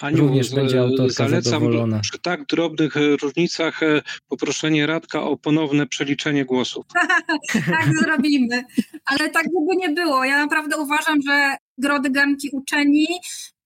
[0.00, 2.00] Aniu, również będzie autorka zalecam zadowolona.
[2.00, 6.86] Przy tak drobnych y, różnicach y, poproszenie Radka o ponowne przeliczenie głosów.
[7.52, 8.64] tak zrobimy.
[9.04, 10.24] Ale tak by nie było.
[10.24, 13.06] Ja naprawdę uważam, że grody ganki uczeni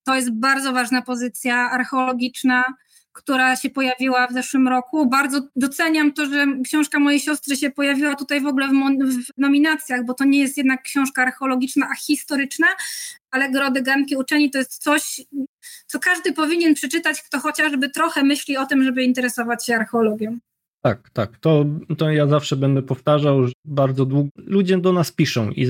[0.05, 2.65] to jest bardzo ważna pozycja archeologiczna
[3.15, 5.07] która się pojawiła w zeszłym roku.
[5.07, 8.73] Bardzo doceniam to, że książka mojej siostry się pojawiła tutaj w ogóle w,
[9.25, 12.67] w nominacjach, bo to nie jest jednak książka archeologiczna, a historyczna,
[13.31, 15.21] ale Grody Ganki Uczeni to jest coś,
[15.87, 20.39] co każdy powinien przeczytać, kto chociażby trochę myśli o tym, żeby interesować się archeologią.
[20.85, 21.39] Tak, tak.
[21.39, 21.65] To,
[21.99, 25.67] to ja zawsze będę powtarzał, że bardzo długo ludzie do nas piszą i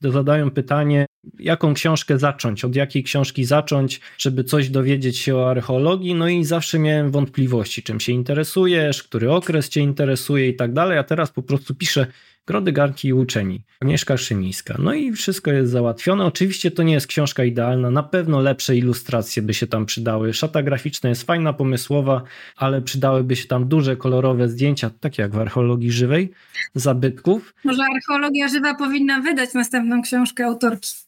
[0.00, 1.06] zadają pytanie,
[1.38, 6.14] jaką książkę zacząć, od jakiej książki zacząć, żeby coś dowiedzieć się o archeologii.
[6.14, 10.98] No i zawsze miałem wątpliwości, czym się interesujesz, który okres cię interesuje i tak dalej,
[10.98, 12.06] a teraz po prostu piszę
[12.46, 14.76] Grody, Garki i Uczeni, Agnieszka Szymińska.
[14.78, 16.24] No i wszystko jest załatwione.
[16.24, 20.34] Oczywiście to nie jest książka idealna, na pewno lepsze ilustracje by się tam przydały.
[20.34, 22.22] Szata graficzna jest fajna, pomysłowa,
[22.56, 26.32] ale przydałyby się tam duże, kolorowe zdjęcia, takie jak w archeologii żywej,
[26.74, 27.54] zabytków.
[27.64, 31.05] Może archeologia żywa powinna wydać następną książkę autorki.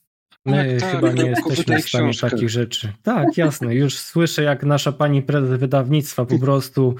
[0.48, 2.92] My tak, chyba tak, nie jesteśmy w stanie takich rzeczy.
[3.02, 3.74] Tak, jasne.
[3.74, 6.94] Już słyszę, jak nasza pani prezes wydawnictwa po prostu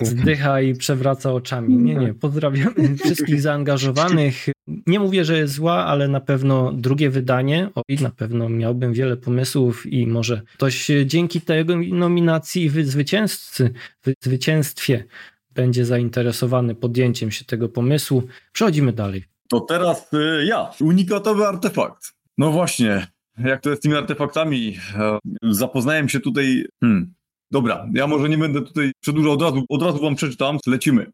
[0.00, 1.76] zdycha i przewraca oczami.
[1.76, 2.14] Nie, nie.
[2.14, 2.74] Pozdrawiam
[3.04, 4.46] wszystkich zaangażowanych.
[4.86, 8.92] Nie mówię, że jest zła, ale na pewno drugie wydanie, o i na pewno miałbym
[8.92, 13.70] wiele pomysłów i może ktoś dzięki tej nominacji w zwycięzcy,
[14.06, 15.04] w zwycięstwie
[15.54, 18.22] będzie zainteresowany podjęciem się tego pomysłu.
[18.52, 19.24] Przechodzimy dalej.
[19.48, 20.70] To teraz y, ja.
[20.80, 22.12] Unikatowy artefakt.
[22.38, 23.06] No właśnie,
[23.38, 24.76] jak to jest z tymi artefaktami.
[24.98, 26.64] E, zapoznałem się tutaj.
[26.80, 27.14] Hmm.
[27.50, 31.12] Dobra, ja może nie będę tutaj przedłużał, od razu, od razu wam przeczytam, lecimy.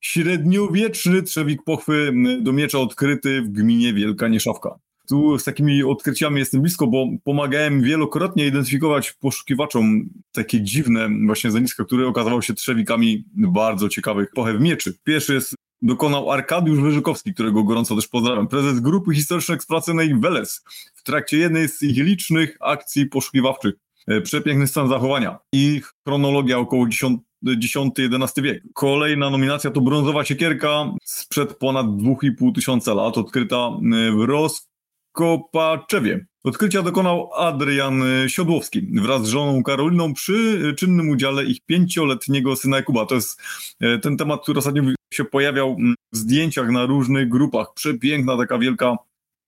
[0.00, 4.78] Średniowieczny trzewik pochwy do miecza odkryty w gminie Wielka Nieszawka.
[5.08, 11.84] Tu z takimi odkryciami jestem blisko, bo pomagałem wielokrotnie identyfikować poszukiwaczom takie dziwne właśnie zeniska,
[11.84, 14.98] które okazały się trzewikami bardzo ciekawych pochew mieczy.
[15.04, 20.64] Pierwszy jest dokonał Arkadiusz Wyżykowski, którego gorąco też pozdrawiam, prezes grupy historyczno-eksploracyjnej Weles
[20.94, 23.74] w trakcie jednej z ich licznych akcji poszukiwawczych.
[24.08, 28.62] E, przepiękny stan zachowania i chronologia około 10-11 wiek.
[28.74, 36.26] Kolejna nominacja to brązowa siekierka sprzed ponad 2,5 tysiąca lat, odkryta e, w Roskopaczewie.
[36.44, 43.06] Odkrycia dokonał Adrian Siodłowski wraz z żoną Karoliną przy czynnym udziale ich pięcioletniego syna Jakuba.
[43.06, 43.40] To jest
[43.80, 44.82] e, ten temat, który ostatnio
[45.14, 45.76] się pojawiał
[46.12, 47.66] w zdjęciach na różnych grupach.
[47.74, 48.96] Przepiękna taka wielka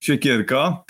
[0.03, 0.85] siekierka.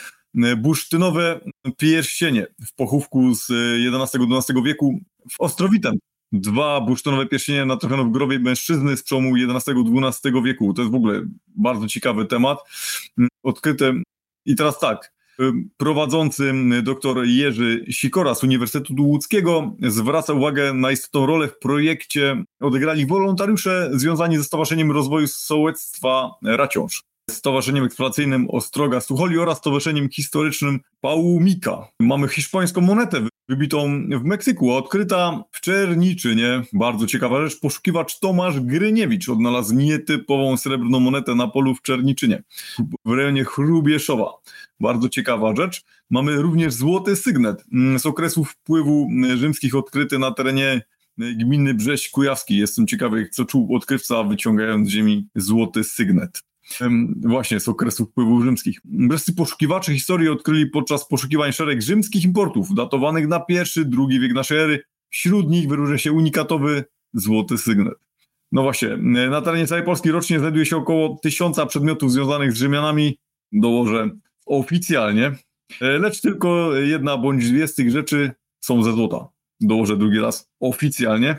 [0.44, 1.40] E, bursztynowe
[1.76, 5.94] pierścienie w pochówku z XI-XII wieku w Ostrowitem.
[6.32, 10.74] Dwa bursztynowe pierścienie natrafione w grobie mężczyzny z przełomu XI-XII wieku.
[10.74, 12.58] To jest w ogóle bardzo ciekawy temat.
[13.42, 13.92] Odkryte
[14.46, 15.12] i teraz tak,
[15.76, 16.52] prowadzący
[16.82, 23.90] dr Jerzy Sikora z Uniwersytetu Łódzkiego zwraca uwagę na istotną rolę w projekcie odegrali wolontariusze
[23.92, 27.02] związani ze Stowarzyszeniem Rozwoju Sołectwa Raciąż.
[27.30, 31.88] Stowarzyszeniem Eksploracyjnym Ostroga Sucholi oraz Stowarzyszeniem Historycznym Paumika.
[32.00, 36.62] Mamy hiszpańską monetę wybitą w Meksyku, odkryta w Czerniczynie.
[36.72, 37.60] Bardzo ciekawa rzecz.
[37.60, 42.42] Poszukiwacz Tomasz Gryniewicz odnalazł nietypową srebrną monetę na polu w Czerniczynie
[43.04, 44.32] w rejonie Chrubieszowa.
[44.80, 45.84] Bardzo ciekawa rzecz.
[46.10, 50.82] Mamy również złoty sygnet mm, z okresu wpływu mm, rzymskich odkryty na terenie
[51.18, 52.56] mm, gminy Brześć Kujawski.
[52.56, 56.42] Jestem ciekawy, co czuł odkrywca wyciągając z ziemi złoty sygnet.
[57.16, 58.80] Właśnie z okresu wpływów rzymskich.
[58.84, 64.58] Brescy poszukiwacze historii odkryli podczas poszukiwań szereg rzymskich importów datowanych na pierwszy, drugi wiek naszej
[64.58, 64.82] ery.
[65.10, 66.84] Wśród nich wyróżnia się unikatowy
[67.14, 67.94] złoty sygnet.
[68.52, 68.96] No właśnie,
[69.30, 73.18] na terenie całej Polski rocznie znajduje się około tysiąca przedmiotów związanych z Rzymianami.
[73.52, 74.10] Dołożę
[74.46, 75.32] oficjalnie,
[75.80, 78.30] e, lecz tylko jedna bądź dwie z tych rzeczy
[78.60, 79.28] są ze złota.
[79.60, 81.36] Dołożę drugi raz oficjalnie.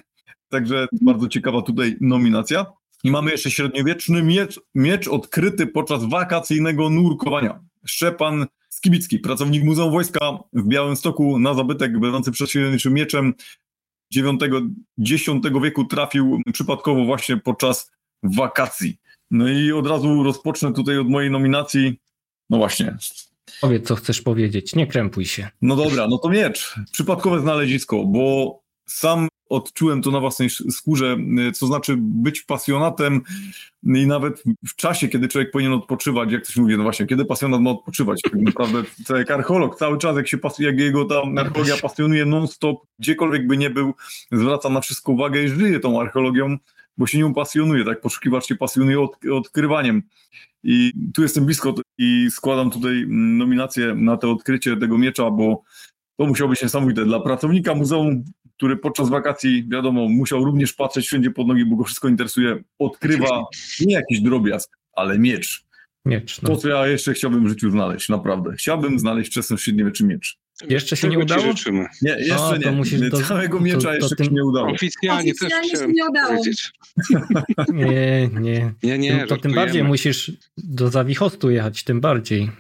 [0.49, 2.65] Także bardzo ciekawa tutaj nominacja.
[3.03, 7.60] I mamy jeszcze średniowieczny miecz, miecz odkryty podczas wakacyjnego nurkowania.
[7.86, 10.19] Szczepan Skibicki, pracownik Muzeum Wojska
[10.53, 13.34] w Białymstoku na zabytek będący przedsięwziętym mieczem
[14.98, 17.91] IX wieku trafił przypadkowo właśnie podczas
[18.23, 18.98] wakacji.
[19.32, 21.99] No i od razu rozpocznę tutaj od mojej nominacji.
[22.52, 22.98] No właśnie.
[23.61, 25.49] Powiedz, co chcesz powiedzieć, nie krępuj się.
[25.61, 26.76] No dobra, no to miecz.
[26.91, 31.18] Przypadkowe znalezisko, bo sam odczułem to na własnej skórze,
[31.49, 33.22] y, co znaczy być pasjonatem
[33.84, 37.61] i nawet w czasie, kiedy człowiek powinien odpoczywać, jak ktoś mówi, no właśnie, kiedy pasjonat
[37.61, 38.22] ma odpoczywać?
[38.22, 42.78] Tak naprawdę to jak archeolog, cały czas jak się jak jego ta archeologia pasjonuje non-stop,
[42.99, 43.94] gdziekolwiek by nie był,
[44.32, 46.57] zwraca na wszystko uwagę i żyje tą archeologią,
[46.98, 48.02] bo się nią pasjonuje, tak?
[48.02, 50.03] Poszukiwacz się pasjonuje od, odkrywaniem.
[50.64, 51.73] I tu jestem blisko
[52.03, 55.64] i składam tutaj nominację na to odkrycie tego miecza, bo
[56.18, 57.06] to musiało być niesamowite.
[57.06, 58.23] Dla pracownika muzeum
[58.61, 63.44] który podczas wakacji, wiadomo, musiał również patrzeć wszędzie pod nogi, bo go wszystko interesuje, odkrywa
[63.80, 65.65] nie jakiś drobiazg, ale miecz.
[66.06, 66.41] Miecz.
[66.41, 66.49] No.
[66.49, 68.53] To, co ja jeszcze chciałbym w życiu znaleźć, naprawdę.
[68.53, 70.40] Chciałbym znaleźć wczesny średniowieczy miecz.
[70.70, 71.44] Jeszcze się nie udało?
[72.02, 72.72] Nie, jeszcze nie.
[72.72, 74.26] Musisz do, Całego miecza to, jeszcze tym...
[74.26, 74.72] się nie udało.
[74.72, 76.42] Oficjalnie, Oficjalnie też się nie udało.
[77.74, 78.74] Nie, nie.
[78.84, 82.52] nie, nie to tym bardziej musisz do Zawichostu jechać, tym bardziej.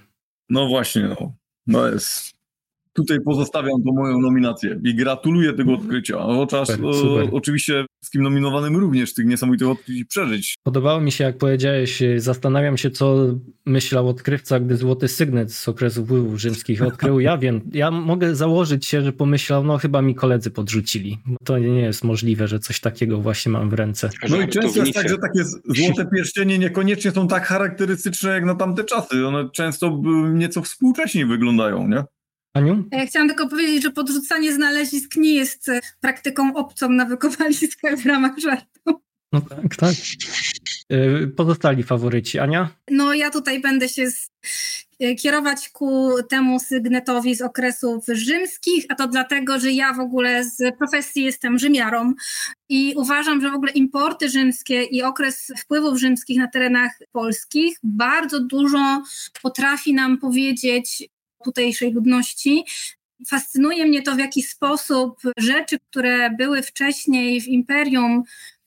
[0.49, 1.33] No właśnie, no.
[1.67, 2.30] No jest
[2.93, 6.19] tutaj pozostawiam tą moją nominację i gratuluję tego odkrycia.
[6.19, 7.29] Chociaż super, super.
[7.31, 10.55] oczywiście wszystkim nominowanym również tych niesamowitych odkryć przeżyć.
[10.63, 13.17] Podobało mi się, jak powiedziałeś, zastanawiam się, co
[13.65, 17.19] myślał odkrywca, gdy złoty sygnet z okresu wpływów rzymskich odkrył.
[17.19, 21.17] Ja wiem, ja mogę założyć się, że pomyślał, no chyba mi koledzy podrzucili.
[21.43, 24.09] To nie jest możliwe, że coś takiego właśnie mam w ręce.
[24.29, 28.55] No i często jest tak, że takie złote pierścienie niekoniecznie są tak charakterystyczne jak na
[28.55, 29.27] tamte czasy.
[29.27, 30.01] One często
[30.33, 32.03] nieco współcześniej wyglądają, nie?
[32.53, 32.83] Aniu?
[32.91, 38.05] Ja chciałam tylko powiedzieć, że podrzucanie znalezisk nie jest e, praktyką obcą na wykopaliskach w
[38.05, 39.01] ramach żartu.
[39.33, 39.95] No tak, tak.
[40.89, 42.39] E, pozostali faworyci.
[42.39, 42.69] Ania?
[42.91, 44.07] No ja tutaj będę się
[44.99, 50.43] e, kierować ku temu sygnetowi z okresów rzymskich, a to dlatego, że ja w ogóle
[50.43, 52.13] z profesji jestem Rzymiarą
[52.69, 58.39] i uważam, że w ogóle importy rzymskie i okres wpływów rzymskich na terenach polskich bardzo
[58.39, 59.03] dużo
[59.41, 61.09] potrafi nam powiedzieć
[61.43, 62.63] tutejszej ludności.
[63.27, 68.23] Fascynuje mnie to, w jaki sposób rzeczy, które były wcześniej w imperium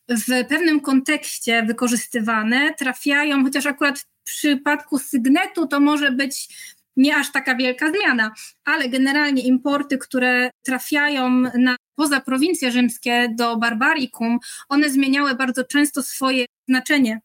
[0.09, 6.48] w pewnym kontekście wykorzystywane, trafiają, chociaż akurat w przypadku sygnetu to może być
[6.96, 8.32] nie aż taka wielka zmiana,
[8.64, 14.38] ale generalnie importy, które trafiają na poza prowincje rzymskie do Barbarikum,
[14.68, 17.20] one zmieniały bardzo często swoje znaczenie.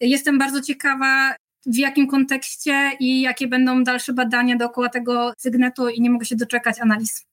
[0.00, 1.34] Jestem bardzo ciekawa,
[1.66, 6.36] w jakim kontekście i jakie będą dalsze badania dookoła tego sygnetu i nie mogę się
[6.36, 7.26] doczekać analiz.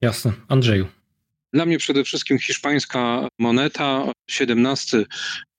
[0.00, 0.32] Jasne.
[0.48, 0.86] Andrzeju.
[1.52, 5.04] Dla mnie przede wszystkim hiszpańska moneta, XVII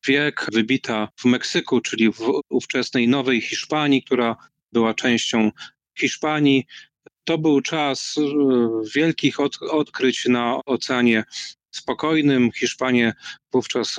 [0.08, 4.36] wiek, wybita w Meksyku, czyli w ówczesnej Nowej Hiszpanii, która
[4.72, 5.52] była częścią
[6.00, 6.66] Hiszpanii.
[7.24, 8.22] To był czas e,
[8.96, 11.24] wielkich od, odkryć na Oceanie
[11.72, 12.52] Spokojnym.
[12.52, 13.14] Hiszpanie
[13.52, 13.98] wówczas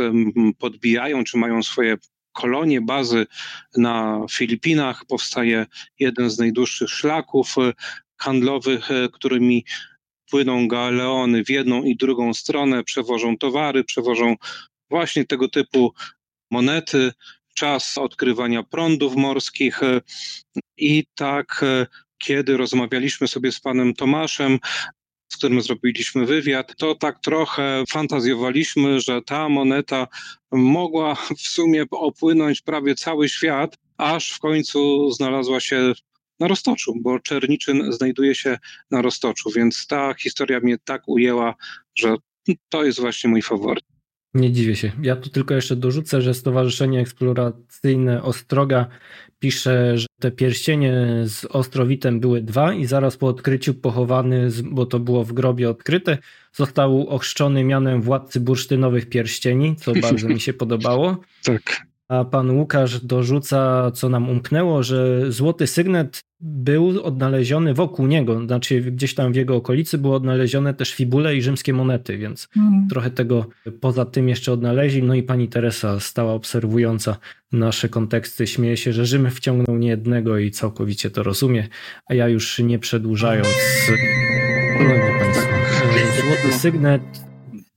[0.59, 1.97] podbijają, czy mają swoje
[2.41, 3.27] kolonie, bazy
[3.77, 5.05] na Filipinach.
[5.05, 5.67] Powstaje
[5.99, 7.73] jeden z najdłuższych szlaków e,
[8.17, 9.65] handlowych, e, którymi
[10.31, 14.37] płyną galeony w jedną i drugą stronę, przewożą towary, przewożą
[14.91, 15.95] właśnie tego typu
[16.51, 17.13] monety,
[17.55, 19.81] czas odkrywania prądów morskich
[20.77, 21.65] i tak
[22.19, 24.59] kiedy rozmawialiśmy sobie z panem Tomaszem,
[25.29, 30.07] z którym zrobiliśmy wywiad, to tak trochę fantazjowaliśmy, że ta moneta
[30.53, 35.93] mogła w sumie opłynąć prawie cały świat, aż w końcu znalazła się
[36.41, 38.59] na Roztoczu, bo Czerniczyn znajduje się
[38.91, 41.55] na Roztoczu, więc ta historia mnie tak ujęła,
[41.95, 42.17] że
[42.69, 43.98] to jest właśnie mój faworyt.
[44.39, 44.93] Nie dziwię się.
[45.03, 48.87] Ja tu tylko jeszcze dorzucę, że Stowarzyszenie Eksploracyjne Ostroga
[49.39, 54.99] pisze, że te pierścienie z Ostrowitem były dwa i zaraz po odkryciu pochowany, bo to
[54.99, 56.19] było w grobie odkryte,
[56.53, 61.17] został ochrzczony mianem władcy bursztynowych pierścieni, co bardzo mi się podobało.
[61.45, 61.87] Tak.
[62.09, 68.81] A pan Łukasz dorzuca, co nam umknęło, że złoty sygnet był odnaleziony wokół niego, znaczy
[68.81, 72.89] gdzieś tam w jego okolicy były odnalezione też fibule i rzymskie monety, więc mm.
[72.91, 73.47] trochę tego
[73.81, 75.03] poza tym jeszcze odnaleźli.
[75.03, 77.17] No i pani Teresa, stała obserwująca
[77.53, 81.69] nasze konteksty, śmieje się, że Rzym wciągnął niejednego i całkowicie to rozumie,
[82.07, 83.49] a ja już nie przedłużając,
[84.79, 85.49] szanowni państwo,
[86.21, 87.03] złoty sygnet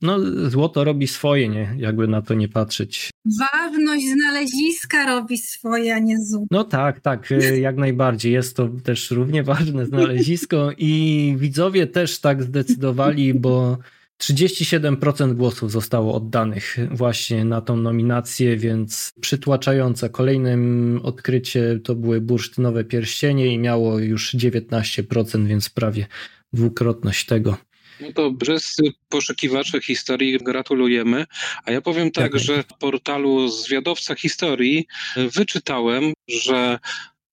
[0.02, 0.18] no,
[0.50, 1.74] złoto robi swoje, nie?
[1.76, 3.10] Jakby na to nie patrzeć.
[3.40, 6.46] Ważność znaleziska robi swoje, a nie złoto.
[6.50, 8.32] No tak, tak, y, jak najbardziej.
[8.32, 13.78] Jest to też równie ważne znalezisko i widzowie też tak zdecydowali, bo
[14.22, 20.10] 37% głosów zostało oddanych właśnie na tą nominację, więc przytłaczające.
[20.10, 26.06] Kolejnym odkrycie to były bursztynowe pierścienie i miało już 19%, więc prawie
[26.52, 27.56] dwukrotność tego.
[28.00, 31.24] No to brzescy poszukiwacze historii gratulujemy.
[31.64, 34.86] A ja powiem tak, że w portalu Zwiadowca Historii
[35.16, 36.78] wyczytałem, że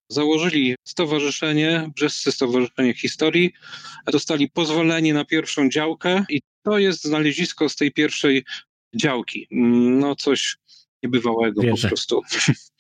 [0.10, 3.54] założyli stowarzyszenie, Brzescy Stowarzyszenie Historii,
[4.12, 8.46] dostali pozwolenie na pierwszą działkę i to jest znalezisko z tej pierwszej
[8.96, 9.48] działki.
[9.52, 10.56] No coś
[11.04, 11.88] niebywałego Wierzę.
[11.88, 12.22] po prostu.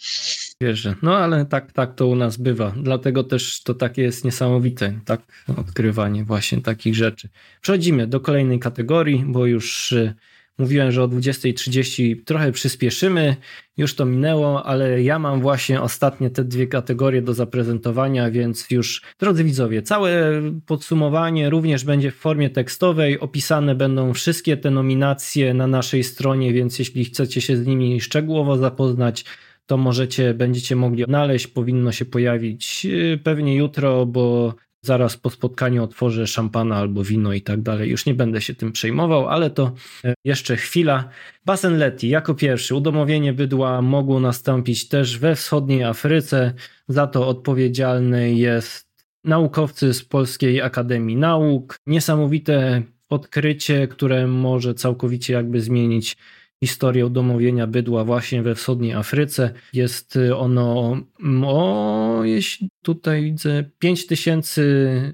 [0.61, 0.95] Wierzę.
[1.01, 2.73] No ale tak, tak to u nas bywa.
[2.77, 5.21] Dlatego też to takie jest niesamowite, tak,
[5.57, 7.29] odkrywanie właśnie takich rzeczy.
[7.61, 10.15] Przechodzimy do kolejnej kategorii, bo już y,
[10.59, 13.35] Mówiłem, że o 20.30 trochę przyspieszymy,
[13.77, 19.01] już to minęło, ale ja mam właśnie ostatnie te dwie kategorie do zaprezentowania, więc już,
[19.19, 23.19] drodzy widzowie, całe podsumowanie również będzie w formie tekstowej.
[23.19, 28.57] Opisane będą wszystkie te nominacje na naszej stronie, więc jeśli chcecie się z nimi szczegółowo
[28.57, 29.25] zapoznać,
[29.65, 31.47] to możecie, będziecie mogli znaleźć.
[31.47, 37.41] Powinno się pojawić y, pewnie jutro, bo zaraz po spotkaniu otworzę szampana albo wino i
[37.41, 37.89] tak dalej.
[37.89, 39.71] Już nie będę się tym przejmował, ale to
[40.05, 41.09] e, jeszcze chwila.
[41.45, 42.75] Basen Leti jako pierwszy.
[42.75, 46.53] Udomowienie bydła mogło nastąpić też we wschodniej Afryce.
[46.87, 48.89] Za to odpowiedzialny jest
[49.23, 51.75] naukowcy z Polskiej Akademii Nauk.
[51.87, 56.17] Niesamowite odkrycie, które może całkowicie jakby zmienić
[56.63, 59.53] historię udomowienia bydła właśnie we wschodniej Afryce.
[59.73, 60.97] Jest ono,
[61.45, 64.61] o, jeśli tutaj widzę, 5000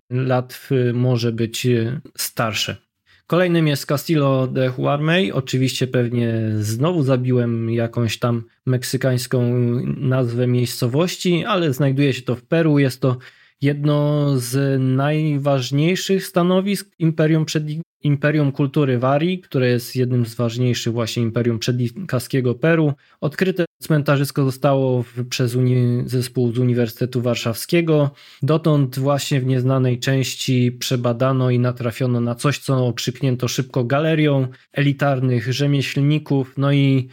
[0.09, 1.67] lat może być
[2.17, 2.85] starsze.
[3.27, 5.31] Kolejnym jest Castillo de Huarmey.
[5.31, 9.53] Oczywiście pewnie znowu zabiłem jakąś tam meksykańską
[9.97, 12.79] nazwę miejscowości, ale znajduje się to w Peru.
[12.79, 13.17] Jest to
[13.61, 17.63] jedno z najważniejszych stanowisk Imperium przed
[18.05, 22.93] Imperium Kultury Warii, które jest jednym z ważniejszych właśnie imperium przedinkaskiego Peru.
[23.21, 28.11] Odkryte cmentarzysko zostało przez uni, zespół z Uniwersytetu Warszawskiego.
[28.41, 35.53] Dotąd właśnie w nieznanej części przebadano i natrafiono na coś, co okrzyknięto szybko galerią elitarnych
[35.53, 36.53] rzemieślników.
[36.57, 37.09] No i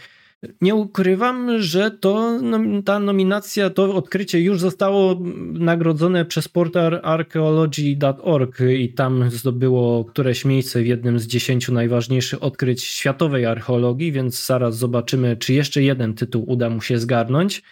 [0.60, 2.40] nie ukrywam, że to,
[2.84, 5.20] ta nominacja, to odkrycie już zostało
[5.52, 12.84] nagrodzone przez portal archaeology.org i tam zdobyło któreś miejsce w jednym z dziesięciu najważniejszych odkryć
[12.84, 17.62] światowej archeologii, więc zaraz zobaczymy, czy jeszcze jeden tytuł uda mu się zgarnąć.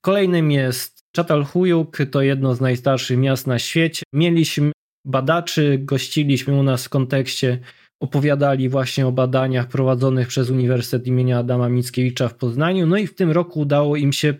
[0.00, 4.02] Kolejnym jest Czatalhujuk to jedno z najstarszych miast na świecie.
[4.12, 4.72] Mieliśmy
[5.04, 7.58] badaczy, gościliśmy u nas w kontekście,
[8.00, 12.86] opowiadali właśnie o badaniach prowadzonych przez Uniwersytet imienia Adama Mickiewicza w Poznaniu.
[12.86, 14.34] No i w tym roku udało im się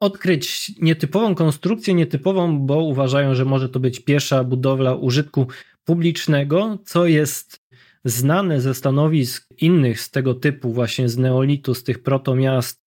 [0.00, 5.46] odkryć nietypową konstrukcję, nietypową, bo uważają, że może to być pierwsza budowla użytku
[5.84, 7.64] publicznego, co jest
[8.04, 12.83] znane ze stanowisk innych z tego typu, właśnie z neolitu, z tych protomiast,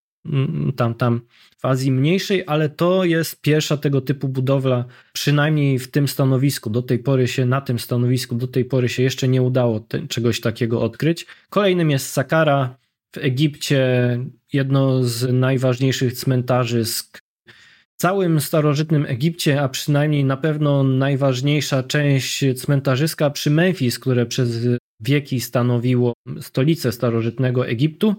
[0.76, 1.22] tam, tam
[1.58, 6.70] w Azji Mniejszej, ale to jest pierwsza tego typu budowla, przynajmniej w tym stanowisku.
[6.70, 10.08] Do tej pory się, na tym stanowisku, do tej pory się jeszcze nie udało te,
[10.08, 11.26] czegoś takiego odkryć.
[11.50, 12.78] Kolejnym jest Sakara
[13.16, 14.20] w Egipcie,
[14.54, 17.20] jedno z najważniejszych cmentarzysk
[17.98, 24.68] w całym starożytnym Egipcie, a przynajmniej na pewno najważniejsza część cmentarzyska przy Memphis, które przez
[25.00, 28.16] wieki stanowiło stolicę starożytnego Egiptu.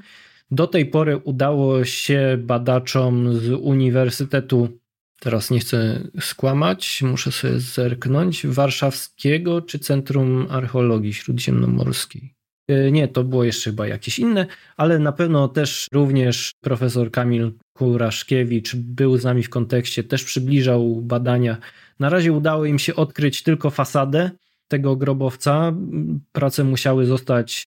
[0.50, 4.68] Do tej pory udało się badaczom z Uniwersytetu,
[5.20, 12.34] teraz nie chcę skłamać, muszę sobie zerknąć, warszawskiego czy Centrum Archeologii Śródziemnomorskiej.
[12.68, 14.46] E, nie, to było jeszcze chyba jakieś inne,
[14.76, 20.96] ale na pewno też również profesor Kamil Kuraszkiewicz był z nami w kontekście, też przybliżał
[21.02, 21.56] badania.
[22.00, 24.30] Na razie udało im się odkryć tylko fasadę,
[24.68, 25.72] tego grobowca.
[26.32, 27.64] Prace musiały zostać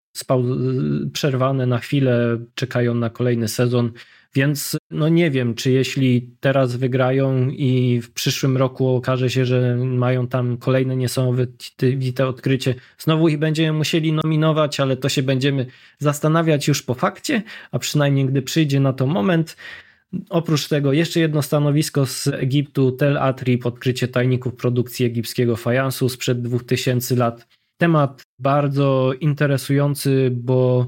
[1.14, 3.92] przerwane na chwilę, czekają na kolejny sezon,
[4.36, 9.76] więc no nie wiem, czy jeśli teraz wygrają i w przyszłym roku okaże się, że
[9.76, 15.66] mają tam kolejne niesamowite odkrycie, znowu ich będziemy musieli nominować, ale to się będziemy
[16.00, 19.58] zastanawiać już po fakcie, a przynajmniej gdy przyjdzie na to moment.
[20.30, 26.42] Oprócz tego jeszcze jedno stanowisko z Egiptu, Tel Atrip, odkrycie tajników produkcji egipskiego fajansu sprzed
[26.42, 27.48] 2000 lat.
[27.78, 30.88] Temat bardzo interesujący, bo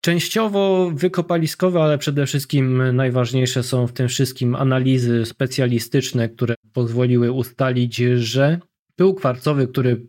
[0.00, 7.96] częściowo wykopaliskowe, ale przede wszystkim najważniejsze są w tym wszystkim analizy specjalistyczne, które pozwoliły ustalić,
[8.16, 8.60] że
[8.96, 10.06] pył kwarcowy, który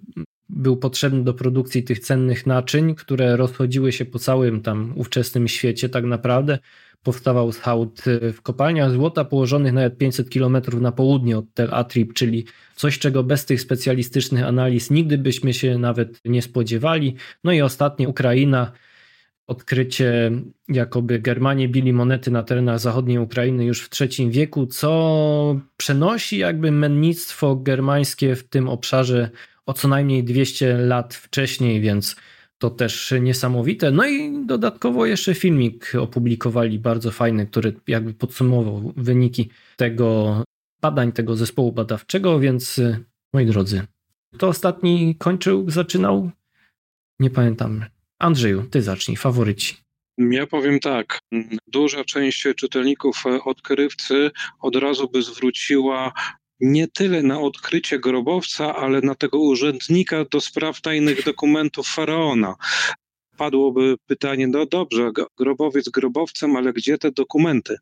[0.49, 5.89] był potrzebny do produkcji tych cennych naczyń, które rozchodziły się po całym tam ówczesnym świecie
[5.89, 6.59] tak naprawdę,
[7.07, 8.03] powstawał hałd
[8.33, 13.23] w kopalniach złota położonych nawet 500 km na południe od Tel Atrip, czyli coś, czego
[13.23, 17.15] bez tych specjalistycznych analiz nigdy byśmy się nawet nie spodziewali.
[17.43, 18.71] No i ostatnie Ukraina,
[19.47, 20.31] odkrycie,
[20.67, 26.71] jakoby Germanie bili monety na terenach zachodniej Ukrainy już w III wieku, co przenosi jakby
[26.71, 29.29] mennictwo germańskie w tym obszarze
[29.65, 32.15] o co najmniej 200 lat wcześniej, więc
[32.57, 33.91] to też niesamowite.
[33.91, 40.43] No i dodatkowo jeszcze filmik opublikowali bardzo fajny, który jakby podsumował wyniki tego
[40.81, 42.81] badań tego zespołu badawczego, więc
[43.33, 43.87] moi drodzy,
[44.37, 46.31] to ostatni kończył, zaczynał?
[47.19, 47.85] Nie pamiętam.
[48.19, 49.77] Andrzeju, ty zacznij, faworyci.
[50.17, 51.19] Ja powiem tak,
[51.67, 54.31] duża część czytelników odkrywcy
[54.61, 56.13] od razu by zwróciła
[56.59, 62.55] nie tyle na odkrycie grobowca, ale na tego urzędnika do spraw tajnych dokumentów faraona.
[63.37, 67.77] Padłoby pytanie, no dobrze, grobowiec grobowcem, ale gdzie te dokumenty?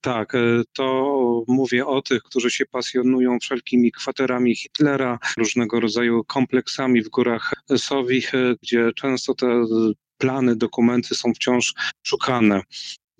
[0.00, 0.38] Tak, e,
[0.72, 7.52] to mówię o tych, którzy się pasjonują wszelkimi kwaterami Hitlera, różnego rodzaju kompleksami w górach
[7.76, 9.64] Sowich, e, gdzie często te
[10.18, 12.62] plany, dokumenty są wciąż szukane.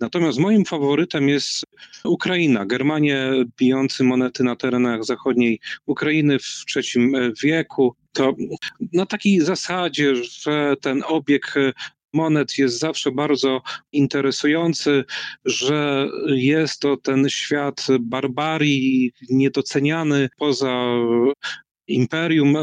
[0.03, 1.63] Natomiast moim faworytem jest
[2.03, 2.65] Ukraina.
[2.65, 7.11] Germanie bijący monety na terenach zachodniej Ukrainy w III
[7.43, 7.95] wieku.
[8.11, 8.35] To
[8.93, 11.53] na takiej zasadzie, że ten obieg
[12.13, 13.61] monet jest zawsze bardzo
[13.91, 15.03] interesujący,
[15.45, 20.85] że jest to ten świat barbarii niedoceniany poza
[21.87, 22.57] imperium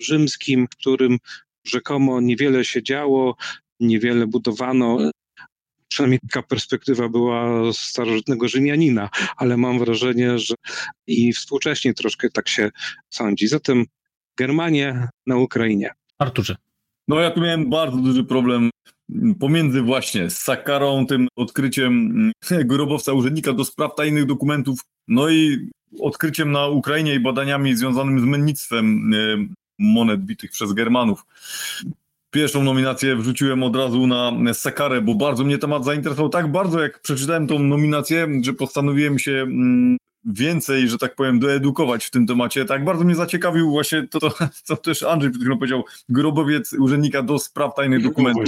[0.00, 1.18] rzymskim, w którym
[1.66, 3.36] rzekomo niewiele się działo,
[3.80, 5.10] niewiele budowano
[6.00, 10.54] przynajmniej taka perspektywa była starożytnego Rzymianina, ale mam wrażenie, że
[11.06, 12.70] i współcześnie troszkę tak się
[13.10, 13.48] sądzi.
[13.48, 13.84] Zatem
[14.36, 15.90] Germanie na Ukrainie.
[16.18, 16.56] Arturze.
[17.08, 18.70] No ja tu miałem bardzo duży problem
[19.40, 25.70] pomiędzy właśnie Sakarą, tym odkryciem grobowca urzędnika do spraw tajnych dokumentów, no i
[26.00, 29.16] odkryciem na Ukrainie i badaniami związanymi z mennictwem e,
[29.78, 31.26] monet bitych przez Germanów.
[32.30, 36.28] Pierwszą nominację wrzuciłem od razu na Sakarę, bo bardzo mnie temat zainteresował.
[36.28, 42.04] Tak bardzo, jak przeczytałem tą nominację, że postanowiłem się mm, więcej, że tak powiem, doedukować
[42.04, 42.64] w tym temacie.
[42.64, 44.30] Tak bardzo mnie zaciekawił właśnie to, to
[44.64, 48.44] co też Andrzej przed chwilą powiedział, grobowiec urzędnika do spraw tajnych dokumentów.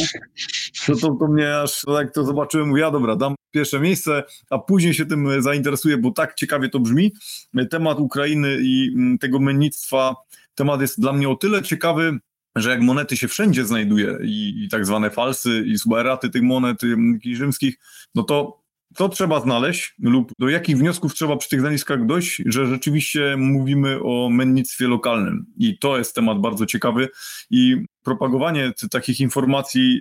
[0.86, 4.58] To, to, to mnie aż tak to zobaczyłem, mówię, ja dobra, dam pierwsze miejsce, a
[4.58, 7.12] później się tym zainteresuję, bo tak ciekawie to brzmi.
[7.70, 10.14] Temat Ukrainy i mm, tego mennictwa,
[10.54, 12.18] temat jest dla mnie o tyle ciekawy,
[12.56, 16.78] że jak monety się wszędzie znajduje i, i tak zwane falsy i suberaty tych monet
[17.32, 17.76] rzymskich,
[18.14, 18.62] no to
[18.94, 23.98] co trzeba znaleźć lub do jakich wniosków trzeba przy tych zaniskach dojść, że rzeczywiście mówimy
[24.02, 25.46] o mennictwie lokalnym.
[25.58, 27.08] I to jest temat bardzo ciekawy
[27.50, 30.00] i propagowanie takich informacji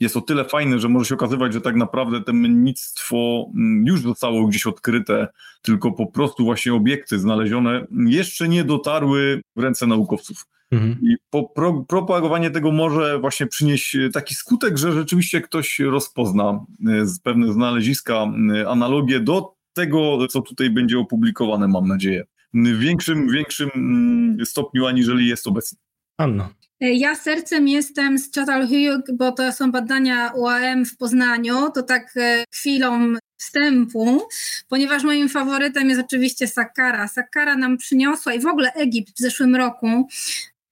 [0.00, 4.02] jest o tyle fajne, że może się okazywać, że tak naprawdę to mennictwo mm, już
[4.02, 5.28] zostało gdzieś odkryte,
[5.62, 10.46] tylko po prostu właśnie obiekty znalezione jeszcze nie dotarły w ręce naukowców.
[10.72, 10.98] Mhm.
[11.02, 17.06] I po, pro, propagowanie tego może właśnie przynieść taki skutek, że rzeczywiście ktoś rozpozna e,
[17.06, 22.24] z pewne znaleziska, e, analogie do tego, co tutaj będzie opublikowane, mam nadzieję.
[22.54, 25.78] W większym, większym mm, stopniu, aniżeli jest obecnie.
[26.18, 26.48] Anno.
[26.80, 32.14] E, ja sercem jestem z Chatalhuyuk, bo to są badania UAM w Poznaniu, to tak
[32.54, 34.22] chwilą wstępu,
[34.68, 37.08] ponieważ moim faworytem jest oczywiście Sakkara.
[37.08, 40.08] Sakkara nam przyniosła i w ogóle Egipt w zeszłym roku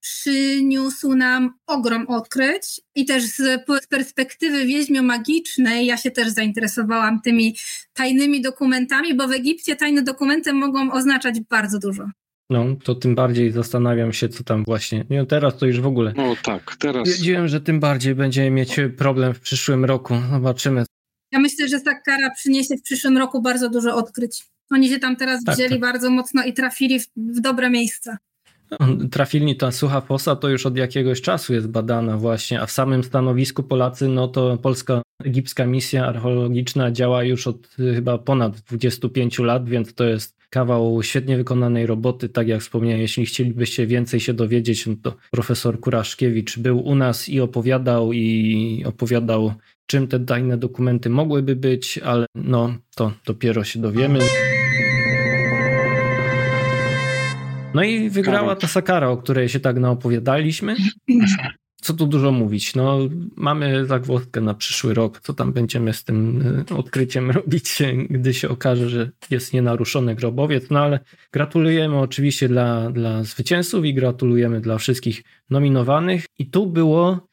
[0.01, 7.55] przyniósł nam ogrom odkryć i też z perspektywy wieźmio-magicznej ja się też zainteresowałam tymi
[7.93, 12.03] tajnymi dokumentami, bo w Egipcie tajne dokumenty mogą oznaczać bardzo dużo.
[12.49, 15.05] No, to tym bardziej zastanawiam się, co tam właśnie.
[15.09, 16.13] Nie, teraz to już w ogóle.
[16.17, 17.09] No tak, teraz.
[17.09, 20.13] Wiedziałem, że tym bardziej będziemy mieć problem w przyszłym roku.
[20.31, 20.85] Zobaczymy.
[21.31, 24.43] Ja myślę, że Sakkara przyniesie w przyszłym roku bardzo dużo odkryć.
[24.71, 25.79] Oni się tam teraz tak, wzięli tak.
[25.79, 28.17] bardzo mocno i trafili w, w dobre miejsca.
[29.11, 33.03] Trafilni ta sucha fosa to już od jakiegoś czasu jest badana właśnie, a w samym
[33.03, 39.39] stanowisku Polacy, no to polska egipska misja archeologiczna działa już od y, chyba ponad 25
[39.39, 42.29] lat, więc to jest kawał świetnie wykonanej roboty.
[42.29, 47.29] Tak jak wspomniałem, jeśli chcielibyście więcej się dowiedzieć, no to profesor Kuraszkiewicz był u nas
[47.29, 49.53] i opowiadał i opowiadał,
[49.85, 54.19] czym te tajne dokumenty mogłyby być, ale no to dopiero się dowiemy.
[57.73, 60.75] No i wygrała ta Sakara, o której się tak naopowiadaliśmy.
[61.81, 62.75] Co tu dużo mówić?
[62.75, 62.99] No,
[63.35, 65.19] mamy zagwozdkę na przyszły rok.
[65.19, 66.41] Co tam będziemy z tym
[66.71, 70.69] y, odkryciem robić, gdy się okaże, że jest nienaruszony grobowiec?
[70.69, 70.99] No ale
[71.31, 76.25] gratulujemy oczywiście dla, dla zwycięzców i gratulujemy dla wszystkich nominowanych.
[76.39, 77.31] I tu było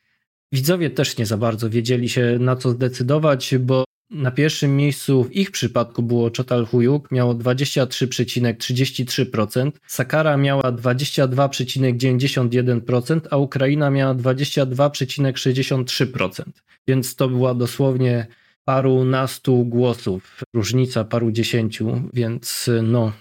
[0.53, 5.33] Widzowie też nie za bardzo wiedzieli się na co zdecydować, bo na pierwszym miejscu w
[5.33, 16.43] ich przypadku było Chatalhuyuk, miało 23,33%, Sakara miała 22,91%, a Ukraina miała 22,63%.
[16.89, 18.27] Więc to była dosłownie
[18.65, 23.13] paru nastu głosów, różnica paru dziesięciu, więc no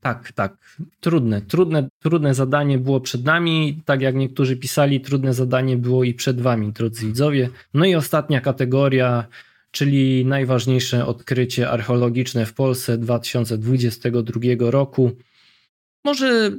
[0.00, 0.56] tak, tak.
[1.00, 3.82] Trudne, trudne, trudne zadanie było przed nami.
[3.84, 7.48] Tak jak niektórzy pisali, trudne zadanie było i przed wami, drodzy widzowie.
[7.74, 9.26] No i ostatnia kategoria
[9.70, 15.10] czyli najważniejsze odkrycie archeologiczne w Polsce 2022 roku.
[16.04, 16.50] Może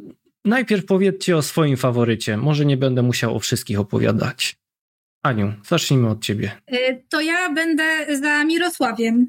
[0.45, 2.37] najpierw powiedzcie o swoim faworycie.
[2.37, 4.55] Może nie będę musiał o wszystkich opowiadać.
[5.23, 6.51] Aniu, zacznijmy od ciebie.
[6.73, 9.27] Y, to ja będę za Mirosławiem,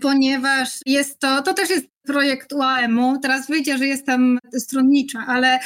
[0.00, 3.20] ponieważ jest to, to też jest projekt UAM-u.
[3.20, 5.58] Teraz wyjdzie, że jestem stronnicza, ale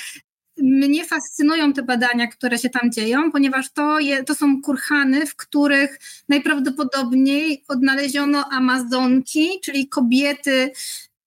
[0.63, 5.37] mnie fascynują te badania, które się tam dzieją, ponieważ to, je, to są kurhany, w
[5.37, 5.99] których
[6.29, 10.71] najprawdopodobniej odnaleziono Amazonki, czyli kobiety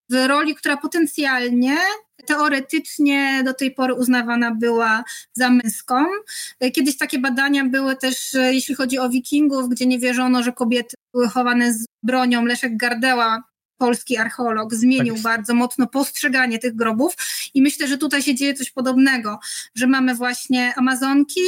[0.10, 1.78] w roli, która potencjalnie,
[2.26, 5.04] teoretycznie do tej pory uznawana była
[5.34, 5.96] za męską.
[6.74, 11.28] Kiedyś takie badania były też, jeśli chodzi o wikingów, gdzie nie wierzono, że kobiety były
[11.28, 12.46] chowane z bronią.
[12.46, 13.44] Leszek Gardeła
[13.82, 17.14] polski archeolog zmienił tak bardzo mocno postrzeganie tych grobów
[17.54, 19.40] i myślę, że tutaj się dzieje coś podobnego,
[19.76, 21.42] że mamy właśnie Amazonki,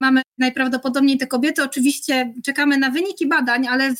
[0.00, 1.62] mamy najprawdopodobniej te kobiety.
[1.62, 3.94] Oczywiście czekamy na wyniki badań, ale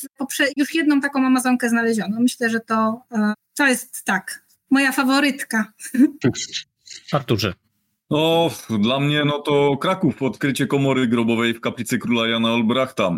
[0.56, 2.20] już jedną taką Amazonkę znaleziono.
[2.20, 5.72] Myślę, że to, e, to jest tak, moja faworytka.
[7.12, 7.54] Arturze.
[8.10, 8.50] No,
[8.80, 13.10] dla mnie no to Kraków, odkrycie komory grobowej w kaplicy króla Jana Olbrachta.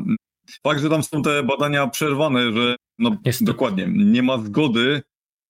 [0.63, 5.03] Fakt, że tam są te badania przerwane, że no dokładnie, nie ma zgody,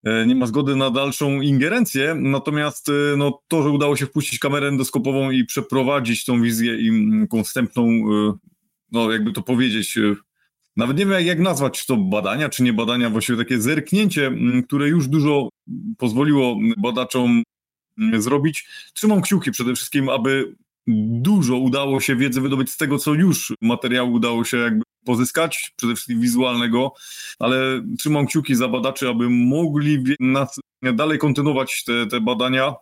[0.05, 4.39] e, nie ma zgody na dalszą ingerencję, natomiast e, no, to, że udało się wpuścić
[4.39, 8.33] kamerę endoskopową i przeprowadzić tą wizję i mm, tą wstępną, e,
[8.93, 9.99] no jakby to powiedzieć,
[10.77, 14.89] nawet nie wiem jak nazwać, to badania, czy nie badania, właściwie takie zerknięcie, mm, które
[14.89, 15.49] już dużo
[15.99, 17.43] pozwoliło badaczom
[17.99, 18.69] mm, zrobić.
[18.95, 20.55] Trzymam kciuki przede wszystkim, aby
[20.86, 25.94] dużo udało się wiedzy wydobyć z tego, co już materiału udało się jakby pozyskać, przede
[25.94, 26.93] wszystkim wizualnego,
[27.39, 30.05] ale trzymam kciuki za badaczy, aby mogli
[30.94, 32.74] dalej kontynuować te, te badania,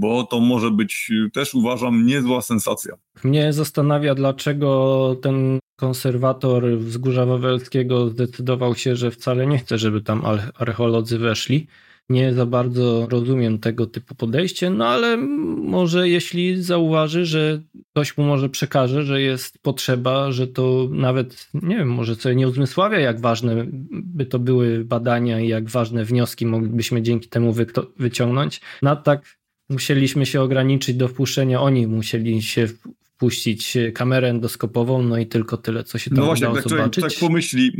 [0.00, 2.94] bo to może być też uważam niezła sensacja.
[3.24, 10.22] Mnie zastanawia, dlaczego ten konserwator Wzgórza Wawelskiego zdecydował się, że wcale nie chce, żeby tam
[10.58, 11.66] archeolodzy weszli
[12.08, 15.16] nie za bardzo rozumiem tego typu podejście, no ale
[15.62, 21.76] może jeśli zauważy, że ktoś mu może przekaże, że jest potrzeba, że to nawet, nie
[21.76, 26.46] wiem, może sobie nie uzmysławia, jak ważne by to były badania i jak ważne wnioski
[26.46, 27.54] moglibyśmy dzięki temu
[27.98, 28.60] wyciągnąć.
[28.82, 32.68] No tak musieliśmy się ograniczyć do wpuszczenia, oni musieli się
[33.02, 37.04] wpuścić kamerę endoskopową, no i tylko tyle, co się tam no właśnie, udało tak, zobaczyć.
[37.04, 37.72] Tak pomyśli,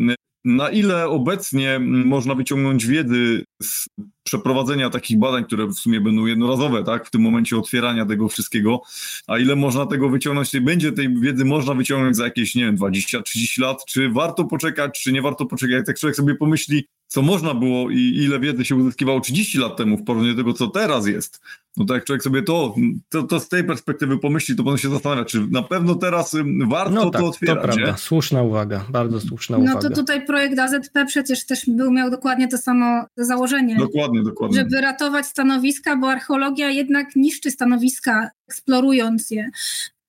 [0.49, 3.89] na ile obecnie można wyciągnąć wiedzy z
[4.23, 8.81] przeprowadzenia takich badań, które w sumie będą jednorazowe, tak, w tym momencie otwierania tego wszystkiego,
[9.27, 13.61] a ile można tego wyciągnąć, będzie tej wiedzy można wyciągnąć za jakieś, nie wiem, 20-30
[13.61, 17.91] lat, czy warto poczekać, czy nie warto poczekać, tak człowiek sobie pomyśli, co można było
[17.91, 21.41] i ile wiedzy się uzyskiwało 30 lat temu w porównaniu do tego, co teraz jest,
[21.77, 22.75] no to jak człowiek sobie to,
[23.09, 26.37] to, to z tej perspektywy pomyśli, to powinien się zastanawiać, czy na pewno teraz
[26.67, 27.57] warto no tak, to otwierać.
[27.57, 27.99] To prawda, nie?
[27.99, 29.81] słuszna uwaga, bardzo słuszna no uwaga.
[29.83, 33.77] No to tutaj projekt AZP przecież też był, miał dokładnie to samo założenie.
[33.77, 34.59] Dokładnie, dokładnie.
[34.59, 39.51] Żeby ratować stanowiska, bo archeologia jednak niszczy stanowiska, eksplorując je.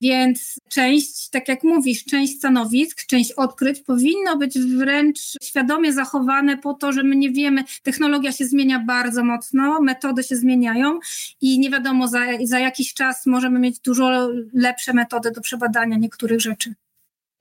[0.02, 6.74] Więc część, tak jak mówisz, część stanowisk, część odkryć powinno być wręcz świadomie zachowane po
[6.74, 11.00] to, że my nie wiemy, technologia się zmienia bardzo mocno, metody się zmieniają
[11.42, 16.42] i nie wiadomo, za, za jakiś czas możemy mieć dużo lepsze metody do przebadania niektórych
[16.42, 16.74] rzeczy.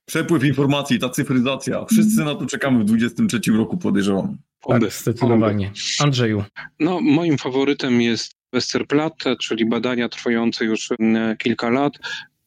[0.07, 1.85] Przepływ informacji, ta cyfryzacja.
[1.85, 4.37] Wszyscy na to czekamy w 2023 roku, podejrzewam.
[4.69, 5.73] Tak, zdecydowanie.
[6.01, 6.45] Andrzeju.
[6.81, 11.93] No, moim faworytem jest Westerplatte, czyli badania trwające już mm, kilka lat.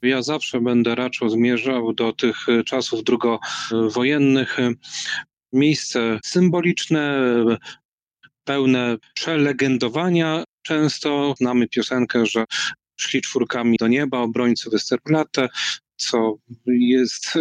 [0.02, 4.58] Ja zawsze będę raczej zmierzał do tych czasów drugowojennych.
[5.54, 7.20] Miejsce symboliczne,
[8.44, 10.44] pełne przelegendowania.
[10.62, 12.46] Często znamy piosenkę, że
[12.96, 15.50] szli czwórkami do nieba, obrońcy Westerplatte,
[15.96, 17.38] co jest,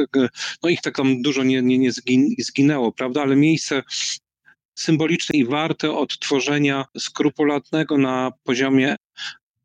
[0.62, 1.90] no ich tak tam dużo nie, nie, nie
[2.38, 3.82] zginęło, prawda, ale miejsce
[4.78, 8.96] symboliczne i warte odtworzenia skrupulatnego na poziomie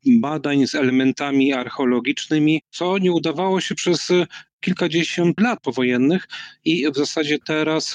[0.06, 4.08] badań z elementami archeologicznymi, co nie udawało się przez
[4.60, 6.28] kilkadziesiąt lat powojennych
[6.64, 7.94] i w zasadzie teraz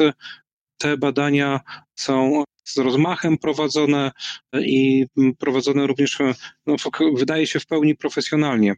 [0.77, 1.59] te badania
[1.95, 4.11] są z rozmachem prowadzone
[4.61, 5.05] i
[5.39, 6.17] prowadzone również,
[6.65, 6.75] no,
[7.15, 8.75] wydaje się, w pełni profesjonalnie.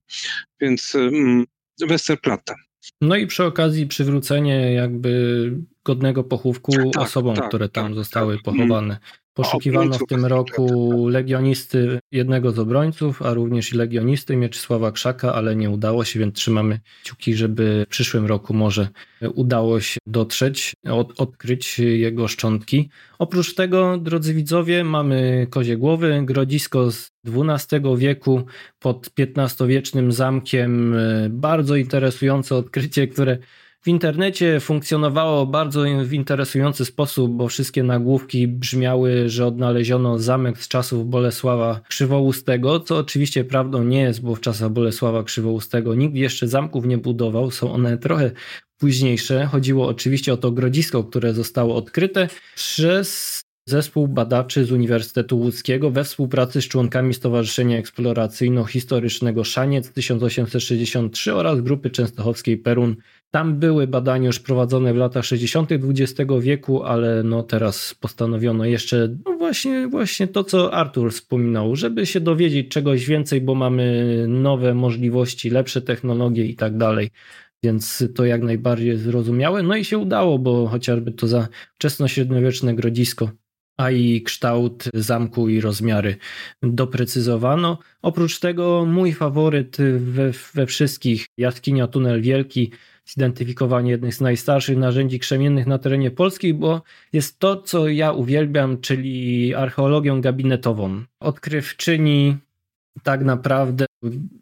[0.61, 1.45] Więc um,
[1.80, 2.55] Westerplatte.
[3.01, 5.51] No i przy okazji przywrócenie jakby
[5.85, 8.43] godnego pochówku tak, osobom, tak, które tam tak, zostały tak.
[8.43, 8.97] pochowane.
[9.34, 15.55] Poszukiwano w tym roku legionisty jednego z obrońców, a również i legionisty Mieczysława Krzaka, ale
[15.55, 18.88] nie udało się, więc trzymamy kciuki, żeby w przyszłym roku może
[19.35, 22.89] udało się dotrzeć, od, odkryć jego szczątki.
[23.19, 28.45] Oprócz tego, drodzy widzowie, mamy kozie głowy, grodzisko z XII wieku
[28.80, 30.95] pod XV-wiecznym zamkiem.
[31.30, 33.38] Bardzo interesujące odkrycie, które
[33.84, 40.68] w internecie funkcjonowało bardzo w interesujący sposób, bo wszystkie nagłówki brzmiały, że odnaleziono zamek z
[40.68, 46.47] czasów Bolesława Krzywoustego, co oczywiście prawdą nie jest, bo w czasach Bolesława Krzywoustego nikt jeszcze
[46.47, 48.31] zamków nie budował, są one trochę
[48.77, 49.45] późniejsze.
[49.45, 56.03] Chodziło oczywiście o to grodzisko, które zostało odkryte przez zespół badaczy z Uniwersytetu Łódzkiego we
[56.03, 62.95] współpracy z członkami Stowarzyszenia Eksploracyjno-Historycznego Szaniec 1863 oraz grupy częstochowskiej Perun
[63.34, 65.69] tam były badania już prowadzone w latach 60.
[65.72, 72.05] XX wieku, ale no teraz postanowiono jeszcze no właśnie, właśnie to, co Artur wspominał, żeby
[72.05, 77.10] się dowiedzieć czegoś więcej, bo mamy nowe możliwości, lepsze technologie i tak dalej.
[77.64, 79.64] Więc to jak najbardziej zrozumiałe.
[79.64, 83.30] No i się udało, bo chociażby to za wczesnośredniowieczne grodzisko
[83.77, 86.15] a i kształt zamku i rozmiary
[86.64, 87.77] doprecyzowano.
[88.01, 92.72] Oprócz tego mój faworyt we, we wszystkich jaskinia Tunel Wielki
[93.06, 96.82] zidentyfikowanie jednych z najstarszych narzędzi krzemiennych na terenie Polski, bo
[97.14, 101.04] jest to, co ja uwielbiam, czyli archeologią gabinetową.
[101.20, 102.38] Odkrywczyni
[103.04, 103.86] tak naprawdę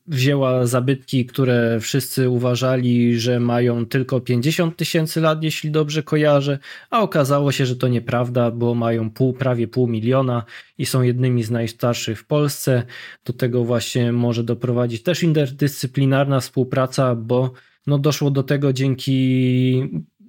[0.08, 6.60] wzięła zabytki, które wszyscy uważali, że mają tylko 50 tysięcy lat, jeśli dobrze kojarzę,
[6.90, 10.44] a okazało się, że to nieprawda, bo mają pół, prawie pół miliona
[10.78, 12.84] i są jednymi z najstarszych w Polsce.
[13.26, 17.52] Do tego właśnie może doprowadzić też interdyscyplinarna współpraca, bo
[17.88, 19.84] no doszło do tego dzięki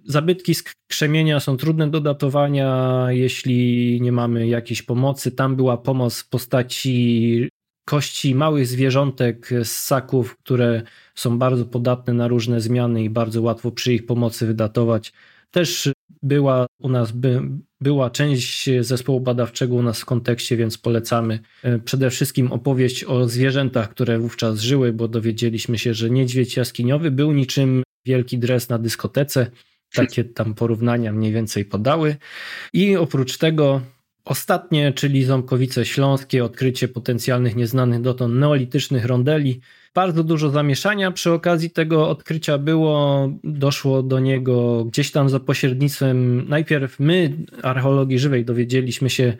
[0.04, 5.32] zabytki z krzemienia są trudne do datowania, jeśli nie mamy jakiejś pomocy.
[5.32, 7.48] Tam była pomoc w postaci
[7.84, 10.82] kości małych zwierzątek z ssaków, które
[11.14, 15.12] są bardzo podatne na różne zmiany i bardzo łatwo przy ich pomocy wydatować.
[15.52, 15.92] Też
[16.22, 17.40] była u nas by,
[17.80, 23.28] była część zespołu badawczego u nas w kontekście, więc polecamy e, przede wszystkim opowieść o
[23.28, 28.78] zwierzętach, które wówczas żyły, bo dowiedzieliśmy się, że niedźwiedź jaskiniowy był niczym wielki dres na
[28.78, 29.50] dyskotece.
[29.94, 32.16] Takie tam porównania mniej więcej podały.
[32.72, 33.80] I oprócz tego
[34.24, 39.60] Ostatnie, czyli Ząbkowice Śląskie, odkrycie potencjalnych nieznanych dotąd neolitycznych rondeli.
[39.94, 43.28] Bardzo dużo zamieszania przy okazji tego odkrycia było.
[43.44, 46.48] Doszło do niego gdzieś tam za pośrednictwem.
[46.48, 49.36] Najpierw my, archeologii żywej, dowiedzieliśmy się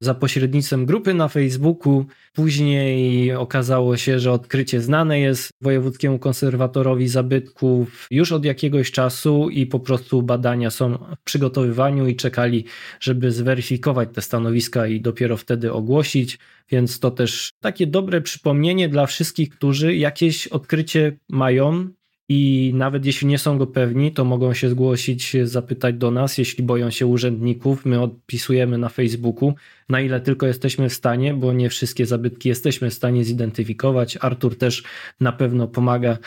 [0.00, 2.06] za pośrednictwem grupy na Facebooku.
[2.32, 9.66] Później okazało się, że odkrycie znane jest Wojewódzkiemu Konserwatorowi Zabytków już od jakiegoś czasu i
[9.66, 12.64] po prostu badania są w przygotowywaniu i czekali,
[13.00, 16.38] żeby zweryfikować te stanowiska i dopiero wtedy ogłosić.
[16.70, 21.88] Więc to też takie dobre przypomnienie dla wszystkich, którzy jakieś odkrycie mają,
[22.30, 26.64] i nawet jeśli nie są go pewni, to mogą się zgłosić, zapytać do nas, jeśli
[26.64, 27.86] boją się urzędników.
[27.86, 29.54] My odpisujemy na Facebooku,
[29.88, 34.18] na ile tylko jesteśmy w stanie, bo nie wszystkie zabytki jesteśmy w stanie zidentyfikować.
[34.20, 34.82] Artur też
[35.20, 36.18] na pewno pomaga,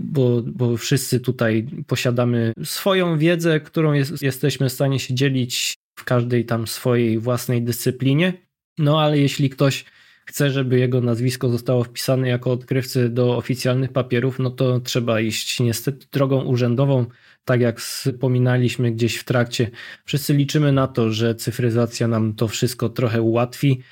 [0.00, 6.04] bo, bo wszyscy tutaj posiadamy swoją wiedzę, którą jest, jesteśmy w stanie się dzielić w
[6.04, 8.32] każdej tam swojej własnej dyscyplinie.
[8.78, 9.84] No ale jeśli ktoś
[10.24, 15.60] chce, żeby jego nazwisko zostało wpisane jako odkrywcy do oficjalnych papierów, no to trzeba iść
[15.60, 17.06] niestety drogą urzędową,
[17.44, 19.70] tak jak wspominaliśmy gdzieś w trakcie.
[20.04, 23.82] Wszyscy liczymy na to, że cyfryzacja nam to wszystko trochę ułatwi.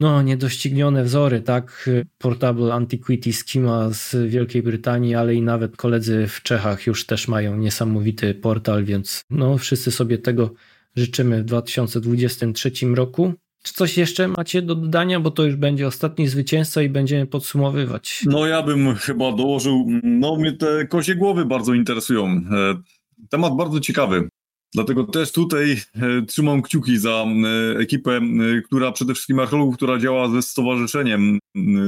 [0.00, 1.90] No, niedoścignione wzory, tak?
[2.18, 7.56] Portable Antiquity Schema z Wielkiej Brytanii, ale i nawet koledzy w Czechach już też mają
[7.56, 10.54] niesamowity portal, więc no, wszyscy sobie tego
[10.96, 13.34] życzymy w 2023 roku.
[13.64, 18.22] Czy coś jeszcze macie do dodania, bo to już będzie ostatni zwycięzca i będziemy podsumowywać.
[18.26, 22.26] No ja bym chyba dołożył, no mnie te kozie głowy bardzo interesują.
[22.26, 22.42] E,
[23.30, 24.28] temat bardzo ciekawy.
[24.74, 28.20] Dlatego też tutaj e, trzymam kciuki za e, ekipę,
[28.64, 31.38] która przede wszystkim archeologów, która działa ze stowarzyszeniem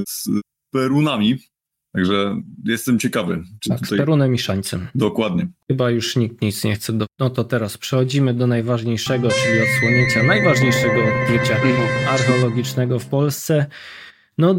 [0.09, 0.29] z
[0.71, 1.39] Perunami,
[1.97, 3.43] Także jestem ciekawy.
[3.61, 3.99] Czy tak, tutaj...
[3.99, 4.87] z Perunem i Szańcem.
[4.95, 5.49] Dokładnie.
[5.69, 6.93] Chyba już nikt nic nie chce.
[6.93, 7.07] Do...
[7.19, 11.57] No to teraz przechodzimy do najważniejszego, czyli odsłonięcia najważniejszego odkrycia
[12.09, 13.67] archeologicznego w Polsce.
[14.39, 14.55] No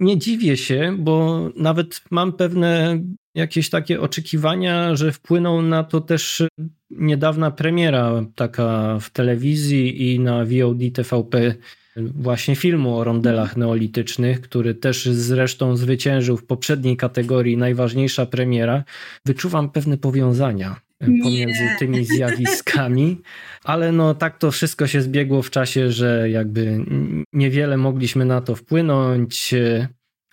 [0.00, 3.00] nie dziwię się, bo nawet mam pewne
[3.34, 6.42] jakieś takie oczekiwania, że wpłynął na to też
[6.90, 11.54] niedawna premiera taka w telewizji i na VOD TVP
[11.96, 18.84] właśnie filmu o rondelach neolitycznych, który też zresztą zwyciężył w poprzedniej kategorii najważniejsza premiera,
[19.24, 20.76] wyczuwam pewne powiązania
[21.22, 21.76] pomiędzy Nie.
[21.78, 23.20] tymi zjawiskami,
[23.64, 26.84] ale no tak to wszystko się zbiegło w czasie, że jakby
[27.32, 29.54] niewiele mogliśmy na to wpłynąć.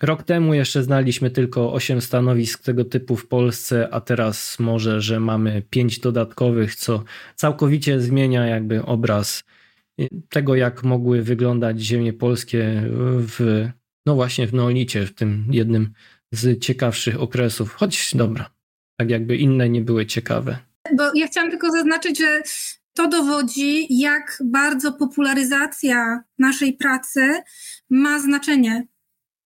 [0.02, 5.20] Rok temu jeszcze znaliśmy tylko 8 stanowisk tego typu w Polsce, a teraz może, że
[5.20, 7.04] mamy 5 dodatkowych, co
[7.36, 9.44] całkowicie zmienia jakby obraz
[10.28, 12.82] tego, jak mogły wyglądać ziemie polskie
[13.18, 13.68] w,
[14.06, 15.92] no właśnie w Neolicie, w tym jednym
[16.32, 18.50] z ciekawszych okresów, choć dobra,
[19.00, 20.58] tak jakby inne nie były ciekawe.
[20.96, 22.42] Bo ja chciałam tylko zaznaczyć, że
[22.94, 27.42] to dowodzi, jak bardzo popularyzacja naszej pracy
[27.90, 28.86] ma znaczenie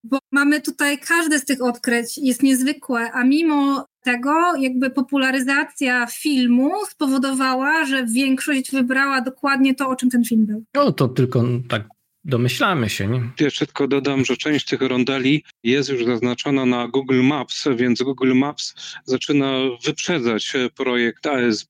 [0.03, 6.71] bo mamy tutaj każde z tych odkryć jest niezwykłe, a mimo tego jakby popularyzacja filmu
[6.89, 10.63] spowodowała, że większość wybrała dokładnie to, o czym ten film był.
[10.73, 11.83] No to tylko tak
[12.23, 13.07] domyślamy się.
[13.07, 13.31] Nie?
[13.39, 18.33] Jeszcze tylko dodam, że część tych rondeli jest już zaznaczona na Google Maps, więc Google
[18.33, 18.73] Maps
[19.05, 19.51] zaczyna
[19.85, 21.67] wyprzedzać projekt ASP+.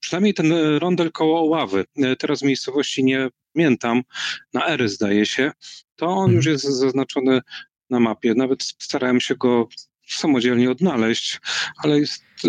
[0.00, 1.84] Przynajmniej ten rondel koło Ławy.
[2.18, 4.02] Teraz miejscowości nie pamiętam,
[4.54, 5.52] na Ery zdaje się,
[5.96, 6.52] to on już mhm.
[6.52, 7.40] jest zaznaczony
[7.90, 8.34] na mapie.
[8.34, 9.68] Nawet starałem się go
[10.08, 11.40] samodzielnie odnaleźć,
[11.76, 12.24] ale jest.
[12.44, 12.48] E,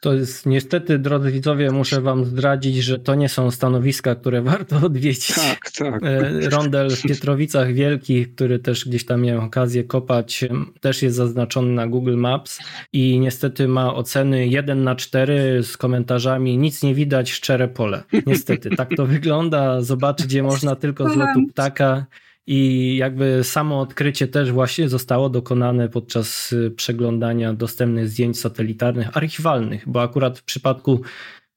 [0.00, 4.76] to jest niestety, drodzy widzowie, muszę Wam zdradzić, że to nie są stanowiska, które warto
[4.76, 5.34] odwiedzić.
[5.34, 6.02] Tak, tak.
[6.02, 10.44] E, rondel w Pietrowicach Wielkich, który też gdzieś tam miałem okazję kopać,
[10.80, 12.58] też jest zaznaczony na Google Maps
[12.92, 18.02] i niestety ma oceny 1 na 4 z komentarzami nic nie widać, szczere pole.
[18.26, 19.80] Niestety, tak to wygląda.
[19.80, 22.06] Zobaczyć, gdzie można tylko z lotu ptaka.
[22.46, 29.88] I jakby samo odkrycie też właśnie zostało dokonane podczas y, przeglądania dostępnych zdjęć satelitarnych, archiwalnych,
[29.88, 31.00] bo akurat w przypadku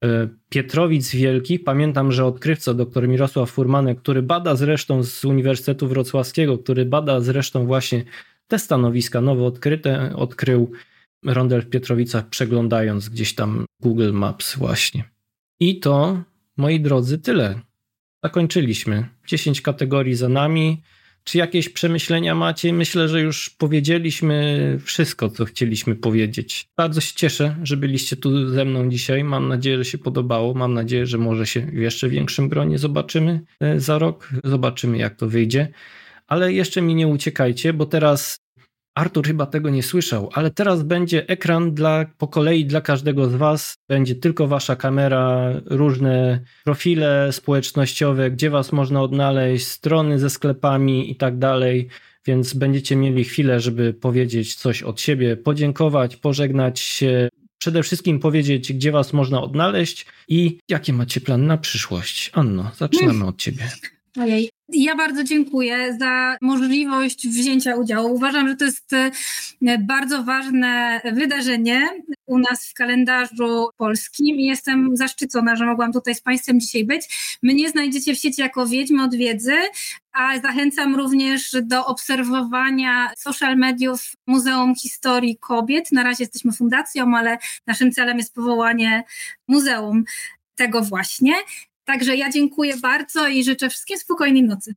[0.05, 0.07] y,
[0.49, 6.85] Pietrowic Wielkich pamiętam, że odkrywca dr Mirosław Furmanek, który bada zresztą z Uniwersytetu Wrocławskiego, który
[6.85, 8.03] bada zresztą właśnie
[8.47, 10.71] te stanowiska nowo odkryte, odkrył
[11.25, 15.03] rondel w Pietrowicach przeglądając gdzieś tam Google Maps właśnie.
[15.59, 16.23] I to,
[16.57, 17.59] moi drodzy, tyle
[18.25, 19.05] zakończyliśmy.
[19.27, 20.81] 10 kategorii za nami.
[21.23, 22.73] Czy jakieś przemyślenia macie?
[22.73, 24.37] Myślę, że już powiedzieliśmy
[24.83, 26.67] wszystko, co chcieliśmy powiedzieć.
[26.77, 29.23] Bardzo się cieszę, że byliście tu ze mną dzisiaj.
[29.23, 30.53] Mam nadzieję, że się podobało.
[30.53, 34.29] Mam nadzieję, że może się w jeszcze większym gronie zobaczymy e, za rok.
[34.43, 35.67] Zobaczymy, jak to wyjdzie.
[36.27, 38.44] Ale jeszcze mi nie uciekajcie, bo teraz
[38.95, 43.35] Artur chyba tego nie słyszał, ale teraz będzie ekran dla, po kolei dla każdego z
[43.35, 43.77] Was.
[43.89, 51.15] Będzie tylko Wasza kamera, różne profile społecznościowe, gdzie Was można odnaleźć, strony ze sklepami i
[51.15, 51.87] tak dalej.
[52.25, 58.73] Więc będziecie mieli chwilę, żeby powiedzieć coś od siebie, podziękować, pożegnać się, przede wszystkim powiedzieć,
[58.73, 62.31] gdzie Was można odnaleźć i jakie macie plan na przyszłość.
[62.33, 63.69] Anno, zaczynamy od Ciebie.
[64.17, 64.54] Ojej.
[64.69, 68.15] Ja bardzo dziękuję za możliwość wzięcia udziału.
[68.15, 71.89] Uważam, że to jest e, bardzo ważne wydarzenie
[72.25, 77.37] u nas w kalendarzu polskim i jestem zaszczycona, że mogłam tutaj z Państwem dzisiaj być.
[77.43, 79.55] Mnie znajdziecie w sieci jako Wiedźmy od Wiedzy,
[80.11, 85.91] a zachęcam również do obserwowania social mediów Muzeum Historii Kobiet.
[85.91, 87.37] Na razie jesteśmy fundacją, ale
[87.67, 89.03] naszym celem jest powołanie
[89.47, 90.03] muzeum
[90.55, 91.33] tego właśnie.
[91.85, 94.75] Także ja dziękuję bardzo i życzę wszystkim spokojnej nocy.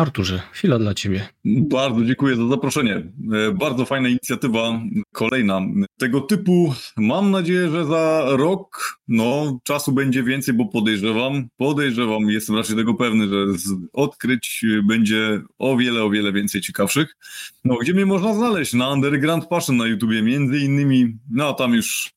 [0.00, 1.28] Arturze, chwila dla Ciebie.
[1.44, 2.94] Bardzo dziękuję za zaproszenie.
[2.96, 4.80] E, bardzo fajna inicjatywa,
[5.12, 5.60] kolejna
[5.98, 6.74] tego typu.
[6.96, 12.94] Mam nadzieję, że za rok no, czasu będzie więcej, bo podejrzewam, podejrzewam, jestem raczej tego
[12.94, 17.16] pewny, że z odkryć będzie o wiele, o wiele więcej ciekawszych.
[17.64, 18.72] No, gdzie mnie można znaleźć?
[18.72, 22.10] Na Underground Passion na YouTubie, między innymi, no tam już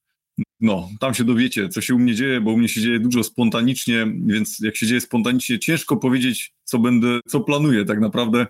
[0.63, 3.23] no, tam się dowiecie, co się u mnie dzieje, bo u mnie się dzieje dużo
[3.23, 8.47] spontanicznie, więc jak się dzieje spontanicznie, ciężko powiedzieć, co będę, co planuję tak naprawdę.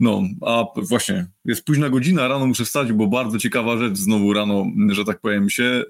[0.00, 4.66] No, a właśnie, jest późna godzina, rano muszę wstać, bo bardzo ciekawa rzecz znowu rano,
[4.88, 5.84] że tak powiem, się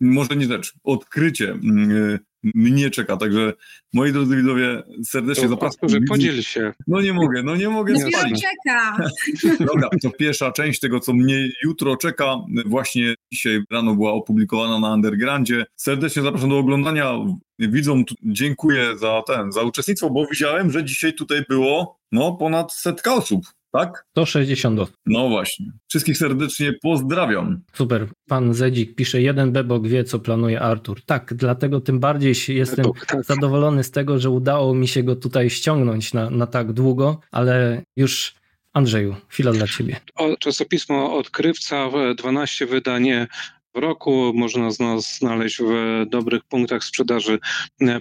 [0.00, 3.52] może nie rzecz, odkrycie mm, mnie czeka, także
[3.92, 5.88] moi drodzy widzowie, serdecznie to zapraszam.
[5.88, 6.72] Że podziel się.
[6.86, 8.42] No nie mogę, no nie mogę no spalić.
[8.42, 8.96] czeka.
[9.66, 12.36] Dobra, to pierwsza część tego, co mnie jutro czeka,
[12.66, 15.66] właśnie dzisiaj rano była opublikowana na Undergroundzie.
[15.76, 17.14] Serdecznie zapraszam do oglądania.
[17.58, 23.14] Widzom dziękuję za ten, za uczestnictwo, bo widziałem, że dzisiaj tutaj było no ponad setka
[23.14, 24.04] osób tak?
[24.10, 24.96] 160 osób.
[25.06, 25.66] No właśnie.
[25.88, 27.60] Wszystkich serdecznie pozdrawiam.
[27.72, 28.08] Super.
[28.28, 31.02] Pan Zedzik pisze, jeden bebok wie, co planuje Artur.
[31.06, 33.24] Tak, dlatego tym bardziej jestem bebok, tak.
[33.24, 37.82] zadowolony z tego, że udało mi się go tutaj ściągnąć na, na tak długo, ale
[37.96, 38.34] już
[38.72, 40.00] Andrzeju, chwila dla ciebie.
[40.14, 43.26] O, czasopismo Odkrywca, 12 wydanie
[43.74, 44.32] w roku.
[44.34, 47.38] Można nas znaleźć w dobrych punktach sprzedaży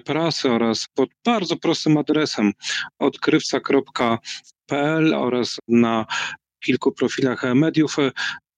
[0.06, 2.52] prasy oraz pod bardzo prostym adresem
[3.00, 4.18] odkrywca.pl
[4.70, 6.06] pl oraz na
[6.64, 7.98] kilku profilach mediów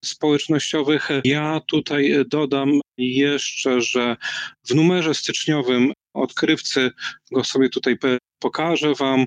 [0.06, 1.10] społecznościowych.
[1.24, 4.18] Ja tutaj dodam jeszcze, że
[4.70, 6.92] w numerze styczniowym odkrywcy
[7.32, 7.98] go sobie tutaj
[8.40, 9.26] pokażę Wam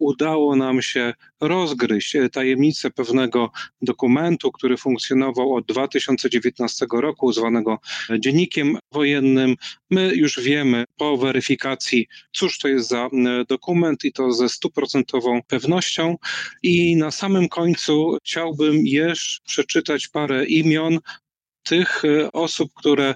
[0.00, 3.50] udało nam się rozgryźć tajemnicę pewnego
[3.82, 7.78] dokumentu, który funkcjonował od 2019 roku, zwanego
[8.18, 9.56] dziennikiem wojennym.
[9.90, 13.08] My już wiemy po weryfikacji, cóż to jest za
[13.48, 16.16] dokument i to ze stuprocentową pewnością.
[16.62, 20.98] I na samym końcu chciałbym jeszcze przeczytać parę imion
[21.62, 22.02] tych
[22.32, 23.14] osób, które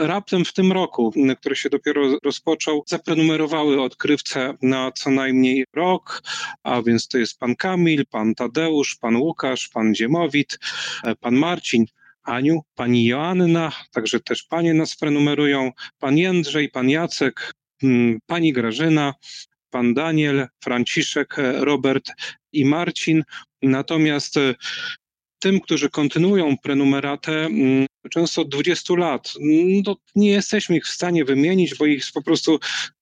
[0.00, 6.22] raptem w tym roku, który się dopiero rozpoczął, zaprenumerowały odkrywcę na co najmniej rok,
[6.62, 10.58] a więc to jest pan Kamil, pan Tadeusz, pan Łukasz, pan Ziemowit,
[11.04, 11.84] e, pan Marcin,
[12.22, 17.52] Aniu, pani Joanna, także też panie nas prenumerują, pan Jędrzej, pan Jacek,
[17.82, 19.14] mm, pani Grażyna,
[19.70, 22.12] pan Daniel, Franciszek, e, Robert
[22.52, 23.22] i Marcin.
[23.62, 24.54] Natomiast e,
[25.40, 29.34] tym, którzy kontynuują prenumeratę mm, często od 20 lat,
[29.86, 32.58] no, nie jesteśmy ich w stanie wymienić, bo ich jest po prostu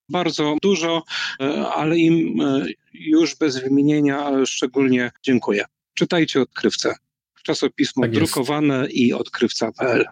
[0.08, 1.02] bardzo dużo,
[1.40, 5.64] e, ale im e, już bez wymienienia szczególnie dziękuję.
[5.94, 6.94] Czytajcie Odkrywcę.
[7.42, 10.06] Czasopismo tak drukowane i odkrywca.pl.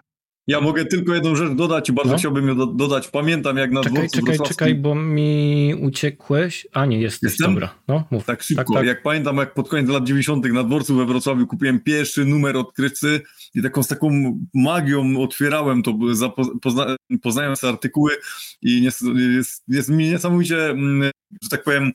[0.47, 2.17] Ja mogę tylko jedną rzecz dodać i bardzo no.
[2.17, 3.07] chciałbym ją do, dodać.
[3.07, 6.67] Pamiętam jak na czekaj, dworcu Czekaj, czekaj, bo mi uciekłeś.
[6.73, 7.51] A nie, jesteś, Jestem?
[7.51, 7.75] dobra.
[7.87, 8.25] No, mów.
[8.25, 8.63] Tak szybko.
[8.63, 8.87] Tak, tak.
[8.87, 10.45] Jak pamiętam, jak pod koniec lat 90.
[10.45, 13.21] na dworcu we Wrocławiu kupiłem pierwszy numer odkrywcy
[13.55, 15.97] i taką z taką magią otwierałem to,
[16.61, 18.11] pozna, poznając te artykuły
[18.61, 19.01] i jest,
[19.37, 21.11] jest, jest mi niesamowicie, mm,
[21.43, 21.91] że tak powiem,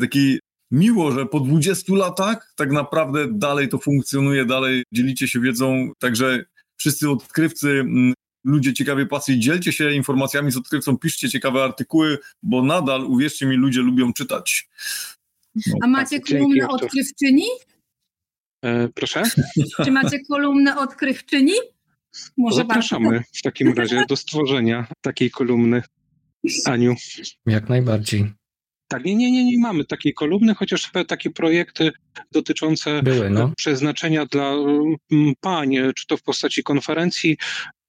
[0.00, 0.38] taki
[0.70, 6.44] miło, że po 20 latach tak naprawdę dalej to funkcjonuje, dalej dzielicie się wiedzą, także
[6.76, 8.14] wszyscy odkrywcy, mm,
[8.44, 13.56] ludzie ciekawie pasji, dzielcie się informacjami z odkrywcą, piszcie ciekawe artykuły, bo nadal, uwierzcie mi,
[13.56, 14.68] ludzie lubią czytać.
[15.66, 17.46] No, A macie kolumnę odkrywczyni?
[18.64, 19.22] E, proszę?
[19.84, 21.52] Czy macie kolumnę odkrywczyni?
[22.36, 23.24] Może Zapraszamy bardzo.
[23.34, 25.82] w takim razie do stworzenia takiej kolumny.
[26.64, 26.94] Aniu.
[27.46, 28.32] Jak najbardziej.
[28.88, 31.92] Tak, nie, nie, nie, nie mamy takiej kolumny, chociaż takie projekty
[32.32, 33.52] dotyczące Były, no.
[33.56, 34.54] przeznaczenia dla
[35.40, 37.36] pań, czy to w postaci konferencji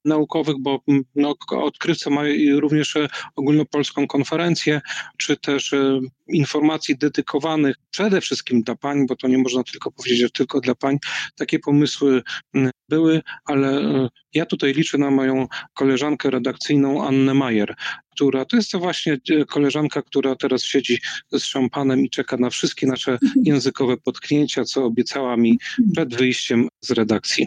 [0.06, 2.22] naukowych, bo mm, no, odkrywca ma
[2.58, 4.80] również e, ogólnopolską konferencję,
[5.16, 10.20] czy też e, informacji dedykowanych przede wszystkim dla pań, bo to nie można tylko powiedzieć,
[10.20, 10.98] że tylko dla pań.
[11.36, 12.22] Takie pomysły
[12.54, 17.74] mm, były, ale e, ja tutaj liczę na moją koleżankę redakcyjną Annę Majer,
[18.10, 19.18] która to jest to właśnie
[19.48, 20.98] koleżanka, która teraz siedzi
[21.32, 25.58] z szampanem i czeka na wszystkie nasze językowe potknięcia, co obiecała mi
[25.92, 27.46] przed wyjściem z redakcji.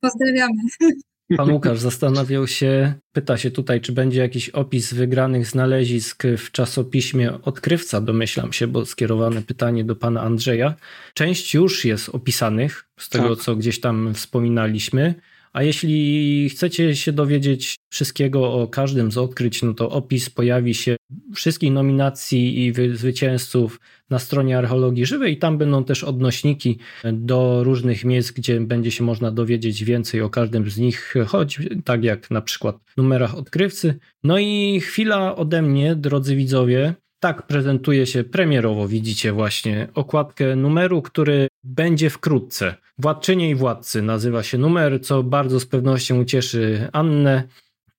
[0.00, 0.62] Pozdrawiamy.
[1.36, 7.42] Pan Łukasz zastanawiał się, pyta się tutaj, czy będzie jakiś opis wygranych znalezisk w czasopiśmie
[7.42, 10.74] Odkrywca, domyślam się, bo skierowane pytanie do pana Andrzeja.
[11.14, 13.44] Część już jest opisanych, z tego tak.
[13.44, 15.14] co gdzieś tam wspominaliśmy.
[15.54, 20.96] A jeśli chcecie się dowiedzieć wszystkiego o każdym z odkryć, no to opis pojawi się
[21.34, 26.78] wszystkich nominacji i zwycięzców na stronie Archeologii Żywej tam będą też odnośniki
[27.12, 32.04] do różnych miejsc, gdzie będzie się można dowiedzieć więcej o każdym z nich, choć tak
[32.04, 33.98] jak na przykład numerach odkrywcy.
[34.24, 41.02] No i chwila ode mnie, drodzy widzowie, tak prezentuje się premierowo, widzicie właśnie okładkę numeru,
[41.02, 42.74] który będzie wkrótce.
[42.98, 47.42] Władczynie i Władcy nazywa się numer, co bardzo z pewnością ucieszy Annę.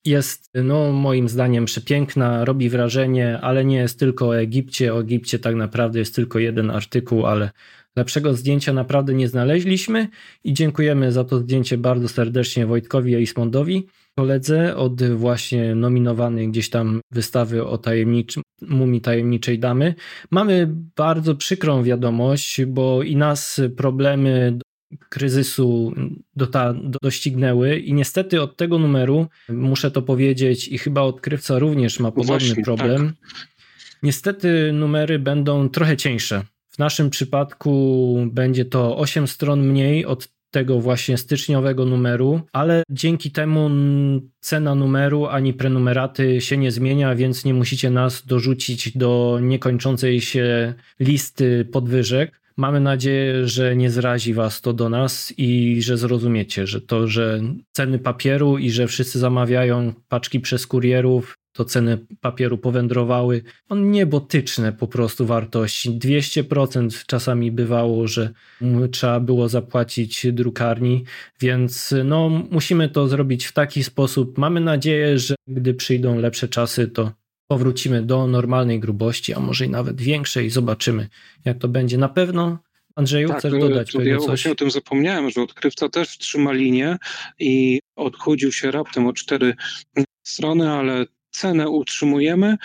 [0.06, 4.94] Jest, no, moim zdaniem, przepiękna, robi wrażenie, ale nie jest tylko o Egipcie.
[4.94, 7.52] O Egipcie tak naprawdę jest tylko jeden artykuł, ale
[7.96, 10.08] lepszego zdjęcia naprawdę nie znaleźliśmy
[10.44, 17.02] i dziękujemy za to zdjęcie bardzo serdecznie Wojtkowi Eismondowi koledze od właśnie nominowanej gdzieś tam
[17.12, 19.96] wystawy o tajemniczym, mumii tajemniczej damy.
[20.32, 24.60] Mamy bardzo przykrą wiadomość, bo i nas problemy
[25.10, 25.94] kryzysu
[26.36, 26.74] dota,
[27.04, 32.48] doścignęły i niestety od tego numeru, muszę to powiedzieć i chyba odkrywca również ma podobny
[32.48, 33.16] Właśnie, problem, tak.
[34.04, 36.44] niestety numery będą trochę cieńsze.
[36.68, 43.32] W naszym przypadku będzie to 8 stron mniej od tego właśnie styczniowego numeru, ale dzięki
[43.32, 43.69] temu
[44.40, 50.73] cena numeru ani prenumeraty się nie zmienia, więc nie musicie nas dorzucić do niekończącej się
[50.99, 52.41] listy podwyżek.
[52.57, 57.41] Mamy nadzieję, że nie zrazi Was to do nas i że zrozumiecie, że to, że
[57.72, 63.44] ceny papieru i że wszyscy zamawiają paczki przez kurierów, to ceny papieru powędrowały.
[63.69, 65.91] On niebotyczne po prostu wartości.
[65.91, 68.30] 200% czasami bywało, że
[68.91, 71.03] trzeba było zapłacić drukarni,
[71.40, 74.38] więc no, musimy to zrobić w taki sposób.
[74.38, 77.11] Mamy nadzieję, że gdy przyjdą lepsze czasy, to
[77.48, 80.49] powrócimy do normalnej grubości, a może i nawet większej.
[80.49, 81.07] Zobaczymy,
[81.45, 81.98] jak to będzie.
[81.98, 82.57] Na pewno
[82.95, 84.26] Andrzeju, tak, chcesz no, dodać ja coś?
[84.26, 86.98] właśnie o tym zapomniałem, że odkrywca też trzyma linię
[87.40, 89.53] i odchudził się raptem o cztery
[90.23, 91.06] strony, ale
[91.36, 92.57] cenę utrzymujemy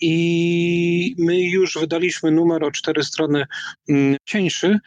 [0.00, 3.44] i my już wydaliśmy numer o cztery strony
[3.88, 4.78] mm, cieńszy,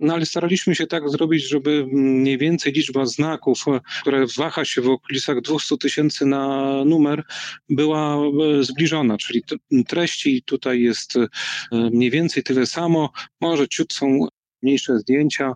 [0.00, 3.64] no ale staraliśmy się tak zrobić, żeby mniej więcej liczba znaków,
[4.00, 7.24] które waha się w okolicach 200 tysięcy na numer,
[7.68, 9.42] była e, zbliżona, czyli
[9.86, 11.26] treści tutaj jest e,
[11.72, 13.10] mniej więcej tyle samo,
[13.40, 14.28] może ciut są
[14.62, 15.52] mniejsze zdjęcia,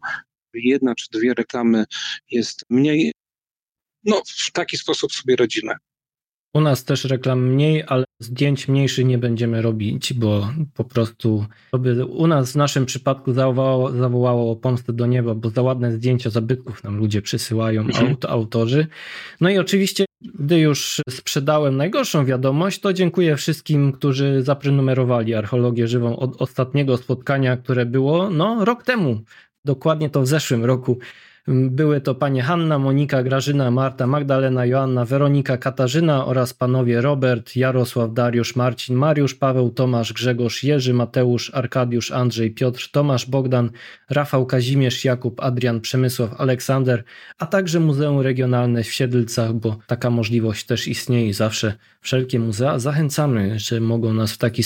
[0.55, 1.85] jedna czy dwie reklamy
[2.31, 3.12] jest mniej.
[4.05, 5.74] No, w taki sposób sobie radzimy.
[6.55, 11.47] U nas też reklam mniej, ale zdjęć mniejszych nie będziemy robić, bo po prostu
[12.09, 16.85] u nas w naszym przypadku zawołało, zawołało pomstę do nieba, bo za ładne zdjęcia zabytków
[16.85, 18.09] nam ludzie przysyłają, mhm.
[18.09, 18.87] aut, autorzy.
[19.41, 20.05] No i oczywiście,
[20.39, 27.57] gdy już sprzedałem najgorszą wiadomość, to dziękuję wszystkim, którzy zaprenumerowali archeologię żywą od ostatniego spotkania,
[27.57, 29.20] które było no rok temu.
[29.65, 30.99] Dokładnie to w zeszłym roku.
[31.48, 38.14] Były to panie Hanna, Monika, Grażyna, Marta, Magdalena, Joanna, Weronika, Katarzyna oraz panowie Robert, Jarosław,
[38.14, 43.70] Dariusz, Marcin, Mariusz, Paweł, Tomasz, Grzegorz, Jerzy, Mateusz, Arkadiusz, Andrzej, Piotr, Tomasz, Bogdan,
[44.10, 47.05] Rafał, Kazimierz, Jakub, Adrian, Przemysław, Aleksander,
[47.39, 53.59] a także Muzeum Regionalne w Siedlcach, bo taka możliwość też istnieje zawsze wszelkie muzea zachęcamy,
[53.59, 54.62] że mogą nas w taki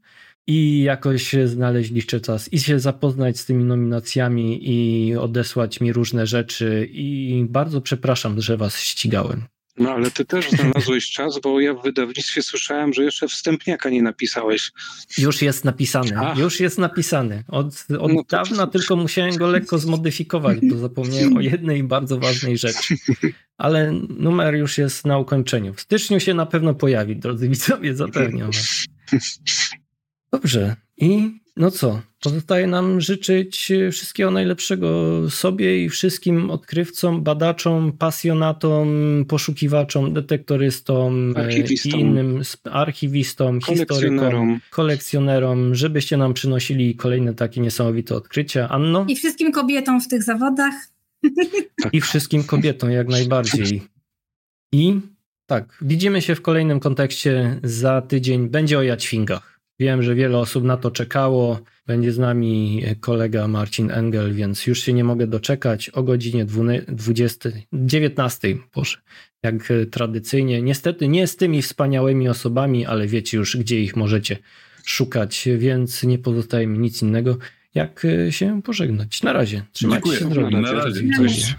[0.47, 6.27] i jakoś znaleźć jeszcze czas i się zapoznać z tymi nominacjami i odesłać mi różne
[6.27, 9.43] rzeczy i bardzo przepraszam, że was ścigałem.
[9.79, 14.01] No ale ty też znalazłeś czas, bo ja w wydawnictwie słyszałem, że jeszcze wstępniaka nie
[14.01, 14.71] napisałeś.
[15.17, 16.37] Już jest napisany, Ach.
[16.37, 17.43] już jest napisany.
[17.47, 18.71] Od, od no dawna to...
[18.71, 22.95] tylko musiałem go lekko zmodyfikować, bo zapomniałem o jednej bardzo ważnej rzeczy.
[23.57, 25.73] Ale numer już jest na ukończeniu.
[25.73, 28.51] W styczniu się na pewno pojawi, drodzy widzowie, zapewniam.
[30.31, 30.75] Dobrze.
[30.97, 32.01] I no co?
[32.21, 38.89] Pozostaje nam życzyć wszystkiego najlepszego sobie i wszystkim odkrywcom, badaczom, pasjonatom,
[39.27, 41.99] poszukiwaczom, detektorystom e, archiwistom.
[41.99, 48.69] i innym archiwistom, historykom, kolekcjonerom, żebyście nam przynosili kolejne takie niesamowite odkrycia.
[48.69, 49.05] Anno?
[49.07, 50.73] I wszystkim kobietom w tych zawodach.
[51.91, 53.81] I wszystkim kobietom jak najbardziej.
[54.71, 54.99] I
[55.45, 58.49] tak, widzimy się w kolejnym kontekście za tydzień.
[58.49, 59.58] Będzie o jaćwingach.
[59.79, 61.59] Wiem, że wiele osób na to czekało.
[61.87, 66.45] Będzie z nami kolega Marcin Engel, więc już się nie mogę doczekać o godzinie
[66.87, 68.97] 20, 19, Boże,
[69.43, 70.61] jak tradycyjnie.
[70.61, 74.37] Niestety nie z tymi wspaniałymi osobami, ale wiecie już, gdzie ich możecie
[74.85, 77.37] szukać, więc nie pozostaje mi nic innego,
[77.75, 79.23] jak się pożegnać.
[79.23, 79.63] Na razie.
[79.71, 80.19] Trzymajcie Dziękuję.
[80.19, 80.55] się zdrowi.
[80.55, 81.01] Na razie.
[81.17, 81.55] Cześć.